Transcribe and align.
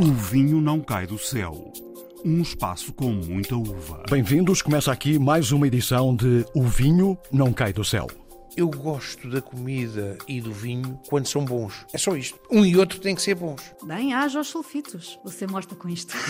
O 0.00 0.14
vinho 0.14 0.62
não 0.62 0.80
cai 0.80 1.06
do 1.06 1.18
céu. 1.18 1.70
Um 2.24 2.40
espaço 2.40 2.90
com 2.90 3.12
muita 3.12 3.54
uva. 3.54 4.02
Bem-vindos, 4.08 4.62
começa 4.62 4.90
aqui 4.90 5.18
mais 5.18 5.52
uma 5.52 5.66
edição 5.66 6.16
de 6.16 6.42
O 6.54 6.62
Vinho 6.62 7.18
Não 7.30 7.52
Cai 7.52 7.70
do 7.70 7.84
Céu. 7.84 8.06
Eu 8.56 8.70
gosto 8.70 9.28
da 9.28 9.42
comida 9.42 10.16
e 10.26 10.40
do 10.40 10.54
vinho 10.54 10.98
quando 11.06 11.26
são 11.26 11.44
bons. 11.44 11.84
É 11.92 11.98
só 11.98 12.16
isto. 12.16 12.40
Um 12.50 12.64
e 12.64 12.78
outro 12.78 12.98
têm 12.98 13.14
que 13.14 13.20
ser 13.20 13.34
bons. 13.34 13.62
Bem, 13.84 14.14
haja 14.14 14.40
os 14.40 14.48
sulfitos. 14.48 15.18
Você 15.22 15.46
mostra 15.46 15.76
com 15.76 15.86
isto. 15.86 16.16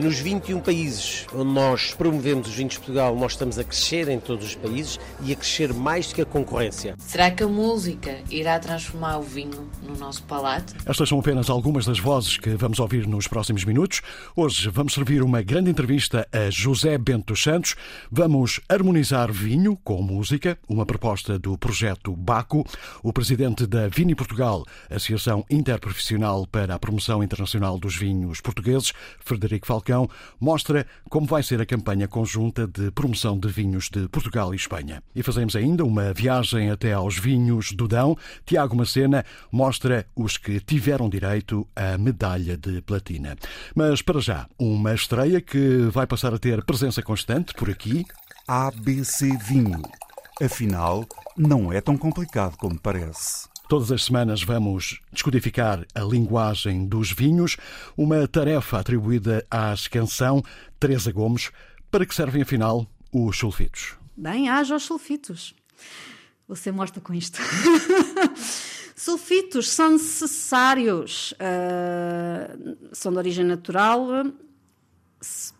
Nos 0.00 0.18
21 0.18 0.60
países 0.60 1.26
onde 1.34 1.52
nós 1.52 1.92
promovemos 1.92 2.48
os 2.48 2.54
vinhos 2.54 2.72
de 2.72 2.78
Portugal, 2.78 3.14
nós 3.14 3.32
estamos 3.32 3.58
a 3.58 3.64
crescer 3.64 4.08
em 4.08 4.18
todos 4.18 4.46
os 4.46 4.54
países 4.54 4.98
e 5.22 5.32
a 5.32 5.36
crescer 5.36 5.72
mais 5.72 6.08
do 6.08 6.14
que 6.14 6.22
a 6.22 6.24
concorrência. 6.24 6.96
Será 6.98 7.30
que 7.30 7.42
a 7.42 7.46
música 7.46 8.18
irá 8.30 8.58
transformar 8.58 9.18
o 9.18 9.22
vinho 9.22 9.70
no 9.82 9.94
nosso 9.96 10.22
palato? 10.24 10.74
Estas 10.86 11.08
são 11.08 11.20
apenas 11.20 11.50
algumas 11.50 11.84
das 11.84 11.98
vozes 11.98 12.38
que 12.38 12.50
vamos 12.50 12.80
ouvir 12.80 13.06
nos 13.06 13.28
próximos 13.28 13.64
minutos. 13.64 14.00
Hoje 14.34 14.68
vamos 14.70 14.94
servir 14.94 15.22
uma 15.22 15.42
grande 15.42 15.70
entrevista 15.70 16.26
a 16.32 16.50
José 16.50 16.96
Bento 16.96 17.26
dos 17.26 17.42
Santos. 17.42 17.76
Vamos 18.10 18.60
harmonizar 18.68 19.30
vinho 19.30 19.76
com 19.84 20.02
música, 20.02 20.58
uma 20.68 20.86
proposta 20.86 21.38
do 21.38 21.56
projeto 21.58 22.16
Baco. 22.16 22.64
O 23.02 23.12
presidente 23.12 23.66
da 23.66 23.88
Vini 23.88 24.14
Portugal, 24.14 24.64
Associação 24.90 25.44
Interprofissional 25.50 26.46
para 26.46 26.74
a 26.74 26.78
Promoção 26.78 27.22
Internacional 27.22 27.78
dos 27.78 27.94
Vinhos 27.94 28.40
Portugueses, 28.40 28.92
Frederico 29.20 29.66
Falcão, 29.66 29.91
mostra 30.40 30.86
como 31.08 31.26
vai 31.26 31.42
ser 31.42 31.60
a 31.60 31.66
campanha 31.66 32.08
conjunta 32.08 32.66
de 32.66 32.90
promoção 32.90 33.38
de 33.38 33.48
vinhos 33.48 33.88
de 33.88 34.08
Portugal 34.08 34.52
e 34.52 34.56
Espanha. 34.56 35.02
E 35.14 35.22
fazemos 35.22 35.56
ainda 35.56 35.84
uma 35.84 36.12
viagem 36.12 36.70
até 36.70 36.92
aos 36.92 37.18
vinhos 37.18 37.72
do 37.72 37.86
Dão. 37.86 38.16
Tiago 38.44 38.76
Macena 38.76 39.24
mostra 39.50 40.06
os 40.14 40.36
que 40.36 40.60
tiveram 40.60 41.08
direito 41.08 41.66
à 41.74 41.98
medalha 41.98 42.56
de 42.56 42.80
platina. 42.82 43.36
Mas 43.74 44.02
para 44.02 44.20
já, 44.20 44.46
uma 44.58 44.94
estreia 44.94 45.40
que 45.40 45.88
vai 45.90 46.06
passar 46.06 46.32
a 46.34 46.38
ter 46.38 46.64
presença 46.64 47.02
constante 47.02 47.54
por 47.54 47.70
aqui. 47.70 48.04
ABC 48.46 49.36
Vinho. 49.36 49.82
Afinal, 50.42 51.06
não 51.36 51.72
é 51.72 51.80
tão 51.80 51.96
complicado 51.96 52.56
como 52.56 52.78
parece. 52.78 53.51
Todas 53.72 53.90
as 53.90 54.04
semanas 54.04 54.42
vamos 54.42 55.00
descodificar 55.10 55.86
a 55.94 56.00
linguagem 56.00 56.86
dos 56.86 57.10
vinhos, 57.10 57.56
uma 57.96 58.28
tarefa 58.28 58.78
atribuída 58.78 59.46
à 59.50 59.74
canção 59.90 60.42
Teresa 60.78 61.10
Gomes. 61.10 61.50
Para 61.90 62.04
que 62.04 62.14
servem, 62.14 62.42
afinal, 62.42 62.86
os 63.10 63.38
sulfitos? 63.38 63.94
Bem, 64.14 64.50
haja 64.50 64.76
os 64.76 64.82
sulfitos. 64.82 65.54
Você 66.46 66.70
mostra 66.70 67.00
com 67.00 67.14
isto. 67.14 67.40
sulfitos 68.94 69.70
são 69.70 69.92
necessários, 69.92 71.32
uh, 71.32 72.76
são 72.92 73.10
de 73.10 73.16
origem 73.16 73.44
natural, 73.46 74.06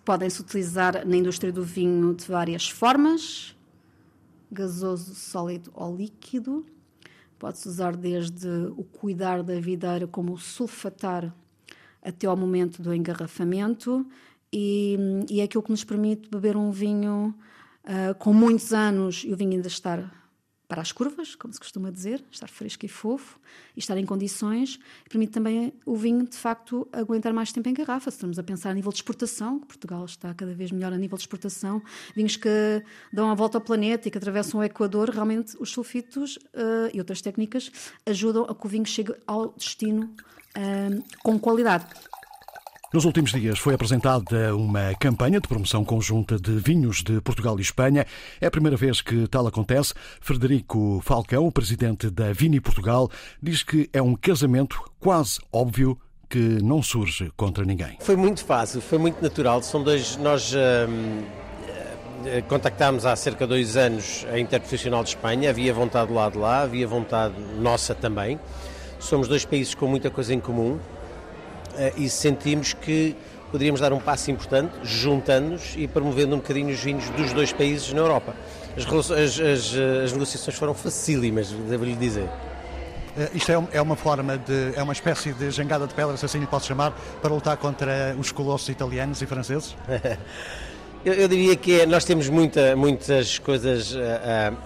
podem-se 0.04 0.38
utilizar 0.38 1.06
na 1.06 1.16
indústria 1.16 1.50
do 1.50 1.64
vinho 1.64 2.12
de 2.12 2.26
várias 2.26 2.68
formas 2.68 3.56
gasoso, 4.52 5.14
sólido 5.14 5.70
ou 5.74 5.96
líquido. 5.96 6.66
Pode-se 7.42 7.66
usar 7.66 7.96
desde 7.96 8.46
o 8.76 8.84
cuidar 8.84 9.42
da 9.42 9.58
videira, 9.58 10.06
como 10.06 10.34
o 10.34 10.38
sulfatar, 10.38 11.34
até 12.00 12.28
ao 12.28 12.36
momento 12.36 12.80
do 12.80 12.94
engarrafamento. 12.94 14.06
E, 14.52 14.96
e 15.28 15.40
é 15.40 15.42
aquilo 15.42 15.60
que 15.60 15.72
nos 15.72 15.82
permite 15.82 16.30
beber 16.30 16.56
um 16.56 16.70
vinho 16.70 17.34
uh, 17.82 18.14
com 18.20 18.32
muitos 18.32 18.72
anos 18.72 19.24
e 19.26 19.32
o 19.32 19.36
vinho 19.36 19.54
ainda 19.54 19.66
estar 19.66 20.21
para 20.72 20.80
as 20.80 20.90
curvas, 20.90 21.34
como 21.34 21.52
se 21.52 21.60
costuma 21.60 21.90
dizer, 21.90 22.24
estar 22.30 22.48
fresco 22.48 22.86
e 22.86 22.88
fofo 22.88 23.38
e 23.76 23.78
estar 23.78 23.94
em 23.98 24.06
condições, 24.06 24.80
permite 25.06 25.30
também 25.30 25.70
o 25.84 25.94
vinho, 25.94 26.26
de 26.26 26.34
facto, 26.34 26.88
aguentar 26.90 27.30
mais 27.30 27.52
tempo 27.52 27.68
em 27.68 27.74
garrafa. 27.74 28.10
Se 28.10 28.16
estamos 28.16 28.38
a 28.38 28.42
pensar 28.42 28.70
a 28.70 28.72
nível 28.72 28.90
de 28.90 28.96
exportação, 28.96 29.60
Portugal 29.60 30.02
está 30.06 30.32
cada 30.32 30.54
vez 30.54 30.72
melhor 30.72 30.90
a 30.90 30.96
nível 30.96 31.18
de 31.18 31.24
exportação, 31.24 31.82
vinhos 32.16 32.36
que 32.36 32.82
dão 33.12 33.30
a 33.30 33.34
volta 33.34 33.58
ao 33.58 33.60
planeta 33.60 34.08
e 34.08 34.10
que 34.10 34.16
atravessam 34.16 34.60
o 34.60 34.64
Equador, 34.64 35.10
realmente 35.10 35.58
os 35.60 35.68
sulfitos 35.68 36.36
uh, 36.36 36.88
e 36.90 36.98
outras 36.98 37.20
técnicas 37.20 37.70
ajudam 38.06 38.46
a 38.48 38.54
que 38.54 38.64
o 38.64 38.68
vinho 38.70 38.86
chegue 38.86 39.14
ao 39.26 39.52
destino 39.52 40.04
uh, 40.56 41.04
com 41.22 41.38
qualidade. 41.38 41.84
Nos 42.92 43.06
últimos 43.06 43.32
dias 43.32 43.58
foi 43.58 43.72
apresentada 43.72 44.54
uma 44.54 44.94
campanha 45.00 45.40
de 45.40 45.48
promoção 45.48 45.82
conjunta 45.82 46.38
de 46.38 46.52
vinhos 46.58 47.02
de 47.02 47.22
Portugal 47.22 47.58
e 47.58 47.62
Espanha. 47.62 48.04
É 48.38 48.46
a 48.46 48.50
primeira 48.50 48.76
vez 48.76 49.00
que 49.00 49.26
tal 49.28 49.46
acontece. 49.46 49.94
Frederico 50.20 51.00
Falcão, 51.02 51.50
presidente 51.50 52.10
da 52.10 52.34
Vini 52.34 52.60
Portugal, 52.60 53.10
diz 53.42 53.62
que 53.62 53.88
é 53.94 54.02
um 54.02 54.14
casamento 54.14 54.78
quase 55.00 55.40
óbvio 55.50 55.98
que 56.28 56.38
não 56.62 56.82
surge 56.82 57.32
contra 57.34 57.64
ninguém. 57.64 57.96
Foi 58.00 58.14
muito 58.14 58.44
fácil, 58.44 58.82
foi 58.82 58.98
muito 58.98 59.22
natural. 59.22 59.62
São 59.62 59.82
dois. 59.82 60.18
Nós. 60.18 60.52
Hum, 60.54 61.22
contactámos 62.46 63.04
há 63.06 63.16
cerca 63.16 63.46
de 63.46 63.48
dois 63.48 63.76
anos 63.76 64.26
a 64.30 64.38
Interprofissional 64.38 65.02
de 65.02 65.08
Espanha, 65.08 65.50
havia 65.50 65.72
vontade 65.74 66.12
lá 66.12 66.28
de 66.28 66.38
lá, 66.38 66.60
havia 66.60 66.86
vontade 66.86 67.34
nossa 67.58 67.94
também. 67.94 68.38
Somos 69.00 69.26
dois 69.26 69.44
países 69.44 69.74
com 69.74 69.88
muita 69.88 70.08
coisa 70.10 70.32
em 70.32 70.38
comum 70.38 70.78
eh, 70.78 70.91
e 71.96 72.08
sentimos 72.08 72.72
que 72.72 73.16
poderíamos 73.50 73.80
dar 73.80 73.92
um 73.92 74.00
passo 74.00 74.30
importante, 74.30 74.72
juntando-nos 74.82 75.74
e 75.76 75.86
promovendo 75.86 76.34
um 76.34 76.38
bocadinho 76.38 76.70
os 76.70 76.80
vinhos 76.80 77.08
dos 77.10 77.32
dois 77.32 77.52
países 77.52 77.92
na 77.92 78.00
Europa. 78.00 78.34
As, 78.76 79.10
as, 79.10 79.38
as, 79.38 79.74
as 80.04 80.12
negociações 80.12 80.56
foram 80.56 80.72
facílimas, 80.72 81.50
devo-lhe 81.50 81.94
dizer. 81.94 82.28
Eh, 83.16 83.30
isto 83.34 83.52
é, 83.52 83.68
é 83.72 83.82
uma 83.82 83.96
forma 83.96 84.38
de. 84.38 84.72
é 84.74 84.82
uma 84.82 84.94
espécie 84.94 85.32
de 85.34 85.50
jangada 85.50 85.86
de 85.86 85.92
pedras, 85.92 86.24
assim 86.24 86.38
lhe 86.38 86.46
posso 86.46 86.66
chamar, 86.66 86.92
para 87.20 87.32
lutar 87.32 87.56
contra 87.58 88.16
os 88.18 88.32
colossos 88.32 88.68
italianos 88.70 89.20
e 89.20 89.26
franceses? 89.26 89.76
eu, 91.04 91.14
eu, 91.14 91.28
diria 91.28 91.56
que 91.56 91.80
é, 91.80 91.86
nós 91.86 92.04
temos 92.04 92.28
muita, 92.28 92.76
muitas 92.76 93.38
coisas 93.38 93.94
uh, 93.94 93.98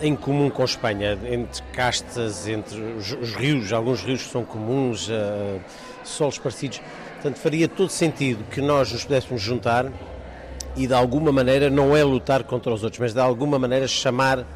em 0.00 0.14
comum 0.14 0.50
com 0.50 0.62
a 0.62 0.64
Espanha, 0.66 1.18
entre 1.30 1.62
castas, 1.72 2.46
entre 2.46 2.78
os, 2.80 3.12
os 3.12 3.34
rios, 3.34 3.72
alguns 3.72 4.02
rios 4.02 4.22
são 4.22 4.44
comuns. 4.44 5.08
Uh, 5.08 5.60
solos 6.06 6.38
parecidos. 6.38 6.80
Portanto, 7.14 7.36
faria 7.38 7.68
todo 7.68 7.90
sentido 7.90 8.44
que 8.50 8.60
nós 8.60 8.92
nos 8.92 9.04
pudéssemos 9.04 9.42
juntar 9.42 9.90
e 10.76 10.86
de 10.86 10.94
alguma 10.94 11.32
maneira 11.32 11.68
não 11.68 11.96
é 11.96 12.04
lutar 12.04 12.44
contra 12.44 12.72
os 12.72 12.84
outros, 12.84 13.00
mas 13.00 13.12
de 13.12 13.20
alguma 13.20 13.58
maneira 13.58 13.88
chamar 13.88 14.46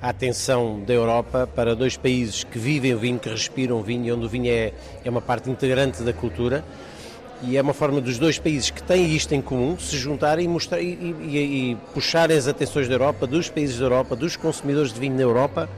a 0.00 0.08
atenção 0.08 0.82
da 0.84 0.94
Europa 0.94 1.48
para 1.54 1.74
dois 1.74 1.96
países 1.96 2.44
que 2.44 2.58
vivem 2.58 2.94
o 2.94 2.98
vinho, 2.98 3.18
que 3.18 3.28
respiram 3.28 3.78
o 3.78 3.82
vinho, 3.82 4.14
onde 4.16 4.26
o 4.26 4.28
vinho 4.28 4.50
é, 4.50 4.72
é 5.04 5.10
uma 5.10 5.20
parte 5.20 5.50
integrante 5.50 6.02
da 6.02 6.12
cultura. 6.12 6.64
E 7.42 7.56
é 7.56 7.62
uma 7.62 7.72
forma 7.72 8.00
dos 8.00 8.18
dois 8.18 8.38
países 8.38 8.70
que 8.70 8.82
têm 8.82 9.14
isto 9.14 9.32
em 9.32 9.40
comum 9.40 9.78
se 9.78 9.96
juntarem 9.96 10.44
e, 10.44 10.48
mostrar, 10.48 10.80
e, 10.80 11.14
e, 11.22 11.70
e 11.70 11.76
puxarem 11.94 12.36
as 12.36 12.48
atenções 12.48 12.88
da 12.88 12.94
Europa, 12.94 13.26
dos 13.26 13.48
países 13.48 13.78
da 13.78 13.84
Europa, 13.84 14.16
dos 14.16 14.34
consumidores 14.34 14.92
de 14.92 14.98
vinho 14.98 15.14
na 15.14 15.22
Europa, 15.22 15.68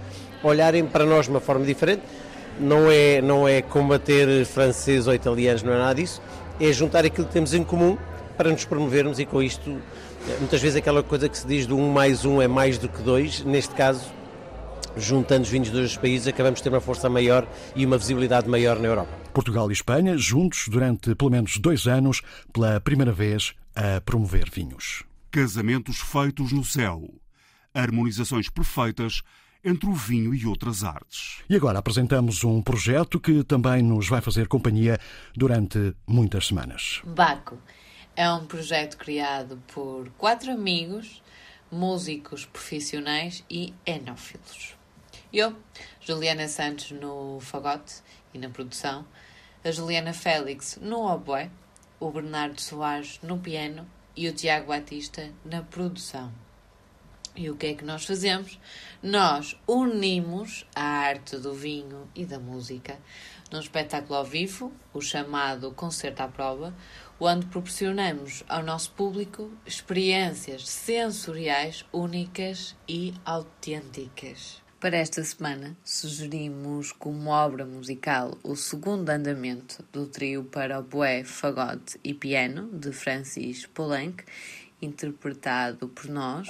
olharem 0.42 0.86
para 0.86 1.04
nós 1.04 1.26
de 1.26 1.30
uma 1.30 1.40
forma 1.40 1.64
diferente. 1.64 2.02
Não 2.58 2.90
é, 2.90 3.20
não 3.20 3.46
é 3.46 3.62
combater 3.62 4.44
franceses 4.46 5.06
ou 5.06 5.14
italianos, 5.14 5.62
não 5.62 5.72
é 5.72 5.78
nada 5.78 5.94
disso, 5.94 6.20
é 6.58 6.72
juntar 6.72 7.04
aquilo 7.04 7.26
que 7.26 7.32
temos 7.32 7.54
em 7.54 7.62
comum 7.62 7.96
para 8.36 8.50
nos 8.50 8.64
promovermos 8.64 9.18
e 9.18 9.26
com 9.26 9.42
isto, 9.42 9.78
muitas 10.38 10.60
vezes 10.60 10.76
aquela 10.76 11.02
coisa 11.02 11.28
que 11.28 11.36
se 11.36 11.46
diz 11.46 11.66
do 11.66 11.76
um 11.76 11.90
mais 11.90 12.24
um 12.24 12.40
é 12.40 12.48
mais 12.48 12.78
do 12.78 12.88
que 12.88 13.02
dois, 13.02 13.44
neste 13.44 13.74
caso, 13.74 14.04
juntando 14.96 15.42
os 15.42 15.48
vinhos 15.48 15.70
dos 15.70 15.80
dois 15.80 15.96
países, 15.96 16.26
acabamos 16.26 16.58
de 16.58 16.64
ter 16.64 16.68
uma 16.68 16.80
força 16.80 17.08
maior 17.08 17.46
e 17.74 17.84
uma 17.84 17.98
visibilidade 17.98 18.48
maior 18.48 18.78
na 18.78 18.88
Europa. 18.88 19.10
Portugal 19.32 19.70
e 19.70 19.72
Espanha, 19.72 20.16
juntos 20.16 20.68
durante 20.68 21.14
pelo 21.14 21.30
menos 21.30 21.56
dois 21.58 21.86
anos, 21.86 22.22
pela 22.52 22.80
primeira 22.80 23.12
vez 23.12 23.54
a 23.74 24.00
promover 24.00 24.50
vinhos. 24.50 25.04
Casamentos 25.30 25.98
feitos 25.98 26.52
no 26.52 26.64
céu. 26.64 27.08
Harmonizações 27.72 28.48
perfeitas 28.48 29.22
entre 29.64 29.88
o 29.88 29.92
vinho 29.92 30.34
e 30.34 30.46
outras 30.46 30.82
artes. 30.82 31.42
E 31.48 31.54
agora 31.54 31.78
apresentamos 31.78 32.42
um 32.44 32.62
projeto 32.62 33.20
que 33.20 33.44
também 33.44 33.82
nos 33.82 34.08
vai 34.08 34.20
fazer 34.20 34.48
companhia 34.48 34.98
durante 35.36 35.94
muitas 36.06 36.46
semanas. 36.46 37.00
Baco 37.04 37.58
é 38.16 38.30
um 38.32 38.46
projeto 38.46 38.96
criado 38.96 39.62
por 39.72 40.08
quatro 40.16 40.50
amigos, 40.50 41.22
músicos 41.70 42.44
profissionais 42.44 43.44
e 43.48 43.72
enófilos. 43.86 44.79
Eu, 45.32 45.54
Juliana 46.00 46.48
Santos 46.48 46.90
no 46.90 47.38
fagote 47.38 48.02
e 48.34 48.38
na 48.38 48.48
produção, 48.48 49.06
a 49.64 49.70
Juliana 49.70 50.12
Félix 50.12 50.76
no 50.82 51.06
oboé, 51.06 51.48
o 52.00 52.10
Bernardo 52.10 52.60
Soares 52.60 53.20
no 53.22 53.38
piano 53.38 53.88
e 54.16 54.28
o 54.28 54.34
Tiago 54.34 54.66
Batista 54.66 55.30
na 55.44 55.62
produção. 55.62 56.32
E 57.36 57.48
o 57.48 57.54
que 57.54 57.66
é 57.68 57.74
que 57.74 57.84
nós 57.84 58.04
fazemos? 58.04 58.58
Nós 59.00 59.56
unimos 59.68 60.66
a 60.74 60.82
arte 60.82 61.36
do 61.36 61.54
vinho 61.54 62.10
e 62.12 62.24
da 62.24 62.40
música 62.40 62.98
num 63.52 63.60
espetáculo 63.60 64.16
ao 64.16 64.24
vivo, 64.24 64.72
o 64.92 65.00
chamado 65.00 65.70
Concerto 65.70 66.24
à 66.24 66.28
Prova, 66.28 66.74
onde 67.20 67.46
proporcionamos 67.46 68.42
ao 68.48 68.64
nosso 68.64 68.90
público 68.92 69.48
experiências 69.64 70.68
sensoriais 70.68 71.84
únicas 71.92 72.74
e 72.88 73.14
autênticas. 73.24 74.60
Para 74.80 74.96
esta 74.96 75.22
semana, 75.22 75.76
sugerimos 75.84 76.90
como 76.90 77.28
obra 77.28 77.66
musical 77.66 78.38
o 78.42 78.56
segundo 78.56 79.10
andamento 79.10 79.84
do 79.92 80.06
trio 80.06 80.42
para 80.44 80.78
oboé, 80.78 81.22
fagote 81.22 82.00
e 82.02 82.14
piano 82.14 82.66
de 82.72 82.90
Francis 82.90 83.66
Poulenc, 83.66 84.24
interpretado 84.80 85.86
por 85.86 86.08
nós 86.08 86.48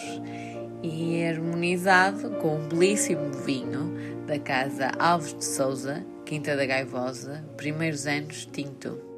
e 0.81 1.25
harmonizado 1.25 2.31
com 2.37 2.57
um 2.57 2.69
belíssimo 2.69 3.33
vinho 3.45 4.25
da 4.29 4.39
casa 4.39 4.93
Alves 4.97 5.37
de 5.37 5.45
Souza, 5.45 6.07
Quinta 6.25 6.55
da 6.55 6.65
Gaivosa, 6.65 7.45
primeiros 7.57 8.07
anos 8.07 8.47
tinto. 8.47 9.10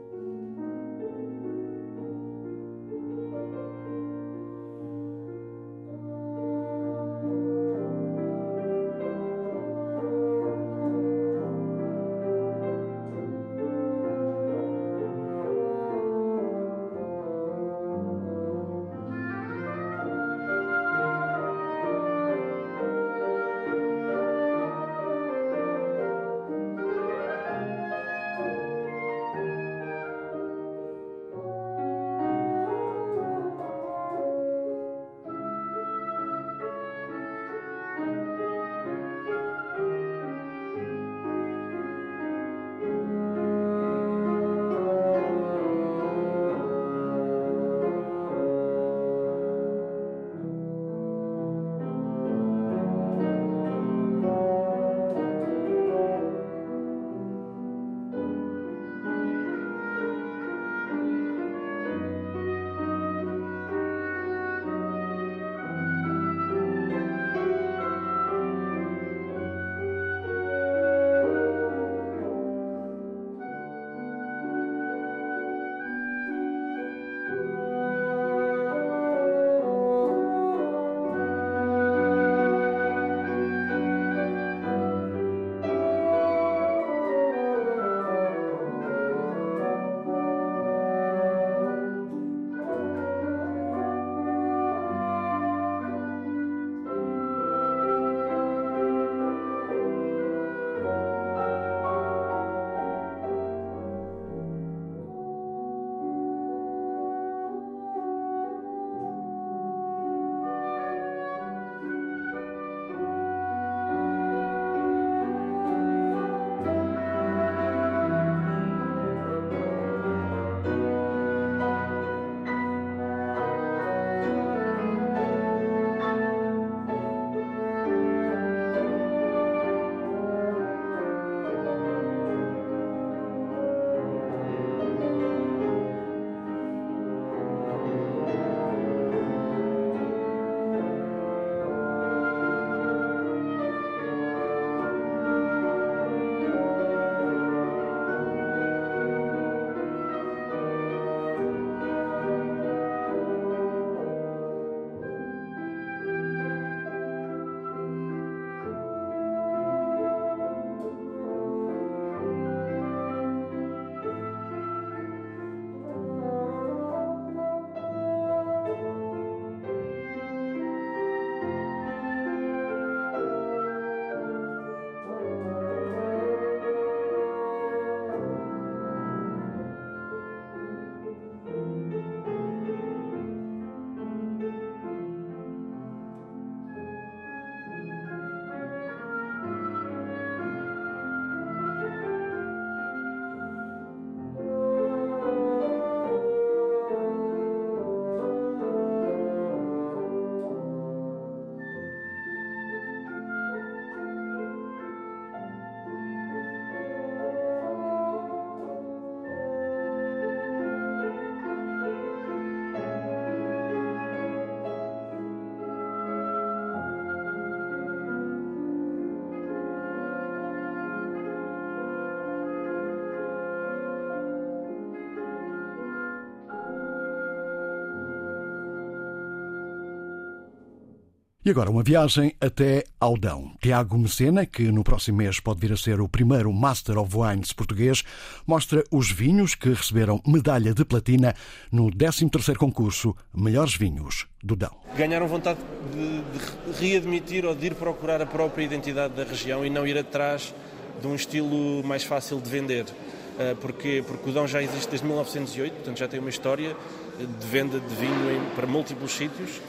E 231.44 231.50
agora 231.50 231.72
uma 231.72 231.82
viagem 231.82 232.36
até 232.40 232.84
Aldão. 233.00 233.50
Tiago 233.60 233.98
Mecena, 233.98 234.46
que 234.46 234.70
no 234.70 234.84
próximo 234.84 235.18
mês 235.18 235.40
pode 235.40 235.58
vir 235.58 235.72
a 235.72 235.76
ser 235.76 236.00
o 236.00 236.08
primeiro 236.08 236.52
Master 236.52 236.96
of 236.98 237.16
Wines 237.16 237.52
português, 237.52 238.04
mostra 238.46 238.84
os 238.92 239.10
vinhos 239.10 239.56
que 239.56 239.70
receberam 239.70 240.22
medalha 240.24 240.72
de 240.72 240.84
platina 240.84 241.34
no 241.72 241.90
13º 241.90 242.54
concurso 242.54 243.12
Melhores 243.34 243.74
Vinhos 243.74 244.28
do 244.40 244.54
Dão. 244.54 244.70
Ganharam 244.96 245.26
vontade 245.26 245.58
de, 245.92 246.20
de 246.20 246.80
readmitir 246.80 247.44
ou 247.44 247.56
de 247.56 247.66
ir 247.66 247.74
procurar 247.74 248.22
a 248.22 248.26
própria 248.26 248.62
identidade 248.62 249.14
da 249.14 249.24
região 249.24 249.66
e 249.66 249.70
não 249.70 249.84
ir 249.84 249.98
atrás 249.98 250.54
de 251.00 251.08
um 251.08 251.16
estilo 251.16 251.82
mais 251.82 252.04
fácil 252.04 252.40
de 252.40 252.48
vender. 252.48 252.84
Uh, 252.84 253.56
porque, 253.56 254.04
porque 254.06 254.30
o 254.30 254.32
Dão 254.32 254.46
já 254.46 254.62
existe 254.62 254.90
desde 254.90 255.04
1908, 255.08 255.72
portanto 255.72 255.98
já 255.98 256.06
tem 256.06 256.20
uma 256.20 256.30
história 256.30 256.76
de 257.18 257.46
venda 257.48 257.80
de 257.80 257.94
vinho 257.96 258.52
para 258.54 258.64
múltiplos 258.64 259.10
sítios 259.10 259.60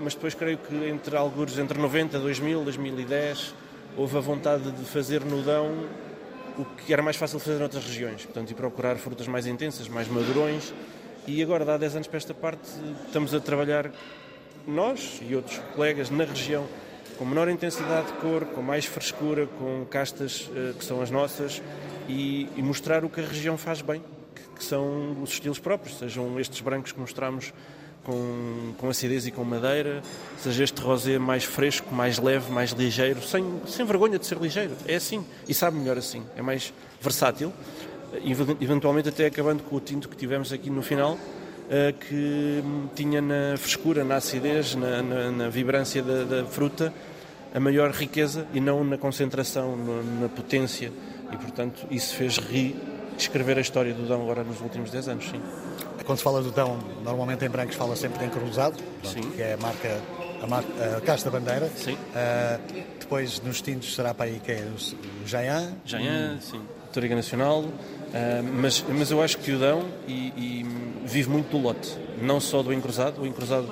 mas 0.00 0.14
depois 0.14 0.34
creio 0.34 0.58
que 0.58 0.74
entre 0.88 1.16
alguns, 1.16 1.58
entre 1.58 1.78
90, 1.78 2.18
2000, 2.18 2.64
2010, 2.64 3.54
houve 3.96 4.16
a 4.16 4.20
vontade 4.20 4.70
de 4.70 4.84
fazer 4.84 5.24
no 5.24 5.42
Dão 5.42 5.86
o 6.58 6.64
que 6.64 6.92
era 6.92 7.02
mais 7.02 7.16
fácil 7.16 7.38
fazer 7.38 7.58
noutras 7.58 7.84
regiões, 7.84 8.24
portanto, 8.24 8.50
e 8.50 8.54
procurar 8.54 8.96
frutas 8.96 9.26
mais 9.28 9.46
intensas, 9.46 9.88
mais 9.88 10.08
madurões. 10.08 10.72
E 11.26 11.42
agora, 11.42 11.64
dá 11.64 11.76
10 11.76 11.96
anos 11.96 12.08
para 12.08 12.16
esta 12.16 12.32
parte, 12.32 12.68
estamos 13.06 13.34
a 13.34 13.40
trabalhar, 13.40 13.90
nós 14.66 15.20
e 15.28 15.34
outros 15.34 15.58
colegas 15.74 16.08
na 16.08 16.24
região, 16.24 16.66
com 17.18 17.24
menor 17.24 17.48
intensidade 17.48 18.06
de 18.08 18.12
cor, 18.14 18.44
com 18.46 18.62
mais 18.62 18.84
frescura, 18.84 19.46
com 19.46 19.84
castas 19.86 20.48
uh, 20.48 20.74
que 20.74 20.84
são 20.84 21.00
as 21.00 21.10
nossas 21.10 21.62
e, 22.08 22.48
e, 22.56 22.62
mostrar 22.62 23.04
o 23.04 23.08
que 23.08 23.20
a 23.20 23.24
região 23.24 23.58
faz 23.58 23.80
bem, 23.80 24.02
que, 24.34 24.42
que, 24.56 24.64
são 24.64 25.20
os 25.22 25.30
estilos 25.30 25.58
próprios, 25.58 25.98
sejam 25.98 26.38
estes 26.38 26.60
brancos 26.60 26.92
que 26.92 27.00
mostramos 27.00 27.52
com, 28.06 28.72
com 28.78 28.88
acidez 28.88 29.26
e 29.26 29.32
com 29.32 29.42
madeira, 29.42 30.00
seja 30.38 30.62
este 30.62 30.80
rosé 30.80 31.18
mais 31.18 31.42
fresco, 31.42 31.92
mais 31.92 32.18
leve, 32.18 32.52
mais 32.52 32.70
ligeiro, 32.70 33.20
sem, 33.20 33.44
sem 33.66 33.84
vergonha 33.84 34.16
de 34.18 34.24
ser 34.24 34.38
ligeiro. 34.38 34.72
É 34.86 34.94
assim 34.94 35.24
e 35.48 35.52
sabe 35.52 35.76
melhor 35.76 35.98
assim, 35.98 36.22
é 36.36 36.42
mais 36.42 36.72
versátil, 37.00 37.52
eventualmente 38.60 39.08
até 39.08 39.26
acabando 39.26 39.64
com 39.64 39.74
o 39.74 39.80
tinto 39.80 40.08
que 40.08 40.16
tivemos 40.16 40.52
aqui 40.52 40.70
no 40.70 40.80
final 40.80 41.18
eh, 41.68 41.92
que 41.98 42.62
tinha 42.94 43.20
na 43.20 43.56
frescura, 43.56 44.04
na 44.04 44.16
acidez, 44.16 44.76
na, 44.76 45.02
na, 45.02 45.30
na 45.32 45.48
vibrância 45.48 46.00
da, 46.00 46.22
da, 46.22 46.44
fruta 46.44 46.94
a 47.52 47.58
maior 47.58 47.90
riqueza 47.90 48.46
e 48.54 48.60
não 48.60 48.84
na 48.84 48.96
concentração, 48.96 49.76
na 50.20 50.28
potência. 50.28 50.92
E, 51.32 51.36
portanto, 51.36 51.84
isso 51.90 52.14
fez 52.14 52.38
reescrever 52.38 53.58
a 53.58 53.60
história 53.60 53.92
do 53.92 54.06
Dão 54.06 54.22
agora 54.22 54.44
nos 54.44 54.60
últimos 54.60 54.92
10 54.92 55.08
anos, 55.08 55.24
sim. 55.24 55.40
Quando 56.06 56.18
se 56.18 56.24
fala 56.24 56.40
do 56.40 56.50
Dão, 56.50 56.78
normalmente 57.04 57.44
em 57.44 57.48
brancos 57.48 57.76
fala 57.76 57.96
sempre 57.96 58.20
de 58.20 58.26
encruzado, 58.26 58.76
que 59.34 59.42
é 59.42 59.54
a 59.54 59.56
marca 59.56 60.00
a, 60.42 60.46
marca, 60.46 60.96
a 60.96 61.00
casta 61.00 61.30
bandeira. 61.30 61.66
Uh, 61.66 62.84
depois 62.98 63.40
nos 63.40 63.60
tintos 63.60 63.94
será 63.94 64.14
para 64.14 64.26
aí 64.26 64.40
que 64.42 64.52
é 64.52 64.64
o 65.24 65.26
Jayan. 65.26 65.72
Jayan, 65.84 66.38
sim. 66.40 66.60
Toriga 66.92 67.14
Nacional, 67.14 67.64
Uh, 68.06 68.42
mas, 68.42 68.84
mas 68.88 69.10
eu 69.10 69.20
acho 69.20 69.36
que 69.38 69.50
o 69.52 69.58
Dão 69.58 69.84
e, 70.06 70.32
e 70.36 70.66
vive 71.04 71.28
muito 71.28 71.50
do 71.50 71.58
lote, 71.58 71.98
não 72.22 72.40
só 72.40 72.62
do 72.62 72.72
encruzado. 72.72 73.20
O 73.20 73.26
encruzado 73.26 73.68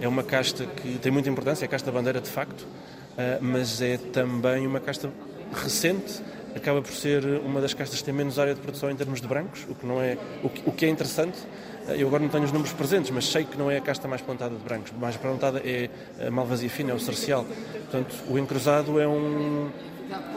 é 0.00 0.08
uma 0.08 0.22
casta 0.22 0.66
que 0.66 0.98
tem 0.98 1.12
muita 1.12 1.28
importância, 1.28 1.64
é 1.64 1.66
a 1.66 1.68
casta 1.68 1.92
bandeira 1.92 2.20
de 2.20 2.28
facto, 2.28 2.62
uh, 2.62 3.38
mas 3.40 3.80
é 3.82 3.98
também 3.98 4.66
uma 4.66 4.80
casta 4.80 5.10
recente, 5.52 6.20
acaba 6.56 6.80
por 6.80 6.92
ser 6.92 7.24
uma 7.44 7.60
das 7.60 7.74
castas 7.74 7.98
que 7.98 8.04
tem 8.04 8.14
menos 8.14 8.38
área 8.38 8.54
de 8.54 8.60
produção 8.60 8.90
em 8.90 8.96
termos 8.96 9.20
de 9.20 9.28
brancos, 9.28 9.64
o 9.68 9.74
que, 9.74 9.86
não 9.86 10.00
é, 10.00 10.16
o 10.42 10.48
que, 10.48 10.62
o 10.66 10.72
que 10.72 10.86
é 10.86 10.88
interessante. 10.88 11.38
Uh, 11.86 11.92
eu 11.92 12.08
agora 12.08 12.22
não 12.22 12.30
tenho 12.30 12.44
os 12.44 12.52
números 12.52 12.72
presentes, 12.72 13.10
mas 13.10 13.26
sei 13.26 13.44
que 13.44 13.56
não 13.56 13.70
é 13.70 13.76
a 13.76 13.80
casta 13.80 14.08
mais 14.08 14.22
plantada 14.22 14.54
de 14.54 14.62
brancos. 14.62 14.92
Mais 14.92 15.16
plantada 15.16 15.60
é 15.64 15.90
a 16.26 16.30
malvasia 16.30 16.70
fina, 16.70 16.92
é 16.92 16.94
o 16.94 17.00
cercial. 17.00 17.44
Portanto, 17.90 18.14
o 18.28 18.38
encruzado 18.38 19.00
é 19.00 19.06
um 19.06 19.70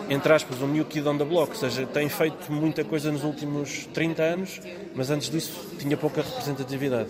entre 0.10 0.34
aspas, 0.34 0.62
um 0.62 0.68
new 0.68 0.86
kid 0.86 1.08
on 1.08 1.18
the 1.18 1.26
block, 1.26 1.52
ou 1.52 1.56
seja, 1.58 1.86
tem 1.86 2.08
feito 2.08 2.52
muita 2.52 2.84
coisa 2.84 3.12
nos 3.12 3.24
últimos 3.24 3.86
30 3.94 4.24
anos, 4.24 4.62
mas 4.96 5.10
antes 5.10 5.30
disso 5.30 5.76
tinha 5.78 5.98
pouca 5.98 6.22
representatividade. 6.22 7.10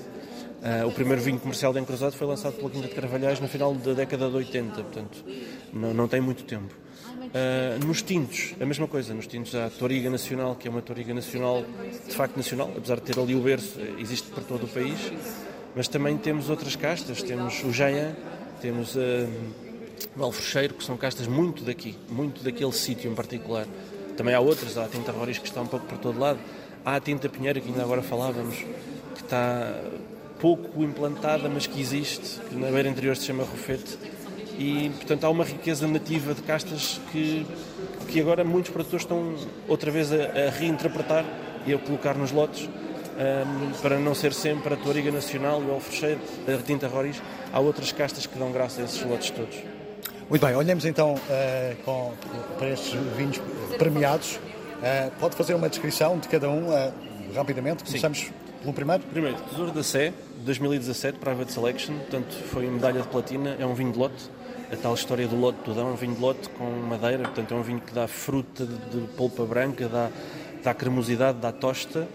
Uh, 0.58 0.88
o 0.88 0.91
primeiro 0.91 1.22
vinho 1.22 1.39
comercial 1.39 1.72
de 1.72 1.79
encruzado 1.79 2.15
foi 2.15 2.25
lançado 2.25 2.53
pela 2.53 2.70
Quinta 2.70 2.88
de 2.88 2.96
Carvalhais 2.96 3.39
no 3.39 3.48
final 3.48 3.74
da 3.75 3.94
década 3.94 4.27
de 4.27 4.36
80, 4.36 4.84
portanto, 4.84 5.24
não, 5.72 5.94
não 5.94 6.08
tem 6.08 6.20
muito 6.20 6.44
tempo. 6.44 6.74
Uh, 7.17 7.86
nos 7.86 8.01
tintos, 8.01 8.55
a 8.59 8.65
mesma 8.65 8.88
coisa. 8.88 9.13
Nos 9.13 9.27
tintos 9.27 9.53
há 9.55 9.65
a 9.65 9.69
Toriga 9.69 10.09
Nacional, 10.09 10.55
que 10.55 10.67
é 10.67 10.71
uma 10.71 10.81
Toriga 10.81 11.13
Nacional, 11.13 11.65
de 12.07 12.15
facto 12.15 12.38
nacional, 12.38 12.71
apesar 12.75 12.95
de 12.95 13.01
ter 13.01 13.19
ali 13.19 13.36
o 13.36 13.41
berço, 13.41 13.79
existe 13.97 14.29
por 14.29 14.43
todo 14.43 14.65
o 14.65 14.67
país. 14.67 15.00
Mas 15.75 15.88
também 15.88 16.17
temos 16.17 16.50
outras 16.50 16.75
castas, 16.75 17.21
temos 17.21 17.63
o 17.63 17.71
Jayan, 17.71 18.15
temos. 18.62 18.95
Uh, 18.95 19.27
o 20.15 20.24
alfrecheiro, 20.24 20.74
que 20.74 20.83
são 20.83 20.97
castas 20.97 21.27
muito 21.27 21.63
daqui, 21.63 21.95
muito 22.09 22.43
daquele 22.43 22.71
sítio 22.71 23.12
em 23.12 23.15
particular. 23.15 23.65
Também 24.15 24.33
há 24.33 24.39
outras, 24.39 24.77
há 24.77 24.86
a 24.86 24.88
tinta 24.88 25.12
Roriz 25.12 25.38
que 25.38 25.47
está 25.47 25.62
um 25.62 25.67
pouco 25.67 25.86
por 25.86 25.97
todo 25.97 26.19
lado. 26.19 26.39
Há 26.86 26.95
a 26.95 27.00
tinta 27.00 27.29
Pinheiro, 27.29 27.62
que 27.62 27.69
ainda 27.69 27.83
agora 27.83 28.01
falávamos, 28.01 28.55
que 28.55 29.21
está 29.21 29.79
pouco 30.39 30.83
implantada, 30.83 31.50
mas 31.50 31.67
que 31.67 31.79
existe, 31.79 32.39
que 32.41 32.55
na 32.55 32.69
beira 32.71 32.89
interior 32.89 33.15
se 33.15 33.25
chama 33.25 33.43
Rufete. 33.43 33.97
E, 34.58 34.90
portanto, 34.96 35.24
há 35.24 35.30
uma 35.30 35.44
riqueza 35.44 35.88
nativa 35.88 36.34
de 36.34 36.42
castas 36.42 37.00
que, 37.12 37.46
que 38.08 38.20
agora 38.20 38.44
muitos 38.44 38.72
produtores 38.72 39.04
estão 39.04 39.36
outra 39.68 39.92
vez 39.92 40.12
a, 40.12 40.16
a 40.16 40.50
reinterpretar 40.50 41.24
e 41.66 41.74
a 41.74 41.78
colocar 41.78 42.16
nos 42.16 42.32
lotes 42.32 42.68
um, 43.18 43.72
para 43.82 44.00
não 44.00 44.14
ser 44.14 44.34
sempre 44.34 44.74
a 44.74 44.78
Toriga 44.78 45.12
Nacional 45.12 45.62
e 45.62 45.66
o 45.66 45.74
Alfrecheiro, 45.74 46.20
a 46.48 46.62
Tinta 46.62 46.88
Roriz. 46.88 47.22
Há 47.52 47.60
outras 47.60 47.92
castas 47.92 48.26
que 48.26 48.38
dão 48.38 48.52
graça 48.52 48.82
a 48.82 48.86
esses 48.86 49.02
lotes 49.04 49.32
todos. 49.32 49.58
Muito 50.30 50.46
bem, 50.46 50.56
olhemos 50.56 50.86
então 50.86 51.16
uh, 51.16 51.84
com, 51.84 52.14
para 52.58 52.70
estes 52.70 52.94
vinhos 53.16 53.40
premiados. 53.78 54.36
Uh, 54.36 55.12
pode 55.20 55.36
fazer 55.36 55.54
uma 55.54 55.70
descrição 55.70 56.20
de 56.20 56.28
cada 56.28 56.50
um 56.50 56.70
uh, 56.70 56.94
rapidamente? 57.34 57.84
Começamos 57.84 58.20
Sim. 58.20 58.34
pelo 58.62 58.74
primeiro? 58.74 59.04
Primeiro, 59.04 59.38
Tesouro 59.50 59.72
da 59.72 59.82
Sé, 59.84 60.14
2017, 60.40 61.18
Private 61.18 61.52
Selection, 61.52 61.98
portanto 61.98 62.34
foi 62.52 62.68
medalha 62.68 63.02
de 63.02 63.08
platina, 63.08 63.56
é 63.58 63.66
um 63.66 63.74
vinho 63.74 63.92
de 63.92 63.98
lote. 63.98 64.30
A 64.71 64.75
tal 64.75 64.93
história 64.93 65.27
do 65.27 65.36
lote 65.38 65.59
do 65.63 65.74
Dão, 65.74 65.89
é 65.89 65.91
um 65.91 65.95
vinho 65.95 66.13
de 66.13 66.21
lote 66.21 66.50
com 66.50 66.65
madeira, 66.65 67.24
portanto 67.24 67.53
é 67.53 67.57
um 67.57 67.62
vinho 67.62 67.79
que 67.79 67.93
dá 67.93 68.07
fruta 68.07 68.65
de, 68.65 69.00
de 69.00 69.07
polpa 69.15 69.45
branca, 69.45 69.88
dá, 69.88 70.09
dá 70.62 70.74
cremosidade, 70.74 71.38
dá 71.39 71.51
tosta. 71.51 72.07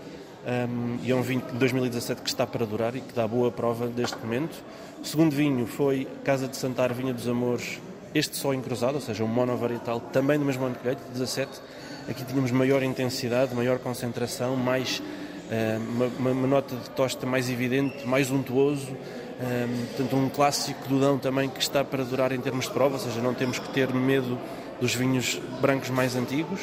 Um, 0.44 0.98
e 1.02 1.10
é 1.10 1.14
um 1.14 1.22
vinho 1.22 1.40
de 1.40 1.56
2017 1.56 2.20
que 2.20 2.28
está 2.28 2.46
para 2.46 2.66
durar 2.66 2.94
e 2.96 3.00
que 3.00 3.14
dá 3.14 3.26
boa 3.26 3.50
prova 3.50 3.86
deste 3.86 4.18
momento. 4.18 4.62
O 5.02 5.06
segundo 5.06 5.34
vinho 5.34 5.66
foi 5.66 6.06
Casa 6.24 6.46
de 6.46 6.56
Santar 6.56 6.92
Vinha 6.92 7.14
dos 7.14 7.26
Amores 7.26 7.80
este 8.14 8.36
só 8.36 8.52
encruzado, 8.52 8.94
ou 8.96 9.00
seja, 9.00 9.24
um 9.24 9.28
monovarietal, 9.28 9.98
também 9.98 10.38
do 10.38 10.44
mesmo 10.44 10.66
ano 10.66 10.74
que 10.74 10.94
17. 11.12 11.50
Aqui 12.08 12.24
tínhamos 12.24 12.50
maior 12.50 12.82
intensidade, 12.82 13.54
maior 13.54 13.78
concentração, 13.78 14.56
mais 14.56 14.98
uh, 14.98 16.20
uma, 16.20 16.30
uma, 16.30 16.46
nota 16.46 16.76
de 16.76 16.90
tosta 16.90 17.24
mais 17.24 17.48
evidente, 17.48 18.06
mais 18.06 18.30
untuoso. 18.30 18.88
Um, 19.40 19.86
portanto, 19.86 20.16
um 20.16 20.28
clássico 20.28 20.88
do 20.88 21.00
Dão 21.00 21.18
também 21.18 21.48
que 21.48 21.60
está 21.60 21.84
para 21.84 22.04
durar 22.04 22.32
em 22.32 22.40
termos 22.40 22.66
de 22.66 22.70
prova, 22.70 22.94
ou 22.94 23.00
seja, 23.00 23.20
não 23.20 23.34
temos 23.34 23.58
que 23.58 23.68
ter 23.70 23.92
medo 23.92 24.38
dos 24.80 24.94
vinhos 24.94 25.40
brancos 25.60 25.90
mais 25.90 26.14
antigos. 26.14 26.60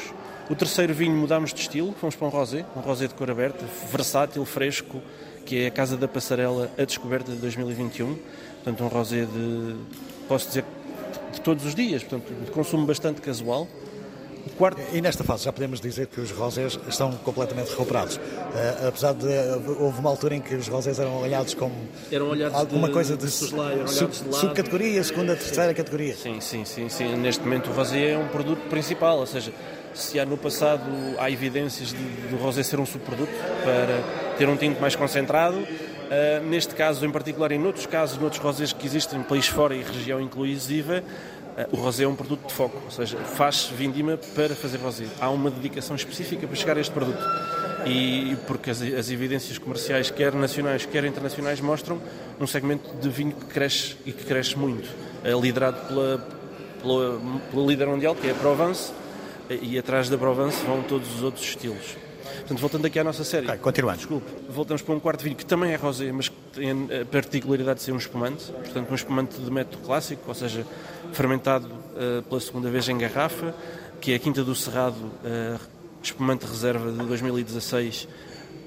O 0.50 0.56
terceiro 0.56 0.94
vinho 0.94 1.16
mudámos 1.16 1.54
de 1.54 1.62
estilo, 1.62 1.94
fomos 2.00 2.16
para 2.16 2.28
um 2.28 2.30
rosé, 2.30 2.66
um 2.76 2.80
rosé 2.80 3.08
de 3.08 3.14
cor 3.14 3.30
aberta, 3.30 3.66
versátil, 3.92 4.44
fresco, 4.46 5.02
que 5.46 5.64
é 5.64 5.68
a 5.68 5.72
Casa 5.72 5.96
da 5.96 6.08
Passarela, 6.08 6.72
a 6.78 6.84
descoberta 6.84 7.32
de 7.32 7.38
2021. 7.38 8.18
Portanto, 8.56 8.84
um 8.84 8.88
rosé 8.88 9.26
de, 9.26 9.76
posso 10.28 10.48
dizer, 10.48 10.66
de 11.34 11.42
todos 11.42 11.66
os 11.66 11.76
dias, 11.76 12.04
portanto, 12.04 12.34
de 12.46 12.52
consumo 12.52 12.86
bastante 12.86 13.22
casual. 13.22 13.68
Quarto... 14.58 14.81
E 14.93 15.01
nesta 15.01 15.24
fase 15.24 15.46
já 15.46 15.53
podemos 15.53 15.79
dizer 15.79 16.08
que 16.08 16.19
os 16.19 16.31
rosés 16.31 16.77
estão 16.88 17.12
completamente 17.24 17.69
recuperados. 17.69 18.17
Uh, 18.17 18.88
apesar 18.88 19.13
de 19.13 19.27
houve 19.79 20.00
uma 20.00 20.10
altura 20.10 20.36
em 20.36 20.41
que 20.41 20.55
os 20.55 20.67
rosés 20.67 21.00
eram 21.00 21.22
olhados 21.22 21.53
como 21.53 21.74
eram 22.12 22.29
olhados 22.29 22.58
alguma 22.58 22.88
de, 22.88 22.93
coisa 22.93 23.15
de, 23.15 23.25
de 23.25 23.31
sub, 23.31 24.13
subcategoria, 24.31 25.03
segunda, 25.03 25.36
terceira 25.36 25.74
categoria. 25.74 26.15
Sim, 26.15 26.41
sim, 26.41 26.65
sim, 26.65 26.89
sim. 26.89 27.15
Neste 27.15 27.43
momento 27.43 27.69
o 27.69 27.74
rosé 27.74 28.12
é 28.12 28.17
um 28.17 28.27
produto 28.27 28.67
principal, 28.69 29.19
ou 29.19 29.27
seja, 29.27 29.53
se 29.93 30.19
há 30.19 30.25
no 30.25 30.38
passado 30.38 30.84
há 31.17 31.29
evidências 31.29 31.93
do 31.93 32.38
rosé 32.38 32.63
ser 32.63 32.79
um 32.79 32.86
subproduto 32.86 33.31
para 33.63 34.36
ter 34.38 34.48
um 34.48 34.55
tinto 34.55 34.79
mais 34.81 34.96
concentrado, 34.96 35.65
Uh, 36.10 36.43
neste 36.43 36.74
caso 36.74 37.05
em 37.05 37.12
particular, 37.12 37.51
e 37.51 37.58
noutros 37.60 37.86
casos, 37.86 38.17
noutros 38.17 38.41
rosés 38.41 38.74
que 38.74 38.84
existem, 38.84 39.22
país 39.22 39.46
fora 39.46 39.75
e 39.75 39.84
região 39.84 40.19
inclusiva, 40.19 41.03
o 41.72 41.78
rosé 41.78 42.04
é 42.04 42.08
um 42.08 42.16
produto 42.16 42.48
de 42.48 42.54
foco, 42.54 42.78
ou 42.86 42.92
seja, 42.92 43.18
faz 43.18 43.72
vindima 43.75 44.18
para 44.36 44.56
fazer 44.56 44.78
rosé. 44.78 45.06
Há 45.20 45.30
uma 45.30 45.50
dedicação 45.50 45.96
específica 45.96 46.48
para 46.48 46.56
chegar 46.56 46.78
a 46.78 46.82
este 46.82 46.92
produto. 46.92 47.20
E 47.86 48.36
porque 48.46 48.70
as, 48.70 48.82
as 48.82 49.10
evidências 49.10 49.58
comerciais, 49.58 50.12
quer 50.12 50.34
nacionais, 50.34 50.86
quer 50.86 51.06
internacionais, 51.06 51.62
mostram 51.62 52.01
um 52.39 52.46
segmento 52.46 52.89
de 52.98 53.10
vinho 53.10 53.32
que 53.32 53.46
cresce 53.46 53.96
e 54.06 54.12
que 54.12 54.25
cresce 54.25 54.58
muito, 54.58 54.88
uh, 54.88 55.42
liderado 55.42 55.88
pela, 55.88 56.28
pela, 56.82 57.22
pela 57.51 57.66
líder 57.66 57.88
mundial, 57.88 58.16
que 58.16 58.28
é 58.28 58.32
a 58.32 58.36
Provence, 58.36 58.92
e 59.50 59.80
atrás 59.80 60.10
da 60.10 60.18
Provence 60.18 60.63
vão 60.66 60.84
todos 60.84 61.16
os 61.16 61.24
outros 61.24 61.44
estilos. 61.44 61.98
Portanto, 62.39 62.60
voltando 62.60 62.86
aqui 62.86 63.00
à 63.00 63.04
nossa 63.04 63.24
série. 63.24 63.46
Okay, 63.48 63.58
continuando. 63.58 63.98
Desculpe. 63.98 64.28
Voltamos 64.50 64.82
para 64.82 64.94
um 64.94 65.00
quarto 65.00 65.24
vinho 65.24 65.36
que 65.36 65.46
também 65.46 65.72
é 65.72 65.75
rosé, 65.75 66.12
mas 66.12 66.30
que 66.30 66.36
tem 66.54 66.72
a 66.72 67.06
particularidade 67.06 67.80
de 67.80 67.86
ser 67.86 67.92
um 67.92 67.98
espumante. 67.98 68.51
Portanto, 68.51 68.89
um 68.89 68.96
espumante 68.96 69.39
de 69.39 69.51
método 69.51 69.84
clássico, 69.84 70.24
ou 70.28 70.36
seja, 70.36 70.66
fermentado 71.13 71.68
uh, 71.68 72.24
pela 72.24 72.39
segunda 72.39 72.70
vez 72.70 72.88
em 72.89 72.98
garrafa, 72.98 73.54
que 74.00 74.12
é 74.12 74.16
a 74.16 74.20
Quinta 74.20 74.44
do 74.44 74.56
Cerrado, 74.56 74.96
uh, 74.96 75.60
espumante 76.01 76.46
reserva 76.46 76.92
de 76.92 76.98
2016, 77.06 78.08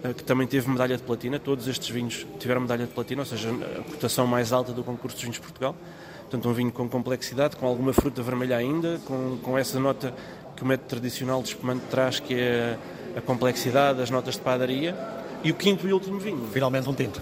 uh, 0.05 0.15
que 0.15 0.23
também 0.25 0.47
teve 0.47 0.69
medalha 0.69 0.97
de 0.97 1.03
platina. 1.03 1.39
Todos 1.39 1.67
estes 1.69 1.89
vinhos 1.89 2.27
tiveram 2.39 2.63
medalha 2.63 2.87
de 2.87 2.93
platina, 2.93 3.23
ou 3.23 3.27
seja, 3.27 3.51
a 3.51 3.83
cotação 3.91 4.27
mais 4.27 4.53
alta 4.53 4.73
do 4.73 4.83
concurso 4.85 5.17
de 5.17 5.23
vinhos 5.23 5.37
de 5.37 5.43
Portugal. 5.43 5.75
Portanto, 6.23 6.49
um 6.49 6.53
vinho 6.53 6.73
com 6.73 6.89
complexidade, 6.89 7.57
com 7.57 7.67
alguma 7.67 7.93
fruta 7.93 8.23
vermelha 8.23 8.57
ainda, 8.57 8.99
com, 9.05 9.39
com 9.43 9.59
essa 9.59 9.79
nota 9.79 10.15
que 10.57 10.63
o 10.63 10.67
método 10.67 10.89
tradicional 10.89 11.43
de 11.43 11.49
espumante 11.49 11.83
traz, 11.91 12.21
que 12.21 12.35
é 12.35 12.79
a 13.17 13.21
complexidade, 13.21 14.01
as 14.01 14.11
notas 14.11 14.37
de 14.37 14.41
padaria. 14.41 14.97
E 15.45 15.51
o 15.51 15.55
quinto 15.55 15.89
e 15.89 15.93
último 15.93 16.19
vinho. 16.19 16.49
Finalmente 16.53 16.89
um 16.89 16.95
tinto. 16.95 17.21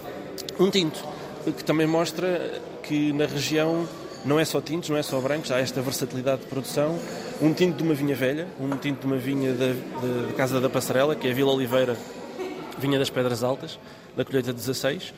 Um 0.59 0.69
tinto, 0.69 1.03
que 1.57 1.63
também 1.63 1.87
mostra 1.87 2.61
que 2.83 3.11
na 3.11 3.25
região 3.25 3.87
não 4.25 4.39
é 4.39 4.45
só 4.45 4.61
tintos, 4.61 4.89
não 4.89 4.97
é 4.97 5.03
só 5.03 5.19
brancos, 5.19 5.51
há 5.51 5.59
esta 5.59 5.81
versatilidade 5.81 6.41
de 6.41 6.47
produção. 6.47 6.97
Um 7.41 7.53
tinto 7.53 7.77
de 7.77 7.83
uma 7.83 7.93
vinha 7.93 8.15
velha, 8.15 8.47
um 8.59 8.69
tinto 8.77 9.01
de 9.01 9.05
uma 9.05 9.17
vinha 9.17 9.53
da, 9.53 10.33
Casa 10.35 10.59
da 10.59 10.69
Passarela, 10.69 11.15
que 11.15 11.27
é 11.27 11.31
a 11.31 11.33
Vila 11.33 11.51
Oliveira, 11.51 11.97
vinha 12.77 12.99
das 12.99 13.09
Pedras 13.09 13.43
Altas, 13.43 13.79
da 14.15 14.23
colheita 14.23 14.53
16. 14.53 15.13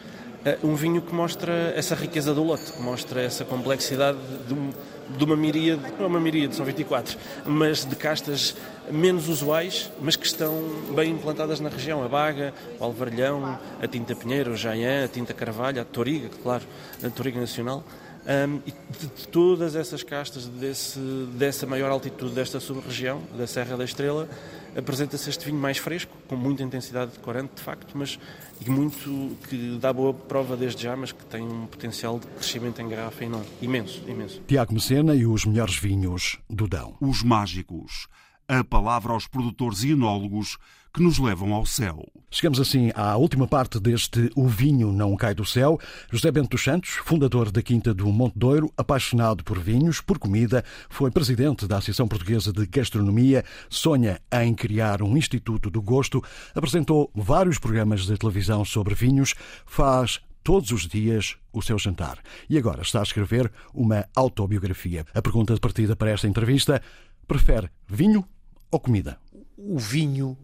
Eh, 0.45 0.57
um 0.63 0.75
vinho 0.75 1.01
que 1.01 1.13
mostra 1.13 1.73
essa 1.75 1.95
riqueza 1.95 2.33
do 2.33 2.43
lote, 2.43 2.71
que 2.71 2.81
mostra 2.81 3.21
essa 3.21 3.45
complexidade 3.45 4.17
de, 4.47 5.17
de 5.17 5.23
uma 5.23 5.35
miríade, 5.35 5.81
não 5.97 6.05
é 6.05 6.07
uma 6.07 6.19
miríade, 6.19 6.55
são 6.55 6.65
24, 6.65 7.17
mas 7.45 7.85
de 7.85 7.95
castas 7.95 8.55
menos 8.91 9.29
usuais, 9.29 9.89
mas 10.01 10.15
que 10.15 10.25
estão 10.25 10.53
bem 10.93 11.11
implantadas 11.11 11.59
na 11.59 11.69
região. 11.69 12.03
A 12.03 12.09
Baga, 12.09 12.53
o 12.79 12.83
Alvarilhão, 12.83 13.57
a 13.81 13.87
Tinta 13.87 14.15
Pinheiro, 14.15 14.51
o 14.51 14.57
Jaian, 14.57 15.05
a 15.05 15.07
Tinta 15.07 15.33
Carvalho, 15.33 15.81
a 15.81 15.85
Toriga, 15.85 16.29
claro, 16.41 16.63
a 17.01 17.09
Toriga 17.09 17.39
Nacional. 17.39 17.83
Um, 18.25 18.61
e 18.65 18.71
de, 18.71 19.07
de, 19.07 19.27
todas 19.27 19.75
essas 19.75 20.01
castas 20.01 20.47
desse, 20.47 20.99
dessa 21.33 21.67
maior 21.67 21.91
altitude 21.91 22.33
desta 22.33 22.59
sub-região, 22.59 23.21
da 23.37 23.45
Serra 23.45 23.75
da 23.75 23.83
Estrela, 23.83 24.29
apresenta-se 24.77 25.29
este 25.29 25.45
vinho 25.45 25.59
mais 25.59 25.77
fresco, 25.77 26.15
com 26.27 26.35
muita 26.35 26.63
intensidade 26.63 27.11
de 27.11 27.19
corante, 27.19 27.55
de 27.55 27.61
facto, 27.61 27.97
mas 27.97 28.17
e 28.65 28.69
muito 28.69 29.35
que 29.49 29.77
dá 29.79 29.91
boa 29.91 30.13
prova 30.13 30.55
desde 30.55 30.83
já, 30.83 30.95
mas 30.95 31.11
que 31.11 31.25
tem 31.25 31.43
um 31.43 31.65
potencial 31.65 32.17
de 32.17 32.27
crescimento 32.27 32.81
em 32.81 32.87
garrafa 32.87 33.25
enorme, 33.25 33.47
imenso, 33.61 34.01
imenso. 34.07 34.41
Tiago 34.47 34.73
Mecena 34.73 35.13
e 35.15 35.25
os 35.25 35.45
melhores 35.45 35.75
vinhos 35.75 36.37
do 36.49 36.67
Dão. 36.67 36.95
Os 37.01 37.23
mágicos. 37.23 38.07
A 38.47 38.63
palavra 38.63 39.13
aos 39.13 39.27
produtores 39.27 39.83
e 39.83 39.91
enólogos 39.91 40.57
que 40.93 41.01
nos 41.01 41.17
levam 41.17 41.53
ao 41.55 41.65
céu. 41.65 42.07
Chegamos 42.29 42.59
assim 42.59 42.91
à 42.93 43.17
última 43.17 43.47
parte 43.47 43.79
deste 43.79 44.29
O 44.35 44.47
Vinho 44.47 44.91
Não 44.91 45.15
Cai 45.15 45.33
do 45.33 45.43
Céu. 45.43 45.79
José 46.11 46.31
Bento 46.31 46.49
dos 46.49 46.63
Santos, 46.63 46.91
fundador 47.03 47.51
da 47.51 47.63
Quinta 47.63 47.95
do 47.95 48.05
Monte 48.11 48.37
Douro, 48.37 48.71
apaixonado 48.77 49.43
por 49.43 49.59
vinhos, 49.59 50.01
por 50.01 50.19
comida, 50.19 50.63
foi 50.89 51.09
presidente 51.09 51.65
da 51.67 51.77
Associação 51.77 52.07
Portuguesa 52.07 52.53
de 52.53 52.67
Gastronomia, 52.67 53.43
sonha 53.69 54.21
em 54.31 54.53
criar 54.53 55.01
um 55.01 55.17
Instituto 55.17 55.71
do 55.71 55.81
Gosto, 55.81 56.23
apresentou 56.53 57.09
vários 57.15 57.57
programas 57.57 58.05
de 58.05 58.15
televisão 58.15 58.63
sobre 58.63 58.93
vinhos, 58.93 59.33
faz 59.65 60.21
todos 60.43 60.69
os 60.69 60.87
dias 60.87 61.37
o 61.51 61.61
seu 61.63 61.79
jantar. 61.79 62.19
E 62.47 62.55
agora 62.55 62.83
está 62.83 62.99
a 62.99 63.03
escrever 63.03 63.51
uma 63.73 64.05
autobiografia. 64.15 65.05
A 65.11 65.21
pergunta 65.23 65.55
de 65.55 65.59
partida 65.59 65.95
para 65.95 66.11
esta 66.11 66.27
entrevista: 66.27 66.79
prefere 67.27 67.69
vinho 67.87 68.23
ou 68.69 68.79
comida? 68.79 69.17
O 69.57 69.79
vinho 69.79 70.37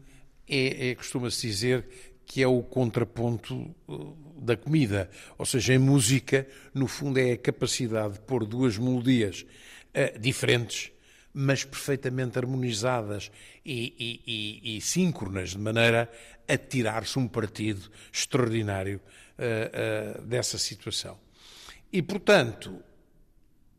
é, 0.50 0.89
é 0.89 0.96
costuma-se 0.96 1.48
dizer 1.48 1.86
que 2.25 2.44
é 2.44 2.48
o 2.48 2.62
contraponto 2.62 3.74
uh, 3.88 4.18
da 4.39 4.56
comida. 4.56 5.10
Ou 5.38 5.46
seja, 5.46 5.74
em 5.74 5.79
música, 5.79 6.48
no 6.74 6.88
fundo, 6.88 7.20
é 7.20 7.32
a 7.32 7.38
capacidade 7.38 8.13
de 8.13 8.20
pôr 8.20 8.46
duas 8.46 8.77
melodias 8.77 9.46
uh, 9.96 10.20
diferentes, 10.20 10.91
mas 11.34 11.63
perfeitamente 11.63 12.38
harmonizadas 12.38 13.32
e, 13.65 13.94
e, 14.00 14.74
e, 14.74 14.77
e 14.77 14.82
síncronas, 14.82 15.51
de 15.51 15.60
maneira 15.60 16.10
a 16.48 16.58
tirar-se 16.58 17.18
um 17.18 17.27
partido 17.27 17.89
extraordinário 18.12 19.00
uh, 19.38 20.20
uh, 20.20 20.25
dessa 20.25 20.58
situação. 20.58 21.18
E, 21.91 22.01
portanto, 22.01 22.84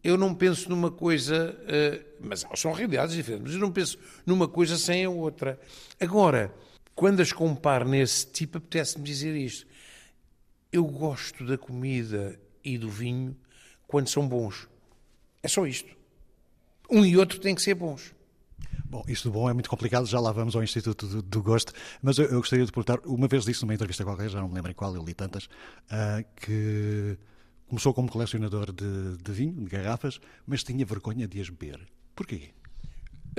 eu 0.02 0.16
não 0.16 0.34
penso 0.34 0.68
numa 0.68 0.90
coisa, 0.90 1.56
uh, 1.60 2.04
mas 2.20 2.44
são 2.54 2.72
realidades 2.72 3.14
diferentes, 3.14 3.46
mas 3.46 3.54
eu 3.54 3.60
não 3.60 3.72
penso 3.72 3.98
numa 4.24 4.48
coisa 4.48 4.78
sem 4.78 5.04
a 5.04 5.10
outra. 5.10 5.60
Agora, 6.00 6.54
quando 6.94 7.20
as 7.20 7.32
comparo 7.32 7.88
nesse 7.88 8.26
tipo, 8.26 8.58
apetece-me 8.58 9.04
dizer 9.04 9.34
isto. 9.36 9.66
Eu 10.72 10.84
gosto 10.84 11.44
da 11.44 11.58
comida 11.58 12.38
e 12.62 12.78
do 12.78 12.88
vinho 12.88 13.36
quando 13.86 14.08
são 14.08 14.28
bons. 14.28 14.68
É 15.42 15.48
só 15.48 15.66
isto. 15.66 15.90
Um 16.90 17.04
e 17.04 17.16
outro 17.16 17.40
têm 17.40 17.54
que 17.54 17.62
ser 17.62 17.74
bons. 17.74 18.14
Bom, 18.84 19.04
isto 19.06 19.28
de 19.28 19.32
bom 19.32 19.48
é 19.48 19.52
muito 19.52 19.70
complicado, 19.70 20.04
já 20.06 20.18
lá 20.18 20.32
vamos 20.32 20.56
ao 20.56 20.62
Instituto 20.62 21.06
do, 21.06 21.22
do 21.22 21.42
Gosto, 21.42 21.72
mas 22.02 22.18
eu, 22.18 22.26
eu, 22.26 22.38
gostaria 22.38 22.66
de 22.66 22.72
perguntar, 22.72 22.98
uma 23.06 23.28
vez 23.28 23.44
disse 23.44 23.62
numa 23.62 23.72
entrevista 23.72 24.04
qualquer, 24.04 24.28
já 24.28 24.40
não 24.40 24.48
me 24.48 24.54
lembro 24.54 24.70
em 24.70 24.74
qual, 24.74 24.94
eu 24.94 25.02
li 25.02 25.14
tantas, 25.14 25.44
uh, 25.44 26.24
que 26.34 27.16
começou 27.70 27.94
como 27.94 28.10
colecionador 28.10 28.72
de, 28.72 29.16
de 29.16 29.32
vinho, 29.32 29.64
de 29.64 29.70
garrafas, 29.70 30.20
mas 30.46 30.62
tinha 30.62 30.84
vergonha 30.84 31.26
de 31.26 31.40
as 31.40 31.48
beber. 31.48 31.80
Porquê? 32.14 32.50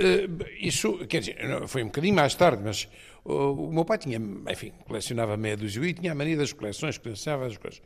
Uh, 0.00 0.44
isso, 0.58 1.06
quer 1.06 1.20
dizer, 1.20 1.68
foi 1.68 1.82
um 1.82 1.86
bocadinho 1.86 2.14
mais 2.14 2.34
tarde, 2.34 2.62
mas 2.64 2.88
uh, 3.24 3.52
o 3.52 3.72
meu 3.72 3.84
pai 3.84 3.98
tinha, 3.98 4.18
enfim, 4.50 4.72
colecionava 4.86 5.36
meia 5.36 5.56
dúzia 5.56 5.84
e 5.84 5.92
tinha 5.92 6.12
a 6.12 6.14
mania 6.14 6.36
das 6.36 6.52
coleções, 6.52 6.96
colecionava 6.96 7.46
as 7.46 7.58
coisas. 7.58 7.82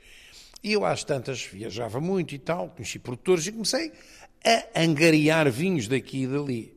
E 0.63 0.73
eu, 0.73 0.85
às 0.85 1.03
tantas, 1.03 1.43
viajava 1.45 2.01
muito 2.01 2.35
e 2.35 2.39
tal, 2.39 2.71
conheci 2.71 3.01
produtores 3.01 3.47
e 3.49 3.53
comecei 3.53 3.93
a 4.45 4.81
angariar 4.81 5.51
vinhos 5.51 5.89
daqui 5.89 6.23
e 6.23 6.27
dali. 6.27 6.77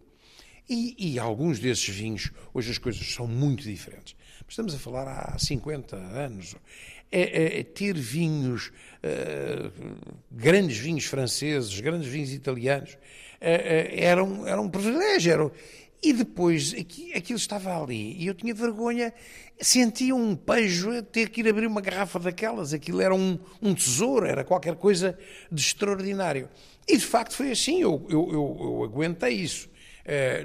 E, 0.68 1.14
e, 1.14 1.20
alguns 1.20 1.60
desses 1.60 1.90
vinhos, 1.90 2.32
hoje 2.54 2.72
as 2.72 2.78
coisas 2.78 3.14
são 3.14 3.26
muito 3.28 3.64
diferentes. 3.64 4.16
Mas 4.40 4.50
estamos 4.50 4.76
a 4.76 4.78
falar 4.78 5.08
há 5.08 5.38
50 5.38 5.96
anos. 5.96 6.56
É, 7.12 7.22
é, 7.22 7.60
é 7.62 7.64
ter 7.64 7.96
vinhos, 7.98 8.72
uh, 9.04 9.72
grandes 10.30 10.78
vinhos 10.78 11.06
franceses, 11.06 11.80
grandes 11.80 12.08
vinhos 12.08 12.32
italianos, 12.32 12.94
uh, 12.94 12.98
era, 13.42 14.24
um, 14.24 14.46
era 14.46 14.62
um 14.62 14.70
privilégio. 14.70 15.34
Era, 15.34 15.52
e 16.04 16.14
depois 16.14 16.74
aquilo 17.16 17.38
estava 17.38 17.82
ali 17.82 18.16
e 18.16 18.28
eu 18.28 18.36
tinha 18.36 18.54
vergonha, 18.54 19.12
sentia 19.60 20.16
um 20.16 20.36
pejo 20.36 21.02
ter 21.02 21.30
que 21.30 21.42
ir 21.42 21.50
abrir 21.50 21.66
uma 21.66 21.82
garrafa 21.82 22.20
daquelas. 22.20 22.74
Aquilo 22.74 23.02
era 23.02 23.14
um, 23.14 23.40
um 23.60 23.74
tesouro, 23.74 24.28
era 24.28 24.44
qualquer 24.44 24.76
coisa 24.76 25.18
de 25.52 25.62
extraordinário. 25.62 26.48
E 26.88 26.96
de 26.96 27.06
facto 27.06 27.34
foi 27.34 27.52
assim, 27.52 27.82
eu, 27.82 28.06
eu, 28.08 28.30
eu, 28.32 28.58
eu 28.62 28.84
aguentei 28.84 29.34
isso 29.34 29.68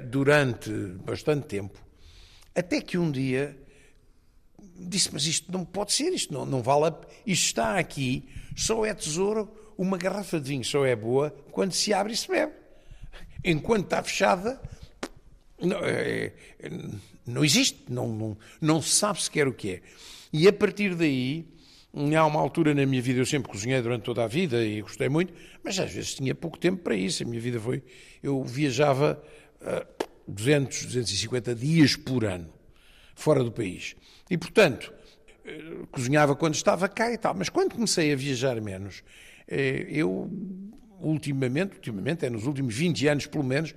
durante 0.09 0.69
bastante 1.03 1.47
tempo, 1.47 1.79
até 2.53 2.79
que 2.79 2.99
um 2.99 3.09
dia 3.09 3.57
disse: 4.75 5.09
Mas 5.11 5.25
isto 5.25 5.51
não 5.51 5.63
pode 5.63 5.93
ser, 5.93 6.11
isto 6.13 6.33
não, 6.33 6.45
não 6.45 6.61
vale. 6.61 6.85
A... 6.85 6.95
Isto 7.25 7.45
está 7.45 7.77
aqui, 7.79 8.27
só 8.55 8.85
é 8.85 8.93
tesouro, 8.93 9.49
uma 9.77 9.97
garrafa 9.97 10.39
de 10.39 10.49
vinho 10.49 10.63
só 10.63 10.85
é 10.85 10.95
boa 10.95 11.35
quando 11.51 11.73
se 11.73 11.93
abre 11.93 12.13
e 12.13 12.17
se 12.17 12.27
bebe. 12.27 12.53
Enquanto 13.43 13.85
está 13.85 14.01
fechada, 14.03 14.59
não, 15.59 15.77
é, 15.83 16.33
não 17.25 17.43
existe, 17.43 17.83
não, 17.89 18.07
não, 18.07 18.37
não 18.59 18.81
se 18.81 18.89
sabe 18.89 19.21
sequer 19.21 19.47
o 19.47 19.53
que 19.53 19.71
é. 19.71 19.81
E 20.33 20.47
a 20.47 20.53
partir 20.53 20.95
daí, 20.95 21.45
há 22.17 22.25
uma 22.25 22.39
altura 22.39 22.73
na 22.73 22.85
minha 22.85 23.01
vida, 23.01 23.19
eu 23.19 23.25
sempre 23.25 23.49
cozinhei 23.49 23.81
durante 23.81 24.03
toda 24.03 24.23
a 24.23 24.27
vida 24.27 24.63
e 24.63 24.81
gostei 24.81 25.07
muito, 25.07 25.33
mas 25.63 25.79
às 25.79 25.91
vezes 25.91 26.15
tinha 26.15 26.35
pouco 26.35 26.57
tempo 26.57 26.83
para 26.83 26.95
isso. 26.95 27.23
A 27.23 27.25
minha 27.25 27.39
vida 27.39 27.59
foi. 27.59 27.83
Eu 28.21 28.43
viajava 28.43 29.21
uh, 29.61 30.05
200, 30.27 30.85
250 30.85 31.55
dias 31.55 31.95
por 31.95 32.25
ano, 32.25 32.49
fora 33.15 33.43
do 33.43 33.51
país. 33.51 33.95
E, 34.29 34.37
portanto, 34.37 34.93
uh, 35.45 35.87
cozinhava 35.87 36.35
quando 36.35 36.53
estava 36.53 36.87
cá 36.87 37.11
e 37.11 37.17
tal. 37.17 37.33
Mas 37.33 37.49
quando 37.49 37.73
comecei 37.73 38.13
a 38.13 38.15
viajar 38.15 38.59
menos, 38.61 38.99
uh, 39.49 39.53
eu 39.89 40.29
ultimamente, 40.99 41.75
ultimamente, 41.75 42.25
é 42.25 42.29
nos 42.29 42.45
últimos 42.45 42.75
20 42.75 43.07
anos 43.07 43.25
pelo 43.27 43.43
menos, 43.43 43.73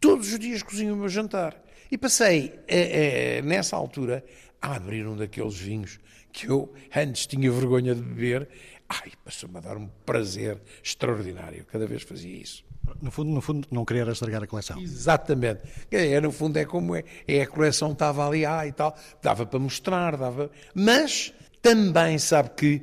todos 0.00 0.32
os 0.32 0.38
dias 0.38 0.62
cozinho 0.62 0.94
o 0.94 0.96
meu 0.96 1.08
jantar. 1.08 1.62
E 1.90 1.98
passei, 1.98 2.58
é, 2.66 3.36
é, 3.38 3.42
nessa 3.42 3.76
altura, 3.76 4.24
a 4.60 4.74
abrir 4.74 5.06
um 5.06 5.16
daqueles 5.16 5.56
vinhos 5.58 5.98
que 6.32 6.48
eu 6.48 6.72
antes 6.94 7.26
tinha 7.26 7.50
vergonha 7.50 7.94
de 7.94 8.02
beber. 8.02 8.48
Ai, 8.88 9.12
passou-me 9.24 9.58
a 9.58 9.60
dar 9.60 9.76
um 9.76 9.88
prazer 10.04 10.60
extraordinário. 10.82 11.64
Cada 11.66 11.86
vez 11.86 12.02
fazia 12.02 12.36
isso. 12.36 12.64
No 13.00 13.10
fundo, 13.10 13.30
no 13.30 13.40
fundo, 13.40 13.68
não 13.70 13.84
querer 13.84 14.08
estragar 14.08 14.42
a 14.42 14.46
coleção. 14.46 14.80
Exatamente. 14.80 15.60
É, 15.90 16.20
no 16.20 16.30
fundo, 16.30 16.58
é 16.58 16.64
como 16.64 16.94
é. 16.94 17.04
é 17.26 17.42
a 17.42 17.46
coleção 17.46 17.92
estava 17.92 18.26
ali, 18.26 18.44
ah, 18.44 18.66
e 18.66 18.72
tal. 18.72 18.96
Dava 19.22 19.46
para 19.46 19.58
mostrar, 19.58 20.16
dava. 20.16 20.50
Mas 20.74 21.32
também 21.62 22.18
sabe 22.18 22.50
que 22.50 22.82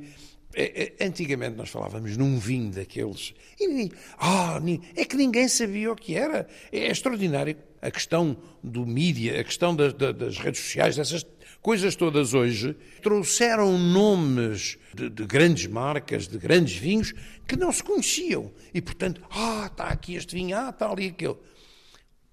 é, 0.54 0.94
é, 1.00 1.06
antigamente 1.06 1.56
nós 1.56 1.70
falávamos 1.70 2.16
num 2.16 2.38
vinho 2.38 2.70
daqueles. 2.70 3.34
E 3.58 3.90
ah, 4.18 4.60
é 4.96 5.04
que 5.04 5.16
ninguém 5.16 5.48
sabia 5.48 5.92
o 5.92 5.96
que 5.96 6.14
era. 6.14 6.46
É 6.70 6.90
extraordinário. 6.90 7.56
A 7.80 7.90
questão 7.90 8.36
do 8.62 8.86
mídia, 8.86 9.40
a 9.40 9.44
questão 9.44 9.74
das, 9.74 9.92
das 9.92 10.38
redes 10.38 10.60
sociais, 10.60 10.94
dessas 10.94 11.24
coisas 11.62 11.94
todas 11.94 12.34
hoje, 12.34 12.76
trouxeram 13.00 13.78
nomes 13.78 14.76
de, 14.92 15.08
de, 15.08 15.24
grandes 15.24 15.66
marcas, 15.66 16.26
de 16.26 16.36
grandes 16.36 16.76
vinhos, 16.76 17.14
que 17.46 17.56
não 17.56 17.72
se 17.72 17.82
conheciam. 17.82 18.50
E, 18.74 18.82
portanto, 18.82 19.22
ah, 19.30 19.68
está 19.70 19.86
aqui 19.86 20.16
este 20.16 20.34
vinho, 20.34 20.56
ah, 20.58 20.70
está 20.70 20.90
ali 20.90 21.06
aquele. 21.06 21.36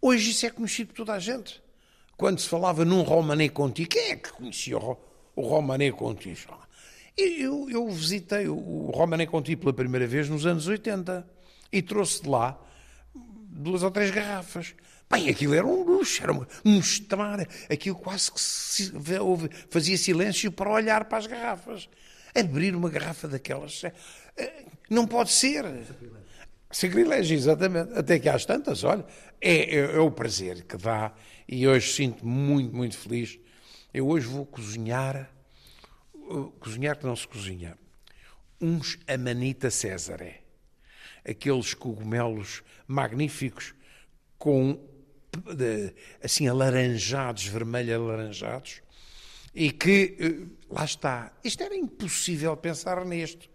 Hoje 0.01 0.31
isso 0.31 0.45
é 0.45 0.49
conhecido 0.49 0.87
por 0.87 0.95
toda 0.95 1.13
a 1.13 1.19
gente. 1.19 1.61
Quando 2.17 2.39
se 2.39 2.49
falava 2.49 2.83
num 2.83 3.03
Romané 3.03 3.47
Conti, 3.47 3.85
quem 3.85 4.11
é 4.11 4.15
que 4.15 4.33
conhecia 4.33 4.77
o, 4.77 4.97
o 5.35 5.41
Romané 5.41 5.91
Conti? 5.91 6.35
Eu, 7.15 7.69
eu 7.69 7.87
visitei 7.89 8.47
o 8.47 8.91
Romané 8.93 9.25
Conti 9.25 9.55
pela 9.55 9.71
primeira 9.71 10.07
vez 10.07 10.27
nos 10.27 10.45
anos 10.45 10.67
80 10.67 11.25
e 11.71 11.81
trouxe 11.81 12.23
de 12.23 12.29
lá 12.29 12.59
duas 13.13 13.83
ou 13.83 13.91
três 13.91 14.09
garrafas. 14.09 14.73
Bem, 15.11 15.29
aquilo 15.29 15.55
era 15.55 15.65
um 15.65 15.83
luxo, 15.83 16.21
era 16.21 16.33
mostrar, 16.63 17.39
aquilo 17.69 17.95
quase 17.95 18.31
que 18.31 18.39
se, 18.39 18.93
fazia 19.69 19.97
silêncio 19.97 20.51
para 20.51 20.69
olhar 20.69 21.05
para 21.05 21.17
as 21.17 21.27
garrafas. 21.27 21.89
Abrir 22.35 22.75
uma 22.75 22.89
garrafa 22.89 23.27
daquelas 23.27 23.83
é, 23.83 23.93
é, 24.37 24.65
não 24.89 25.07
pode 25.07 25.31
ser. 25.31 25.65
Sacrilégio, 26.71 27.35
exatamente. 27.35 27.97
Até 27.97 28.19
que 28.19 28.29
às 28.29 28.45
tantas, 28.45 28.83
olha, 28.83 29.03
é, 29.41 29.75
é, 29.75 29.95
é 29.95 29.99
o 29.99 30.11
prazer 30.11 30.63
que 30.63 30.77
dá 30.77 31.11
e 31.47 31.67
hoje 31.67 31.91
sinto-me 31.91 32.31
muito, 32.31 32.75
muito 32.75 32.95
feliz. 32.95 33.39
Eu 33.91 34.07
hoje 34.07 34.27
vou 34.27 34.45
cozinhar 34.45 35.27
cozinhar 36.59 36.97
que 36.97 37.05
não 37.05 37.15
se 37.15 37.27
cozinha, 37.27 37.77
uns 38.61 38.99
Amanita 39.07 39.71
César. 39.71 40.19
aqueles 41.27 41.73
cogumelos 41.73 42.61
magníficos 42.87 43.73
com 44.37 44.79
assim 46.23 46.47
alaranjados, 46.47 47.45
vermelho 47.45 47.95
alaranjados, 47.95 48.81
e 49.53 49.71
que 49.71 50.15
eh, 50.19 50.47
lá 50.69 50.85
está. 50.85 51.31
Isto 51.43 51.63
era 51.63 51.75
impossível 51.75 52.55
pensar 52.57 53.03
nisto. 53.05 53.49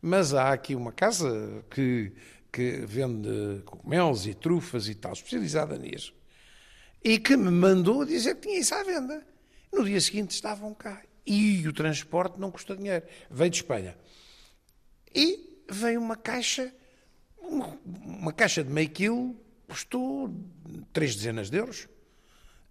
Mas 0.00 0.32
há 0.32 0.52
aqui 0.52 0.74
uma 0.74 0.92
casa 0.92 1.64
que, 1.70 2.12
que 2.52 2.84
vende 2.86 3.62
cogumelos 3.64 4.26
e 4.26 4.34
trufas 4.34 4.88
e 4.88 4.94
tal, 4.94 5.12
especializada 5.12 5.76
nisso, 5.76 6.14
e 7.02 7.18
que 7.18 7.36
me 7.36 7.50
mandou 7.50 8.04
dizer 8.04 8.36
que 8.36 8.42
tinha 8.42 8.60
isso 8.60 8.74
à 8.74 8.82
venda. 8.82 9.26
No 9.72 9.84
dia 9.84 10.00
seguinte 10.00 10.30
estavam 10.30 10.72
cá. 10.74 11.02
E 11.26 11.66
o 11.68 11.72
transporte 11.72 12.38
não 12.38 12.50
custa 12.50 12.74
dinheiro. 12.74 13.04
Veio 13.30 13.50
de 13.50 13.56
Espanha. 13.56 13.96
E 15.14 15.62
veio 15.68 16.00
uma 16.00 16.16
caixa, 16.16 16.72
uma, 17.38 17.78
uma 17.84 18.32
caixa 18.32 18.64
de 18.64 18.70
meio 18.70 18.88
quilo, 18.88 19.36
custou 19.68 20.34
três 20.92 21.14
dezenas 21.14 21.50
de 21.50 21.58
euros. 21.58 21.88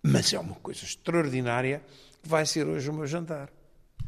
Mas 0.01 0.33
é 0.33 0.39
uma 0.39 0.55
coisa 0.55 0.83
extraordinária 0.83 1.83
que 2.21 2.27
vai 2.27 2.45
ser 2.45 2.65
hoje 2.67 2.89
o 2.89 2.93
meu 2.93 3.07
jantar. 3.07 3.49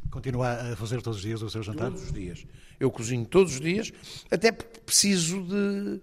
Continua 0.09 0.53
a 0.53 0.75
fazer 0.75 1.01
todos 1.01 1.19
os 1.19 1.23
dias 1.23 1.41
o 1.41 1.49
seu 1.49 1.61
jantar? 1.61 1.89
Todos 1.91 2.05
os 2.05 2.11
dias. 2.11 2.45
Eu 2.79 2.89
cozinho 2.89 3.25
todos 3.25 3.53
os 3.53 3.61
dias, 3.61 3.91
até 4.31 4.51
porque 4.51 4.79
preciso 4.79 5.43
de, 5.43 6.01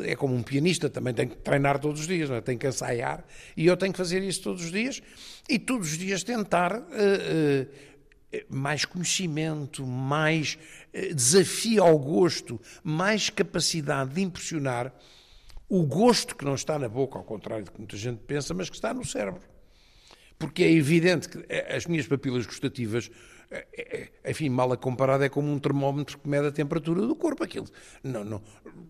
de 0.00 0.10
é 0.10 0.16
como 0.16 0.34
um 0.34 0.42
pianista, 0.42 0.88
também 0.88 1.12
tem 1.14 1.28
que 1.28 1.36
treinar 1.36 1.78
todos 1.78 2.00
os 2.00 2.06
dias, 2.06 2.30
é? 2.30 2.40
tem 2.40 2.56
que 2.56 2.66
ensaiar, 2.66 3.24
e 3.56 3.66
eu 3.66 3.76
tenho 3.76 3.92
que 3.92 3.98
fazer 3.98 4.22
isso 4.22 4.42
todos 4.42 4.64
os 4.64 4.72
dias, 4.72 5.02
e 5.48 5.58
todos 5.58 5.92
os 5.92 5.98
dias 5.98 6.24
tentar 6.24 6.74
uh, 6.74 6.82
uh, 6.82 8.38
mais 8.48 8.84
conhecimento, 8.84 9.86
mais 9.86 10.58
uh, 10.94 11.14
desafio 11.14 11.84
ao 11.84 11.98
gosto, 11.98 12.58
mais 12.82 13.28
capacidade 13.28 14.14
de 14.14 14.22
impressionar 14.22 14.92
o 15.68 15.82
gosto 15.84 16.36
que 16.36 16.44
não 16.44 16.54
está 16.54 16.78
na 16.78 16.88
boca, 16.88 17.18
ao 17.18 17.24
contrário 17.24 17.64
do 17.64 17.72
que 17.72 17.78
muita 17.78 17.96
gente 17.96 18.18
pensa, 18.26 18.52
mas 18.54 18.68
que 18.68 18.76
está 18.76 18.92
no 18.92 19.04
cérebro. 19.04 19.42
Porque 20.38 20.62
é 20.62 20.70
evidente 20.70 21.28
que 21.28 21.44
as 21.74 21.86
minhas 21.86 22.06
papilas 22.06 22.44
gustativas 22.46 23.10
é, 23.50 24.10
é, 24.24 24.30
enfim, 24.30 24.48
mal 24.48 24.72
a 24.72 24.76
comparado, 24.76 25.22
é 25.22 25.28
como 25.28 25.50
um 25.50 25.58
termómetro 25.58 26.18
que 26.18 26.28
mede 26.28 26.48
a 26.48 26.52
temperatura 26.52 27.02
do 27.02 27.14
corpo. 27.14 27.44
Aquilo 27.44 27.66
não, 28.02 28.24
não, 28.24 28.42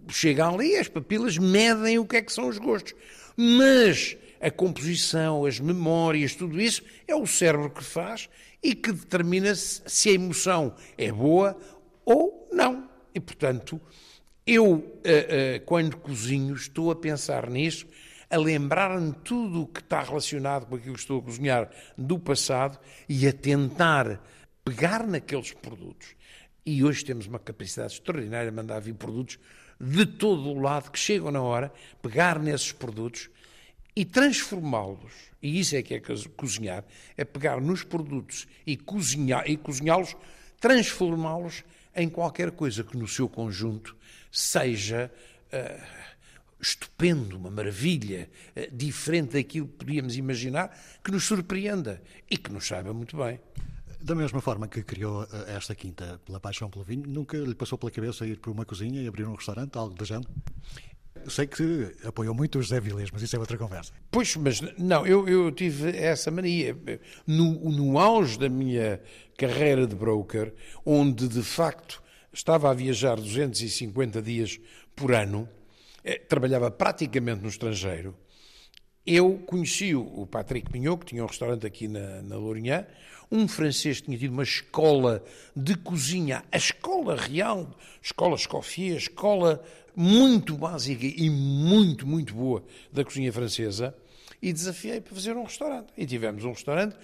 chega 0.09 0.49
ali, 0.49 0.77
as 0.77 0.89
papilas 0.89 1.37
medem 1.37 1.99
o 1.99 2.07
que 2.07 2.17
é 2.17 2.23
que 2.23 2.33
são 2.33 2.49
os 2.49 2.59
gostos. 2.59 2.95
Mas 3.37 4.17
a 4.41 4.51
composição, 4.51 5.45
as 5.45 5.61
memórias, 5.61 6.35
tudo 6.35 6.61
isso 6.61 6.83
é 7.07 7.15
o 7.15 7.27
cérebro 7.27 7.71
que 7.71 7.85
faz 7.85 8.29
e 8.63 8.75
que 8.75 8.93
determina 8.93 9.55
se 9.55 10.09
a 10.09 10.13
emoção 10.13 10.75
é 10.97 11.13
boa 11.13 11.57
ou 12.05 12.49
não. 12.53 12.89
E, 13.15 13.21
portanto, 13.21 13.81
eu, 14.47 15.01
eh, 15.05 15.27
eh, 15.29 15.59
quando 15.61 15.97
cozinho, 15.97 16.55
estou 16.55 16.91
a 16.91 16.97
pensar 16.97 17.49
nisso, 17.49 17.87
a 18.29 18.37
lembrar-me 18.37 19.13
tudo 19.25 19.63
o 19.63 19.67
que 19.67 19.81
está 19.81 20.03
relacionado 20.03 20.67
com 20.67 20.75
aquilo 20.75 20.95
que 20.95 21.01
estou 21.01 21.21
a 21.21 21.23
cozinhar 21.23 21.71
do 21.97 22.19
passado 22.19 22.79
e 23.09 23.27
a 23.27 23.33
tentar 23.33 24.21
pegar 24.65 25.07
naqueles 25.07 25.53
produtos. 25.53 26.15
E 26.67 26.83
hoje 26.83 27.05
temos 27.05 27.27
uma 27.27 27.39
capacidade 27.39 27.93
extraordinária 27.95 28.51
de 28.51 28.57
mandar 28.57 28.81
vir 28.81 28.95
produtos 28.95 29.39
de 29.81 30.07
todo 30.07 30.49
o 30.49 30.61
lado 30.61 30.91
que 30.91 30.99
chegam 30.99 31.31
na 31.31 31.43
hora, 31.43 31.73
pegar 32.03 32.39
nesses 32.39 32.73
produtos 32.73 33.31
e 33.95 34.05
transformá-los. 34.05 35.13
E 35.43 35.61
isso 35.61 35.77
é 35.77 35.83
que 35.83 35.95
é 35.95 36.03
cozinhar, 36.37 36.85
é 37.17 37.25
pegar 37.25 37.61
nos 37.61 37.85
produtos 37.85 38.47
e 38.67 38.77
cozinhar 38.77 39.49
e 39.49 39.57
cozinhá-los, 39.57 40.17
transformá-los 40.59 41.63
em 41.95 42.09
qualquer 42.09 42.51
coisa 42.51 42.83
que 42.83 42.97
no 42.97 43.07
seu 43.07 43.29
conjunto 43.29 43.97
seja 44.35 45.11
uh, 45.53 45.85
estupendo, 46.61 47.37
uma 47.37 47.51
maravilha, 47.51 48.29
uh, 48.57 48.77
diferente 48.77 49.35
daquilo 49.35 49.69
que 49.69 49.75
podíamos 49.75 50.17
imaginar, 50.17 50.77
que 51.03 51.13
nos 51.13 51.25
surpreenda 51.25 52.03
e 52.29 52.37
que 52.37 52.53
nos 52.53 52.67
saiba 52.67 52.93
muito 52.93 53.17
bem. 53.17 53.39
Da 54.01 54.15
mesma 54.15 54.41
forma 54.43 54.69
que 54.69 54.83
criou 54.83 55.23
eh, 55.23 55.55
esta 55.57 55.75
quinta 55.75 56.21
pela 56.27 56.39
paixão 56.39 56.69
pelo 56.69 56.85
vinho, 56.85 57.05
nunca 57.07 57.39
lhe 57.39 57.55
passou 57.55 57.79
pela 57.79 57.91
cabeça 57.91 58.27
ir 58.27 58.39
para 58.39 58.51
uma 58.51 58.67
cozinha 58.67 59.01
e 59.01 59.09
abrir 59.09 59.25
um 59.25 59.35
restaurante, 59.35 59.79
algo 59.79 59.95
do 59.95 60.05
género? 60.05 60.29
Sei 61.27 61.47
que 61.47 61.97
apoiou 62.05 62.35
muito 62.35 62.59
o 62.59 62.63
José 62.63 62.79
Vilés, 62.81 63.11
mas 63.11 63.23
isso 63.23 63.35
é 63.35 63.39
outra 63.39 63.57
conversa. 63.57 63.95
Pois, 64.11 64.37
mas 64.37 64.61
não, 64.77 65.07
eu, 65.07 65.27
eu 65.27 65.51
tive 65.51 65.97
essa 65.97 66.31
mania. 66.31 66.77
No, 67.27 67.71
no 67.71 67.99
auge 67.99 68.39
da 68.39 68.51
minha 68.51 69.01
carreira 69.39 69.87
de 69.87 69.95
broker, 69.95 70.53
onde 70.85 71.27
de 71.27 71.43
facto 71.43 72.03
estava 72.35 72.71
a 72.71 72.75
viajar 72.75 73.17
250 73.17 74.21
dias 74.21 74.61
por 74.95 75.15
ano, 75.15 75.49
eh, 76.05 76.19
trabalhava 76.19 76.71
praticamente 76.71 77.41
no 77.41 77.49
estrangeiro, 77.49 78.15
eu 79.07 79.39
conheci 79.47 79.95
o 79.95 80.27
Patrick 80.27 80.73
Mignot, 80.73 81.01
que 81.01 81.07
tinha 81.11 81.23
um 81.23 81.27
restaurante 81.27 81.67
aqui 81.67 81.87
na, 81.87 82.23
na 82.23 82.37
Lourinhã, 82.37 82.87
um 83.31 83.47
francês 83.47 84.01
que 84.01 84.07
tinha 84.07 84.17
tido 84.17 84.33
uma 84.33 84.43
escola 84.43 85.23
de 85.55 85.77
cozinha, 85.77 86.43
a 86.51 86.57
escola 86.57 87.15
real, 87.15 87.71
escola 88.03 88.35
Escoffier, 88.35 88.97
escola 88.97 89.63
muito 89.95 90.57
básica 90.57 91.05
e 91.05 91.29
muito, 91.29 92.07
muito 92.07 92.33
boa 92.35 92.65
da 92.91 93.05
cozinha 93.05 93.31
francesa, 93.31 93.95
e 94.41 94.53
desafiei 94.55 95.03
para 95.03 95.15
fazer 95.15 95.37
um 95.37 95.45
restaurante. 95.45 95.89
E 95.99 96.07
tivemos 96.07 96.43
um 96.45 96.53
restaurante 96.53 96.97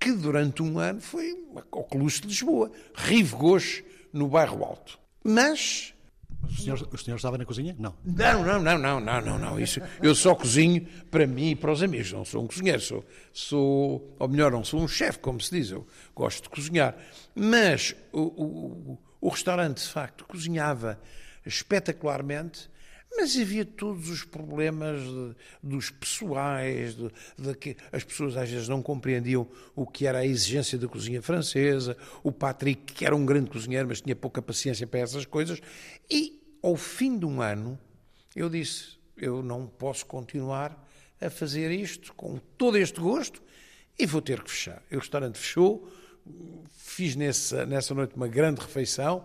que 0.00 0.12
durante 0.12 0.60
um 0.60 0.78
ano 0.80 1.00
foi 1.00 1.36
ao 1.70 1.84
Coluche 1.84 2.22
de 2.22 2.28
Lisboa, 2.28 2.72
Rive 2.94 3.36
Gauche, 3.36 3.84
no 4.14 4.28
bairro 4.28 4.64
Alto. 4.64 4.98
Mas 5.22 5.92
o 6.42 6.52
senhor, 6.52 6.88
o 6.92 6.98
senhor, 6.98 7.16
estava 7.16 7.36
na 7.36 7.44
cozinha? 7.44 7.74
Não. 7.78 7.94
Não, 8.04 8.44
não, 8.44 8.60
não, 8.60 8.78
não, 8.78 9.00
não, 9.00 9.20
não, 9.20 9.38
não. 9.38 9.60
Isso, 9.60 9.80
eu 10.02 10.14
só 10.14 10.34
cozinho 10.34 10.86
para 11.10 11.26
mim 11.26 11.50
e 11.50 11.56
para 11.56 11.72
os 11.72 11.82
amigos. 11.82 12.12
Não 12.12 12.24
sou 12.24 12.44
um 12.44 12.46
cozinheiro, 12.46 12.80
sou, 12.80 13.04
sou 13.32 14.16
ou 14.18 14.28
melhor, 14.28 14.52
não 14.52 14.62
sou 14.62 14.80
um 14.80 14.88
chefe, 14.88 15.18
como 15.18 15.40
se 15.40 15.50
diz. 15.50 15.70
Eu 15.70 15.86
gosto 16.14 16.44
de 16.44 16.48
cozinhar. 16.50 16.96
Mas 17.34 17.94
o, 18.12 18.20
o, 18.20 18.98
o 19.20 19.28
restaurante, 19.28 19.82
de 19.82 19.88
facto, 19.88 20.24
cozinhava 20.24 21.00
espetacularmente 21.44 22.70
mas 23.16 23.36
havia 23.36 23.64
todos 23.64 24.08
os 24.08 24.24
problemas 24.24 25.00
de, 25.00 25.34
dos 25.62 25.90
pessoais, 25.90 26.96
de, 26.96 27.10
de, 27.38 27.54
que 27.54 27.76
as 27.92 28.02
pessoas 28.02 28.36
às 28.36 28.50
vezes 28.50 28.68
não 28.68 28.82
compreendiam 28.82 29.46
o 29.74 29.86
que 29.86 30.06
era 30.06 30.18
a 30.18 30.26
exigência 30.26 30.78
da 30.78 30.88
cozinha 30.88 31.22
francesa, 31.22 31.96
o 32.22 32.32
Patrick, 32.32 32.92
que 32.92 33.04
era 33.04 33.14
um 33.14 33.24
grande 33.24 33.50
cozinheiro, 33.50 33.88
mas 33.88 34.00
tinha 34.00 34.16
pouca 34.16 34.42
paciência 34.42 34.86
para 34.86 35.00
essas 35.00 35.24
coisas, 35.24 35.60
e 36.10 36.42
ao 36.62 36.76
fim 36.76 37.18
de 37.18 37.24
um 37.26 37.40
ano 37.40 37.78
eu 38.34 38.50
disse, 38.50 38.96
eu 39.16 39.42
não 39.42 39.66
posso 39.66 40.04
continuar 40.06 40.84
a 41.20 41.30
fazer 41.30 41.70
isto 41.70 42.12
com 42.14 42.38
todo 42.58 42.76
este 42.76 43.00
gosto 43.00 43.42
e 43.98 44.06
vou 44.06 44.20
ter 44.20 44.42
que 44.42 44.50
fechar. 44.50 44.82
O 44.90 44.98
restaurante 44.98 45.38
fechou, 45.38 45.88
fiz 46.70 47.14
nessa, 47.14 47.64
nessa 47.64 47.94
noite 47.94 48.16
uma 48.16 48.28
grande 48.28 48.60
refeição. 48.60 49.24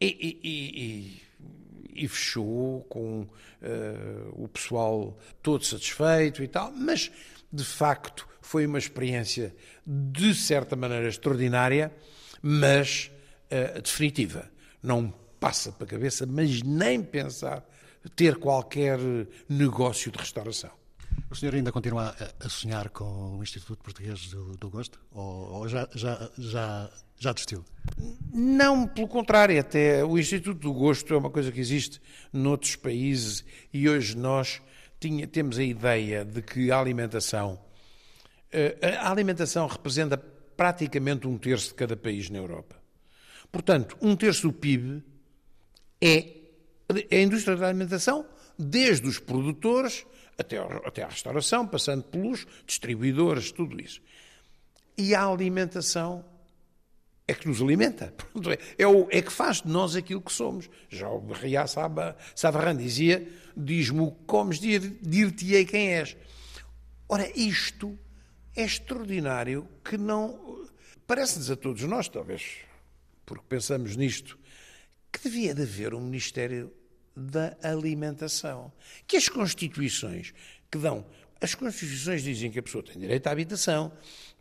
E, 0.00 0.06
e, 0.06 0.82
e 0.82 1.22
e 1.94 2.08
fechou 2.08 2.82
com 2.88 3.22
uh, 3.22 3.28
o 4.32 4.48
pessoal 4.48 5.16
todo 5.42 5.64
satisfeito 5.64 6.42
e 6.42 6.48
tal, 6.48 6.72
mas 6.72 7.10
de 7.52 7.64
facto 7.64 8.28
foi 8.40 8.66
uma 8.66 8.78
experiência 8.78 9.54
de 9.86 10.34
certa 10.34 10.76
maneira 10.76 11.08
extraordinária, 11.08 11.92
mas 12.42 13.10
uh, 13.50 13.80
definitiva. 13.80 14.50
Não 14.82 15.12
passa 15.40 15.72
para 15.72 15.84
a 15.84 15.88
cabeça, 15.88 16.26
mas 16.26 16.62
nem 16.62 17.02
pensar 17.02 17.64
ter 18.14 18.36
qualquer 18.36 18.98
negócio 19.48 20.10
de 20.10 20.18
restauração. 20.18 20.83
O 21.30 21.34
senhor 21.34 21.54
ainda 21.54 21.72
continua 21.72 22.14
a, 22.40 22.48
sonhar 22.48 22.90
com 22.90 23.38
o 23.38 23.42
Instituto 23.42 23.82
Português 23.82 24.28
do, 24.28 24.56
do 24.56 24.70
Gosto? 24.70 25.00
Ou, 25.10 25.52
ou 25.52 25.68
já, 25.68 25.88
já, 25.94 26.30
já 26.38 26.90
já 27.18 27.32
desistiu? 27.32 27.64
Não, 28.32 28.86
pelo 28.86 29.08
contrário, 29.08 29.58
até 29.58 30.04
o 30.04 30.18
Instituto 30.18 30.58
do 30.60 30.72
Gosto 30.72 31.14
é 31.14 31.16
uma 31.16 31.30
coisa 31.30 31.50
que 31.50 31.60
existe 31.60 32.00
noutros 32.32 32.76
países 32.76 33.44
e 33.72 33.88
hoje 33.88 34.16
nós 34.16 34.60
tinha, 35.00 35.26
temos 35.26 35.58
a 35.58 35.64
ideia 35.64 36.24
de 36.24 36.42
que 36.42 36.70
a 36.70 36.78
alimentação, 36.78 37.58
eh, 38.52 38.96
a 38.98 39.10
alimentação 39.10 39.66
representa 39.66 40.16
praticamente 40.16 41.26
um 41.26 41.38
terço 41.38 41.68
de 41.68 41.74
cada 41.74 41.96
país 41.96 42.30
na 42.30 42.38
Europa. 42.38 42.76
Portanto, 43.50 43.96
um 44.00 44.16
terço 44.16 44.48
do 44.48 44.52
PIB 44.52 45.02
é, 46.00 46.34
é 47.10 47.18
a 47.18 47.22
indústria 47.22 47.56
da 47.56 47.68
alimentação, 47.68 48.26
desde 48.58 49.06
os 49.08 49.18
produtores 49.18 50.04
até, 50.38 50.58
até 50.58 51.02
a 51.02 51.08
restauração, 51.08 51.66
passando 51.66 52.02
pelos 52.04 52.46
distribuidores, 52.66 53.52
tudo 53.52 53.80
isso. 53.80 54.00
E 54.96 55.14
a 55.14 55.26
alimentação 55.26 56.24
é 57.26 57.34
que 57.34 57.48
nos 57.48 57.60
alimenta. 57.60 58.12
É, 58.78 58.82
é, 58.82 58.86
o, 58.86 59.08
é 59.10 59.22
que 59.22 59.32
faz 59.32 59.62
de 59.62 59.68
nós 59.68 59.96
aquilo 59.96 60.20
que 60.20 60.32
somos. 60.32 60.68
Já 60.88 61.08
o 61.08 61.32
Ria 61.32 61.66
Savarran 61.66 62.76
dizia: 62.76 63.26
diz-me 63.56 64.00
o 64.00 64.10
que 64.10 64.24
comes, 64.26 64.58
dir-te-ei 64.58 65.64
quem 65.64 65.94
és. 65.94 66.16
Ora, 67.08 67.30
isto 67.38 67.98
é 68.54 68.64
extraordinário 68.64 69.68
que 69.84 69.96
não. 69.96 70.66
Parece-nos 71.06 71.50
a 71.50 71.56
todos 71.56 71.82
nós, 71.82 72.08
talvez, 72.08 72.58
porque 73.24 73.44
pensamos 73.48 73.96
nisto, 73.96 74.38
que 75.12 75.22
devia 75.22 75.54
de 75.54 75.62
haver 75.62 75.94
um 75.94 76.00
Ministério 76.00 76.72
da 77.16 77.56
alimentação. 77.62 78.72
Que 79.06 79.16
as 79.16 79.28
Constituições 79.28 80.34
que 80.70 80.78
dão. 80.78 81.04
As 81.40 81.54
Constituições 81.54 82.22
dizem 82.22 82.50
que 82.50 82.58
a 82.58 82.62
pessoa 82.62 82.82
tem 82.82 82.98
direito 82.98 83.26
à 83.26 83.30
habitação, 83.30 83.92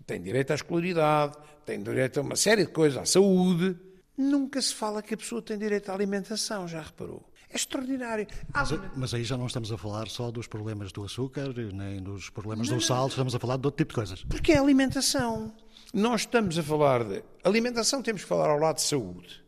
tem 0.06 0.22
direito 0.22 0.52
à 0.52 0.56
escolaridade, 0.56 1.38
tem 1.66 1.82
direito 1.82 2.20
a 2.20 2.24
uma 2.24 2.36
série 2.36 2.66
de 2.66 2.72
coisas, 2.72 2.98
à 2.98 3.06
saúde. 3.06 3.78
Nunca 4.18 4.62
se 4.62 4.74
fala 4.74 5.02
que 5.02 5.14
a 5.14 5.18
pessoa 5.18 5.42
tem 5.42 5.58
direito 5.58 5.90
à 5.90 5.94
alimentação, 5.94 6.68
já 6.68 6.82
reparou? 6.82 7.30
É 7.50 7.56
extraordinário. 7.56 8.26
Mas, 8.52 8.70
mas, 8.96 9.14
aí 9.14 9.24
já 9.24 9.38
não 9.38 9.46
estamos 9.46 9.72
a 9.72 9.78
falar 9.78 10.08
só 10.08 10.32
dos 10.32 10.48
problemas 10.48 10.92
do 10.92 11.04
açúcar, 11.04 11.54
nem 11.72 12.02
dos 12.02 12.30
problemas 12.32 12.68
não, 12.68 12.78
do 12.78 12.84
sal, 12.84 13.08
estamos 13.08 13.36
a 13.36 13.40
falar 13.40 13.58
de 13.58 13.68
outro 13.68 13.78
tipo 13.78 13.90
de 13.90 13.96
coisas. 13.96 14.24
Porque 14.24 14.54
é 14.54 14.58
alimentação. 14.58 15.54
Nós 15.94 16.22
estamos 16.22 16.58
a 16.58 16.64
falar 16.64 17.04
de 17.04 17.24
alimentação, 17.44 18.02
temos 18.02 18.24
que 18.24 18.28
falar 18.28 18.50
ao 18.50 18.58
lado 18.58 18.78
de 18.78 18.82
saúde. 18.82 19.44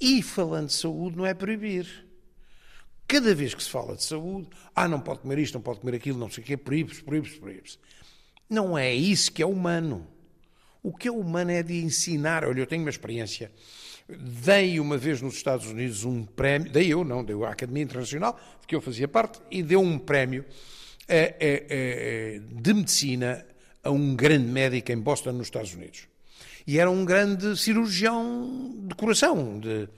E 0.00 0.22
falando 0.22 0.68
de 0.68 0.72
saúde, 0.72 1.18
não 1.18 1.26
é 1.26 1.34
proibir. 1.34 2.06
Cada 3.14 3.32
vez 3.32 3.54
que 3.54 3.62
se 3.62 3.70
fala 3.70 3.94
de 3.94 4.02
saúde, 4.02 4.48
ah, 4.74 4.88
não 4.88 4.98
pode 4.98 5.20
comer 5.20 5.38
isto, 5.38 5.54
não 5.54 5.60
pode 5.60 5.78
comer 5.78 5.94
aquilo, 5.94 6.18
não 6.18 6.28
sei 6.28 6.42
o 6.42 6.46
quê, 6.48 6.56
proíbe-se, 6.56 7.00
proíbe-se, 7.00 7.38
proíbe-se. 7.38 7.78
Não 8.50 8.76
é 8.76 8.92
isso 8.92 9.30
que 9.30 9.40
é 9.40 9.46
humano. 9.46 10.04
O 10.82 10.92
que 10.92 11.06
é 11.06 11.12
humano 11.12 11.52
é 11.52 11.62
de 11.62 11.80
ensinar. 11.80 12.44
Olha, 12.44 12.58
eu 12.58 12.66
tenho 12.66 12.82
uma 12.82 12.90
experiência 12.90 13.52
Dei 14.08 14.80
uma 14.80 14.98
vez 14.98 15.22
nos 15.22 15.34
Estados 15.36 15.66
Unidos 15.66 16.04
um 16.04 16.24
prémio, 16.24 16.72
dei 16.72 16.92
eu, 16.92 17.04
não, 17.04 17.24
deu 17.24 17.44
a 17.44 17.50
Academia 17.50 17.84
Internacional, 17.84 18.36
de 18.60 18.66
que 18.66 18.74
eu 18.74 18.80
fazia 18.80 19.06
parte, 19.06 19.40
e 19.48 19.62
deu 19.62 19.80
um 19.80 19.96
prémio 19.96 20.44
eh, 21.06 21.36
eh, 21.38 21.66
eh, 21.70 22.40
de 22.50 22.74
medicina 22.74 23.46
a 23.80 23.92
um 23.92 24.16
grande 24.16 24.48
médico 24.48 24.90
em 24.90 24.98
Boston, 24.98 25.32
nos 25.32 25.46
Estados 25.46 25.72
Unidos. 25.72 26.08
E 26.66 26.80
era 26.80 26.90
um 26.90 27.04
grande 27.04 27.56
cirurgião 27.56 28.74
de 28.88 28.94
coração. 28.96 29.60
De... 29.60 29.88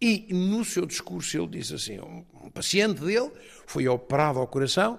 E 0.00 0.32
no 0.32 0.64
seu 0.64 0.86
discurso 0.86 1.36
ele 1.36 1.48
disse 1.48 1.74
assim: 1.74 1.98
um 2.00 2.50
paciente 2.50 3.00
dele 3.00 3.30
foi 3.66 3.88
operado 3.88 4.38
ao 4.38 4.46
coração. 4.46 4.98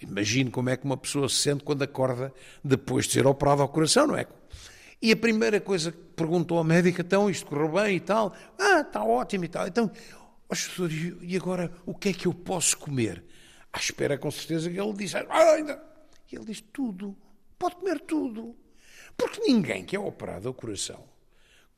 Imagine 0.00 0.50
como 0.50 0.70
é 0.70 0.76
que 0.76 0.84
uma 0.84 0.96
pessoa 0.96 1.28
se 1.28 1.36
sente 1.36 1.64
quando 1.64 1.82
acorda 1.82 2.32
depois 2.62 3.06
de 3.06 3.12
ser 3.12 3.26
operado 3.26 3.62
ao 3.62 3.68
coração, 3.68 4.06
não 4.06 4.16
é? 4.16 4.26
E 5.00 5.10
a 5.10 5.16
primeira 5.16 5.60
coisa 5.60 5.90
que 5.90 5.98
perguntou 6.14 6.58
ao 6.58 6.64
médico, 6.64 7.00
então, 7.00 7.28
isto 7.28 7.46
correu 7.46 7.68
bem 7.72 7.96
e 7.96 8.00
tal. 8.00 8.32
Ah, 8.56 8.80
está 8.80 9.02
ótimo 9.02 9.44
e 9.44 9.48
tal. 9.48 9.66
Então, 9.66 9.90
oh, 10.48 10.54
senhor, 10.54 10.90
e 11.20 11.36
agora 11.36 11.72
o 11.84 11.92
que 11.92 12.10
é 12.10 12.12
que 12.12 12.26
eu 12.26 12.32
posso 12.32 12.78
comer? 12.78 13.24
À 13.72 13.78
espera, 13.78 14.16
com 14.16 14.30
certeza, 14.30 14.70
que 14.70 14.80
ele 14.80 14.92
disse, 14.92 15.16
ah, 15.16 15.52
ainda. 15.54 15.82
E 16.30 16.36
ele 16.36 16.44
disse, 16.44 16.62
tudo. 16.62 17.16
Pode 17.58 17.76
comer 17.76 17.98
tudo. 18.00 18.54
Porque 19.16 19.40
ninguém 19.40 19.84
que 19.84 19.96
é 19.96 19.98
operado 19.98 20.46
ao 20.46 20.54
coração, 20.54 21.02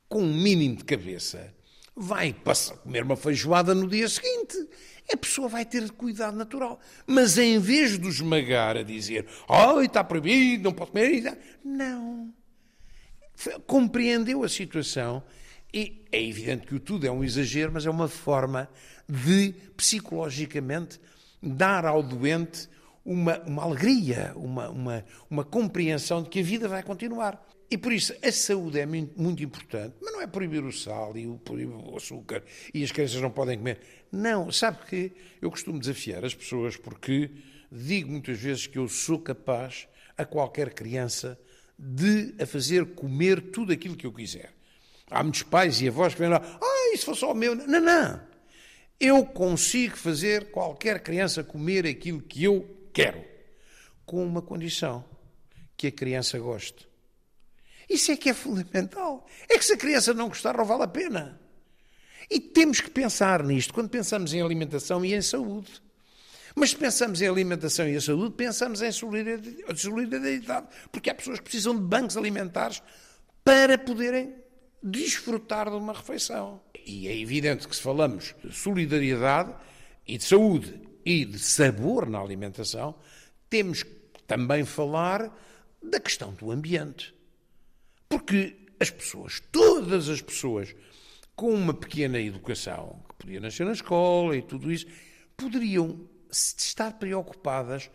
com 0.07 0.21
um 0.21 0.33
mínimo 0.33 0.75
de 0.75 0.83
cabeça, 0.83 1.51
vai 1.95 2.33
passar 2.33 2.73
a 2.73 2.77
comer 2.77 3.03
uma 3.03 3.15
feijoada 3.15 3.73
no 3.73 3.87
dia 3.87 4.07
seguinte. 4.07 4.57
A 5.11 5.17
pessoa 5.17 5.47
vai 5.47 5.63
ter 5.63 5.89
cuidado 5.91 6.35
natural. 6.35 6.79
Mas 7.05 7.37
em 7.37 7.59
vez 7.59 7.97
de 7.97 8.07
esmagar 8.07 8.77
a 8.77 8.83
dizer, 8.83 9.27
oh, 9.47 9.81
está 9.81 10.03
proibido, 10.03 10.63
não 10.63 10.73
pode 10.73 10.91
comer, 10.91 11.37
não 11.63 12.33
compreendeu 13.67 14.43
a 14.43 14.49
situação 14.49 15.23
e 15.73 16.05
é 16.11 16.23
evidente 16.23 16.65
que 16.65 16.75
o 16.75 16.79
tudo 16.79 17.05
é 17.05 17.11
um 17.11 17.23
exagero, 17.23 17.71
mas 17.73 17.85
é 17.85 17.89
uma 17.89 18.07
forma 18.07 18.69
de, 19.07 19.53
psicologicamente, 19.75 20.99
dar 21.41 21.85
ao 21.85 22.01
doente 22.01 22.69
uma, 23.03 23.39
uma 23.39 23.63
alegria, 23.63 24.31
uma, 24.35 24.69
uma, 24.69 25.05
uma 25.29 25.43
compreensão 25.43 26.23
de 26.23 26.29
que 26.29 26.39
a 26.39 26.43
vida 26.43 26.67
vai 26.67 26.81
continuar. 26.81 27.45
E 27.69 27.77
por 27.77 27.91
isso 27.91 28.13
a 28.23 28.31
saúde 28.31 28.79
é 28.79 28.85
muito 28.85 29.43
importante, 29.43 29.95
mas 30.01 30.13
não 30.13 30.21
é 30.21 30.27
proibir 30.27 30.63
o 30.63 30.71
sal 30.71 31.17
e 31.17 31.25
o, 31.25 31.41
o 31.91 31.97
açúcar 31.97 32.43
e 32.73 32.83
as 32.83 32.91
crianças 32.91 33.19
não 33.21 33.31
podem 33.31 33.57
comer. 33.57 33.79
Não, 34.11 34.51
sabe 34.51 34.85
que 34.85 35.11
eu 35.41 35.49
costumo 35.49 35.79
desafiar 35.79 36.23
as 36.23 36.35
pessoas 36.35 36.77
porque 36.77 37.31
digo 37.71 38.11
muitas 38.11 38.39
vezes 38.39 38.67
que 38.67 38.77
eu 38.77 38.87
sou 38.87 39.19
capaz 39.19 39.87
a 40.17 40.23
qualquer 40.23 40.73
criança 40.73 41.39
de 41.77 42.35
a 42.39 42.45
fazer 42.45 42.85
comer 42.93 43.51
tudo 43.51 43.73
aquilo 43.73 43.95
que 43.95 44.05
eu 44.05 44.13
quiser. 44.13 44.53
Há 45.09 45.21
muitos 45.21 45.43
pais 45.43 45.81
e 45.81 45.87
avós 45.87 46.13
que 46.13 46.19
vêm 46.19 46.29
lá, 46.29 46.41
ah, 46.61 46.93
isso 46.93 47.05
foi 47.05 47.15
só 47.15 47.31
o 47.31 47.35
meu. 47.35 47.55
Não, 47.55 47.79
não. 47.79 48.21
Eu 48.99 49.25
consigo 49.25 49.97
fazer 49.97 50.51
qualquer 50.51 51.01
criança 51.01 51.43
comer 51.43 51.85
aquilo 51.85 52.21
que 52.21 52.43
eu 52.43 52.87
quero, 52.93 53.23
com 54.05 54.25
uma 54.25 54.41
condição: 54.41 55.03
que 55.75 55.87
a 55.87 55.91
criança 55.91 56.39
goste. 56.39 56.87
Isso 57.89 58.11
é 58.11 58.17
que 58.17 58.29
é 58.29 58.33
fundamental. 58.33 59.25
É 59.49 59.57
que 59.57 59.65
se 59.65 59.73
a 59.73 59.77
criança 59.77 60.13
não 60.13 60.27
gostar, 60.27 60.57
não 60.57 60.65
vale 60.65 60.83
a 60.83 60.87
pena. 60.87 61.39
E 62.29 62.39
temos 62.39 62.81
que 62.81 62.89
pensar 62.89 63.43
nisto 63.43 63.73
quando 63.73 63.89
pensamos 63.89 64.33
em 64.33 64.41
alimentação 64.41 65.05
e 65.05 65.13
em 65.13 65.21
saúde. 65.21 65.81
Mas 66.55 66.69
se 66.71 66.77
pensamos 66.77 67.21
em 67.21 67.27
alimentação 67.27 67.87
e 67.87 67.95
a 67.97 68.01
saúde, 68.01 68.33
pensamos 68.35 68.81
em 68.81 68.91
solidariedade, 68.91 70.67
porque 70.91 71.09
há 71.09 71.15
pessoas 71.15 71.39
que 71.39 71.43
precisam 71.43 71.75
de 71.75 71.81
bancos 71.81 72.15
alimentares 72.15 72.81
para 73.43 73.77
poderem 73.77 74.33
desfrutar 74.81 75.69
de 75.69 75.75
uma 75.75 75.93
refeição. 75.93 76.61
E 76.85 77.07
é 77.07 77.17
evidente 77.17 77.67
que 77.67 77.75
se 77.75 77.81
falamos 77.81 78.35
de 78.43 78.55
solidariedade 78.55 79.53
e 80.07 80.17
de 80.17 80.23
saúde 80.23 80.79
e 81.03 81.25
de 81.25 81.39
sabor 81.39 82.07
na 82.07 82.19
alimentação, 82.19 82.95
temos 83.49 83.83
que 83.83 83.91
também 84.27 84.63
falar 84.63 85.35
da 85.81 85.99
questão 85.99 86.33
do 86.33 86.51
ambiente. 86.51 87.14
Porque 88.15 88.55
as 88.79 88.89
pessoas, 88.89 89.41
todas 89.51 90.07
as 90.07 90.21
pessoas, 90.21 90.73
com 91.35 91.53
uma 91.53 91.73
pequena 91.73 92.17
educação, 92.17 93.03
que 93.09 93.15
podia 93.15 93.41
nascer 93.41 93.65
na 93.65 93.73
escola 93.73 94.37
e 94.37 94.41
tudo 94.41 94.71
isso, 94.71 94.85
poderiam 95.35 95.99
estar 96.31 96.93
preocupadas 96.93 97.91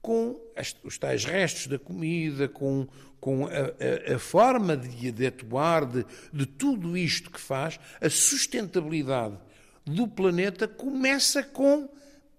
com 0.00 0.40
os 0.84 0.96
tais 0.96 1.24
restos 1.24 1.66
da 1.66 1.76
comida, 1.76 2.48
com, 2.48 2.86
com 3.18 3.48
a, 3.48 4.12
a, 4.12 4.14
a 4.14 4.18
forma 4.20 4.76
de, 4.76 5.10
de 5.10 5.26
atuar, 5.26 5.84
de, 5.86 6.06
de 6.32 6.46
tudo 6.46 6.96
isto 6.96 7.28
que 7.28 7.40
faz, 7.40 7.80
a 8.00 8.08
sustentabilidade 8.08 9.36
do 9.84 10.06
planeta 10.06 10.68
começa 10.68 11.42
com 11.42 11.88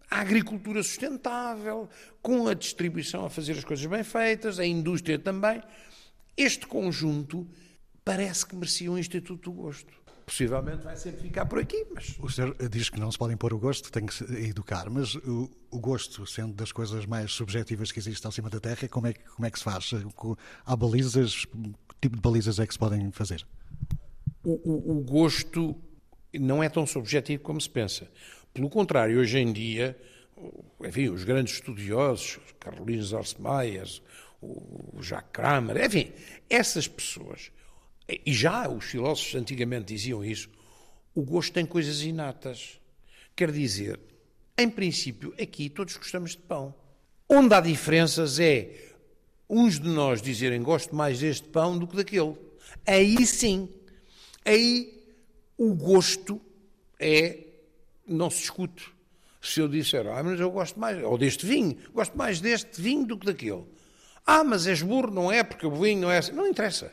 a 0.09 0.21
agricultura 0.21 0.81
sustentável, 0.81 1.89
com 2.21 2.47
a 2.47 2.53
distribuição 2.53 3.25
a 3.25 3.29
fazer 3.29 3.57
as 3.57 3.65
coisas 3.65 3.85
bem 3.85 4.05
feitas, 4.05 4.57
a 4.57 4.65
indústria 4.65 5.19
também. 5.19 5.61
Este 6.37 6.67
conjunto 6.67 7.47
parece 8.03 8.45
que 8.45 8.55
merecia 8.55 8.91
um 8.91 8.97
Instituto 8.97 9.51
do 9.51 9.55
Gosto 9.55 10.05
possivelmente 10.25 10.83
vai 10.83 10.97
sempre 10.97 11.21
ficar 11.21 11.45
por 11.45 11.59
aqui. 11.59 11.85
Mas... 11.93 12.17
O 12.19 12.29
senhor 12.29 12.55
diz 12.69 12.89
que 12.89 12.99
não 12.99 13.11
se 13.11 13.17
pode 13.17 13.33
impor 13.33 13.53
o 13.53 13.59
gosto, 13.59 13.91
tem 13.91 14.05
que 14.05 14.13
se 14.13 14.23
educar, 14.47 14.89
mas 14.89 15.15
o, 15.15 15.49
o 15.69 15.79
gosto, 15.79 16.25
sendo 16.25 16.53
das 16.53 16.71
coisas 16.71 17.05
mais 17.05 17.31
subjetivas 17.31 17.91
que 17.91 17.99
existem 17.99 18.27
acima 18.27 18.49
da 18.49 18.59
Terra, 18.59 18.87
como 18.89 19.07
é, 19.07 19.13
que, 19.13 19.19
como 19.23 19.45
é 19.45 19.51
que 19.51 19.57
se 19.57 19.63
faz? 19.63 19.91
Há 20.65 20.75
balizas, 20.75 21.45
que 21.45 21.95
tipo 22.01 22.15
de 22.15 22.21
balizas 22.21 22.59
é 22.59 22.65
que 22.65 22.73
se 22.73 22.79
podem 22.79 23.11
fazer? 23.11 23.45
O, 24.43 24.53
o, 24.53 24.97
o 24.97 25.01
gosto 25.01 25.75
não 26.33 26.63
é 26.63 26.69
tão 26.69 26.85
subjetivo 26.85 27.43
como 27.43 27.61
se 27.61 27.69
pensa. 27.69 28.09
Pelo 28.53 28.69
contrário, 28.69 29.19
hoje 29.19 29.37
em 29.37 29.51
dia, 29.51 29.97
enfim, 30.83 31.09
os 31.09 31.23
grandes 31.23 31.55
estudiosos, 31.55 32.39
Carolina 32.59 33.03
Zorce 33.03 33.39
o 34.41 35.01
Jacques 35.01 35.31
Kramer, 35.31 35.85
enfim, 35.85 36.11
essas 36.49 36.87
pessoas 36.87 37.51
e 38.07 38.33
já 38.33 38.69
os 38.69 38.85
filósofos 38.85 39.35
antigamente 39.35 39.85
diziam 39.85 40.23
isso, 40.23 40.49
o 41.13 41.23
gosto 41.23 41.53
tem 41.53 41.65
coisas 41.65 42.01
inatas. 42.01 42.79
Quer 43.35 43.51
dizer, 43.51 43.99
em 44.57 44.69
princípio, 44.69 45.33
aqui 45.41 45.69
todos 45.69 45.97
gostamos 45.97 46.31
de 46.31 46.37
pão. 46.37 46.73
Onde 47.27 47.53
há 47.55 47.61
diferenças 47.61 48.39
é 48.39 48.91
uns 49.49 49.79
de 49.79 49.87
nós 49.87 50.21
dizerem 50.21 50.61
gosto 50.61 50.95
mais 50.95 51.19
deste 51.19 51.47
pão 51.47 51.77
do 51.77 51.87
que 51.87 51.95
daquele. 51.95 52.35
Aí 52.85 53.25
sim, 53.25 53.69
aí 54.43 55.03
o 55.57 55.73
gosto 55.73 56.39
é, 56.99 57.39
não 58.07 58.29
se 58.29 58.41
discute. 58.41 58.93
Se 59.41 59.59
eu 59.59 59.67
disser, 59.67 60.07
ah, 60.07 60.23
mas 60.23 60.39
eu 60.39 60.49
gosto 60.49 60.79
mais, 60.79 61.03
ou 61.03 61.17
deste 61.17 61.45
vinho, 61.45 61.77
gosto 61.93 62.17
mais 62.17 62.39
deste 62.39 62.81
vinho 62.81 63.05
do 63.05 63.17
que 63.17 63.25
daquele. 63.25 63.63
Ah, 64.25 64.43
mas 64.43 64.65
és 64.65 64.81
burro, 64.81 65.11
não 65.11 65.31
é, 65.31 65.43
porque 65.43 65.65
o 65.65 65.71
vinho 65.71 66.01
não 66.01 66.11
é 66.11 66.17
assim. 66.17 66.31
Não 66.31 66.47
interessa. 66.47 66.91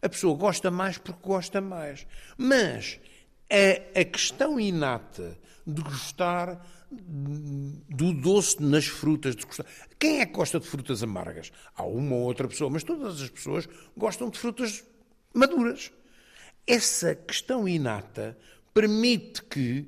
A 0.00 0.08
pessoa 0.08 0.36
gosta 0.36 0.70
mais 0.70 0.96
porque 0.96 1.20
gosta 1.22 1.60
mais. 1.60 2.06
Mas 2.38 2.98
a, 3.50 4.00
a 4.00 4.04
questão 4.04 4.58
inata 4.58 5.38
de 5.66 5.82
gostar 5.82 6.66
do 6.90 8.12
doce 8.14 8.62
nas 8.62 8.86
frutas. 8.86 9.36
De 9.36 9.44
gostar. 9.44 9.66
Quem 9.98 10.20
é 10.20 10.26
que 10.26 10.32
gosta 10.32 10.58
de 10.58 10.66
frutas 10.66 11.02
amargas? 11.02 11.52
Há 11.76 11.84
uma 11.84 12.16
ou 12.16 12.22
outra 12.22 12.48
pessoa, 12.48 12.70
mas 12.70 12.82
todas 12.82 13.20
as 13.20 13.28
pessoas 13.28 13.68
gostam 13.96 14.30
de 14.30 14.38
frutas 14.38 14.82
maduras. 15.34 15.92
Essa 16.66 17.14
questão 17.14 17.68
inata 17.68 18.38
permite 18.72 19.42
que, 19.44 19.86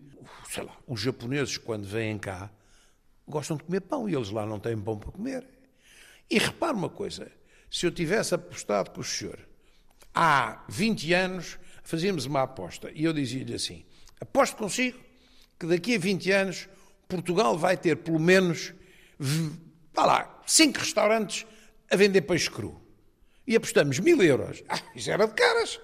sei 0.49 0.65
lá, 0.65 0.77
os 0.87 1.01
japoneses, 1.01 1.57
quando 1.57 1.87
vêm 1.87 2.19
cá, 2.19 2.51
gostam 3.27 3.57
de 3.57 3.65
comer 3.65 3.81
pão 3.81 4.09
e 4.09 4.15
eles 4.15 4.31
lá 4.31 4.45
não 4.45 4.59
têm 4.61 4.79
pão 4.79 4.99
para 4.99 5.11
comer. 5.11 5.47
E 6.31 6.39
repare 6.39 6.75
uma 6.75 6.89
coisa: 6.89 7.31
se 7.71 7.87
eu 7.87 7.91
tivesse 7.91 8.35
apostado 8.35 8.91
com 8.91 9.01
o 9.01 9.05
senhor 9.05 9.39
há 10.15 10.65
20 10.69 11.13
anos 11.13 11.59
fazíamos 11.83 12.27
uma 12.27 12.43
aposta 12.43 12.91
e 12.95 13.05
eu 13.05 13.13
dizia-lhe 13.13 13.55
assim: 13.55 13.85
aposto 14.21 14.57
consigo 14.57 14.99
que 15.59 15.67
daqui 15.67 15.95
a 15.95 15.99
20 15.99 16.31
anos 16.31 16.69
Portugal 17.09 17.57
vai 17.59 17.77
ter 17.77 17.97
pelo 17.97 18.19
menos, 18.19 18.73
vá 19.93 20.07
lá, 20.07 20.43
cinco 20.47 20.79
restaurantes 20.79 21.47
a 21.91 21.97
vender 21.97 22.23
peixe 22.23 22.51
cru. 22.51 22.81
E 23.47 23.55
apostamos 23.57 23.99
mil 23.99 24.23
euros. 24.23 24.63
Ah, 24.69 24.81
isso 24.95 25.11
era 25.11 25.27
de 25.27 25.35
caras. 25.35 25.79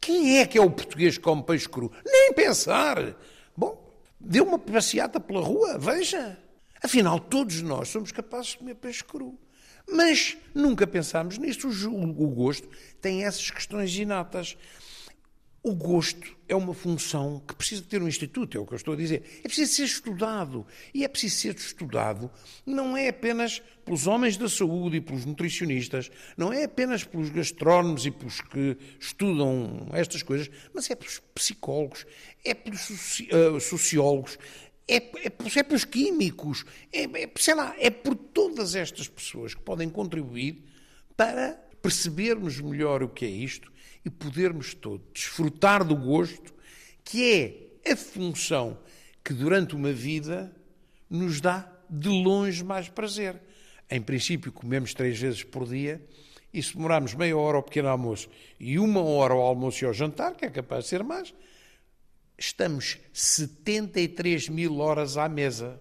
Quem 0.00 0.38
é 0.38 0.46
que 0.46 0.58
é 0.58 0.60
o 0.60 0.70
português 0.70 1.16
que 1.16 1.24
come 1.24 1.42
peixe 1.42 1.68
cru? 1.68 1.90
Nem 2.04 2.32
pensar. 2.34 3.16
Bom, 3.56 3.90
dê 4.20 4.40
uma 4.40 4.58
passeata 4.58 5.18
pela 5.18 5.40
rua, 5.40 5.78
veja. 5.78 6.38
Afinal, 6.82 7.18
todos 7.18 7.62
nós 7.62 7.88
somos 7.88 8.12
capazes 8.12 8.52
de 8.52 8.58
comer 8.58 8.74
peixe 8.74 9.02
cru. 9.02 9.38
Mas 9.88 10.36
nunca 10.54 10.86
pensámos 10.86 11.38
nisso. 11.38 11.68
O 11.88 12.28
gosto 12.28 12.68
tem 13.00 13.24
essas 13.24 13.50
questões 13.50 13.96
inatas. 13.96 14.56
O 15.62 15.74
gosto 15.74 16.36
é 16.48 16.54
uma 16.54 16.72
função 16.72 17.42
que 17.46 17.52
precisa 17.54 17.82
ter 17.82 18.00
um 18.00 18.06
instituto, 18.06 18.56
é 18.56 18.60
o 18.60 18.64
que 18.64 18.72
eu 18.72 18.76
estou 18.76 18.94
a 18.94 18.96
dizer. 18.96 19.40
É 19.40 19.48
preciso 19.48 19.74
ser 19.74 19.84
estudado. 19.84 20.64
E 20.94 21.04
é 21.04 21.08
preciso 21.08 21.36
ser 21.36 21.54
estudado 21.56 22.30
não 22.64 22.96
é 22.96 23.08
apenas 23.08 23.60
pelos 23.84 24.06
homens 24.06 24.36
da 24.36 24.48
saúde 24.48 24.96
e 24.96 25.00
pelos 25.00 25.24
nutricionistas, 25.24 26.10
não 26.36 26.52
é 26.52 26.64
apenas 26.64 27.04
pelos 27.04 27.30
gastrónomos 27.30 28.04
e 28.04 28.10
pelos 28.10 28.40
que 28.40 28.76
estudam 28.98 29.88
estas 29.92 30.22
coisas, 30.22 30.50
mas 30.74 30.90
é 30.90 30.94
pelos 30.96 31.20
psicólogos, 31.34 32.04
é 32.44 32.52
pelos 32.52 33.20
eh, 33.20 33.60
sociólogos, 33.60 34.38
é, 34.88 34.96
é, 34.96 35.26
é 35.26 35.62
pelos 35.62 35.84
químicos, 35.84 36.64
é, 36.92 37.04
é, 37.04 37.30
sei 37.36 37.54
lá, 37.54 37.74
é 37.78 37.90
por 37.90 38.14
todas 38.14 38.74
estas 38.74 39.08
pessoas 39.08 39.54
que 39.54 39.60
podem 39.62 39.88
contribuir 39.88 40.62
para 41.16 41.52
percebermos 41.82 42.60
melhor 42.60 43.02
o 43.02 43.08
que 43.08 43.24
é 43.24 43.28
isto 43.28 43.72
e 44.04 44.10
podermos 44.10 44.74
todos 44.74 45.06
desfrutar 45.12 45.84
do 45.84 45.96
gosto, 45.96 46.54
que 47.04 47.70
é 47.84 47.92
a 47.92 47.96
função 47.96 48.78
que 49.24 49.32
durante 49.32 49.74
uma 49.74 49.92
vida 49.92 50.54
nos 51.10 51.40
dá 51.40 51.72
de 51.88 52.08
longe 52.08 52.62
mais 52.62 52.88
prazer. 52.88 53.40
Em 53.90 54.00
princípio, 54.00 54.52
comemos 54.52 54.94
três 54.94 55.18
vezes 55.18 55.42
por 55.42 55.66
dia 55.66 56.04
e 56.52 56.62
se 56.62 56.74
demorarmos 56.74 57.14
meia 57.14 57.36
hora 57.36 57.56
ao 57.56 57.62
pequeno 57.62 57.88
almoço 57.88 58.28
e 58.58 58.78
uma 58.78 59.02
hora 59.02 59.34
ao 59.34 59.40
almoço 59.40 59.84
e 59.84 59.86
ao 59.86 59.92
jantar, 59.92 60.34
que 60.34 60.44
é 60.44 60.50
capaz 60.50 60.84
de 60.84 60.90
ser 60.90 61.04
mais, 61.04 61.34
estamos 62.38 62.98
73 63.12 64.48
mil 64.48 64.78
horas 64.78 65.16
à 65.16 65.28
mesa. 65.28 65.80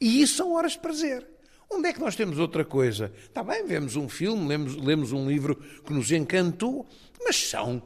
E 0.00 0.22
isso 0.22 0.36
são 0.36 0.54
horas 0.54 0.72
de 0.72 0.78
prazer. 0.78 1.26
Onde 1.70 1.88
é 1.88 1.92
que 1.92 2.00
nós 2.00 2.16
temos 2.16 2.38
outra 2.38 2.64
coisa? 2.64 3.12
Está 3.24 3.42
bem, 3.42 3.66
vemos 3.66 3.96
um 3.96 4.08
filme, 4.08 4.46
lemos, 4.46 4.76
lemos 4.76 5.12
um 5.12 5.28
livro 5.28 5.56
que 5.84 5.92
nos 5.92 6.10
encantou, 6.10 6.88
mas 7.22 7.36
são, 7.36 7.82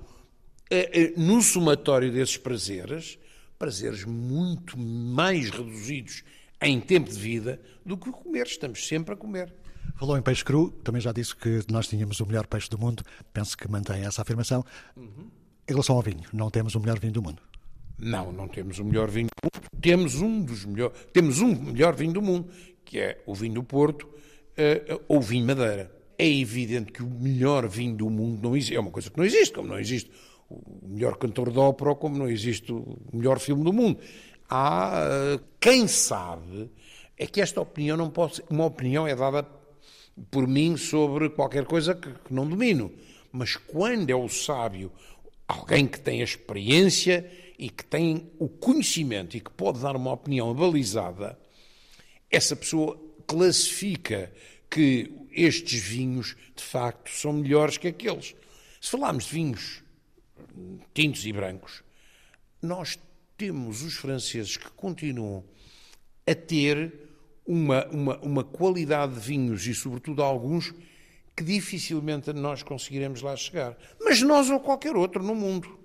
é, 0.71 1.03
é, 1.03 1.13
no 1.17 1.43
somatório 1.43 2.13
desses 2.13 2.37
prazeres, 2.37 3.19
prazeres 3.59 4.05
muito 4.05 4.79
mais 4.79 5.51
reduzidos 5.51 6.23
em 6.61 6.81
tempo 6.81 7.11
de 7.11 7.19
vida 7.19 7.61
do 7.85 7.97
que 7.97 8.11
comer. 8.11 8.47
Estamos 8.47 8.87
sempre 8.87 9.15
a 9.15 9.17
comer. 9.17 9.53
Falou 9.97 10.17
em 10.17 10.23
peixe 10.23 10.45
cru, 10.45 10.71
também 10.85 11.01
já 11.01 11.11
disse 11.11 11.35
que 11.35 11.61
nós 11.69 11.89
tínhamos 11.89 12.21
o 12.21 12.27
melhor 12.27 12.47
peixe 12.47 12.69
do 12.69 12.79
mundo. 12.79 13.03
Penso 13.33 13.57
que 13.57 13.69
mantém 13.69 14.05
essa 14.05 14.23
afirmação. 14.23 14.65
Uhum. 14.97 15.29
Em 15.69 15.73
relação 15.73 15.97
ao 15.97 16.03
vinho, 16.03 16.23
não 16.33 16.51
temos 16.51 16.75
o 16.75 16.81
melhor 16.81 17.01
vinho 17.01 17.13
do 17.13 17.23
mundo. 17.23 17.43
Não, 18.03 18.33
não 18.33 18.49
temos 18.49 18.81
o 18.81 18.85
melhor 18.85 19.09
vinho 19.09 19.29
do 19.29 19.47
mundo. 19.47 19.71
Temos 19.81 20.21
um 20.21 20.43
dos 20.43 20.65
melhores, 20.65 21.07
temos 21.13 21.41
um 21.41 21.55
melhor 21.55 21.95
vinho 21.95 22.13
do 22.13 22.21
mundo, 22.21 22.49
que 22.85 22.99
é 22.99 23.23
o 23.25 23.33
vinho 23.33 23.55
do 23.55 23.63
Porto 23.63 24.03
uh, 24.03 25.01
ou 25.07 25.19
o 25.19 25.21
vinho 25.21 25.47
Madeira. 25.47 25.95
É 26.19 26.29
evidente 26.29 26.91
que 26.91 27.03
o 27.03 27.09
melhor 27.09 27.69
vinho 27.69 27.95
do 27.95 28.11
mundo 28.11 28.43
não 28.43 28.57
existe. 28.57 28.75
É 28.75 28.81
uma 28.81 28.91
coisa 28.91 29.09
que 29.09 29.17
não 29.17 29.25
existe, 29.25 29.55
como 29.55 29.69
não 29.69 29.79
existe 29.79 30.11
o 30.51 30.89
melhor 30.89 31.17
cantor 31.17 31.51
de 31.51 31.59
ópera 31.59 31.95
como 31.95 32.19
não 32.19 32.29
existe 32.29 32.73
o 32.73 32.99
melhor 33.13 33.39
filme 33.39 33.65
do 33.65 33.73
mundo. 33.73 33.99
Há 34.49 35.05
uh, 35.39 35.45
quem 35.61 35.87
sabe 35.87 36.71
é 37.17 37.27
que 37.27 37.41
esta 37.41 37.61
opinião 37.61 37.97
não 37.97 38.11
pode 38.11 38.37
ser, 38.37 38.45
uma 38.51 38.67
opinião 38.67 39.07
é 39.07 39.15
dada 39.15 39.47
por 40.31 40.47
mim 40.47 40.77
sobre 40.77 41.31
qualquer 41.31 41.65
coisa 41.65 41.95
que, 41.95 42.11
que 42.11 42.35
não 42.35 42.49
domino. 42.49 42.93
Mas 43.31 43.57
quando 43.57 44.11
é 44.11 44.15
o 44.15 44.29
sábio, 44.29 44.93
alguém 45.49 45.87
que 45.87 46.01
tem 46.01 46.21
a 46.21 46.25
experiência 46.25 47.31
e 47.59 47.69
que 47.71 47.85
tem 47.85 48.31
o 48.39 48.49
conhecimento 48.49 49.37
e 49.37 49.41
que 49.41 49.51
pode 49.51 49.81
dar 49.81 49.97
uma 49.97 50.13
opinião 50.13 50.53
balizada, 50.55 51.39
essa 52.31 52.57
pessoa 52.57 52.99
classifica 53.27 54.33
que 54.71 55.13
estes 55.31 55.81
vinhos, 55.81 56.37
de 56.55 56.63
facto, 56.63 57.11
são 57.11 57.33
melhores 57.33 57.77
que 57.77 57.89
aqueles. 57.89 58.35
Se 58.81 58.91
falarmos 58.91 59.25
de 59.27 59.33
vinhos 59.33 59.83
tintos 60.95 61.25
e 61.25 61.33
brancos, 61.33 61.83
nós 62.61 62.99
temos 63.37 63.83
os 63.83 63.95
franceses 63.95 64.57
que 64.57 64.71
continuam 64.71 65.45
a 66.27 66.35
ter 66.35 66.93
uma, 67.47 67.87
uma, 67.89 68.19
uma 68.19 68.45
qualidade 68.45 69.15
de 69.15 69.21
vinhos 69.21 69.67
e, 69.67 69.75
sobretudo, 69.75 70.23
alguns 70.23 70.73
que 71.37 71.43
dificilmente 71.43 72.33
nós 72.33 72.63
conseguiremos 72.63 73.23
lá 73.23 73.35
chegar. 73.37 73.77
Mas 74.01 74.23
nós 74.23 74.51
ou 74.51 74.61
qualquer 74.61 74.95
outro 74.97 75.23
no 75.23 75.35
mundo. 75.35 75.82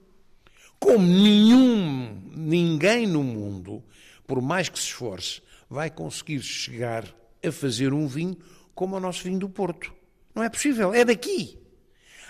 Como 0.79 1.05
nenhum, 1.05 2.21
ninguém 2.35 3.07
no 3.07 3.23
mundo, 3.23 3.83
por 4.25 4.41
mais 4.41 4.69
que 4.69 4.77
se 4.77 4.85
esforce, 4.85 5.41
vai 5.69 5.89
conseguir 5.89 6.41
chegar 6.41 7.05
a 7.45 7.51
fazer 7.51 7.93
um 7.93 8.07
vinho 8.07 8.37
como 8.73 8.95
o 8.95 8.99
nosso 8.99 9.23
vinho 9.23 9.39
do 9.39 9.49
Porto. 9.49 9.93
Não 10.33 10.43
é 10.43 10.49
possível, 10.49 10.93
é 10.93 11.03
daqui. 11.03 11.57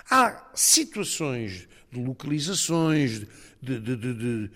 Há 0.10 0.50
situações 0.54 1.68
de 1.92 2.02
localizações, 2.02 3.26
de, 3.62 3.80
de, 3.80 3.96
de, 3.96 4.50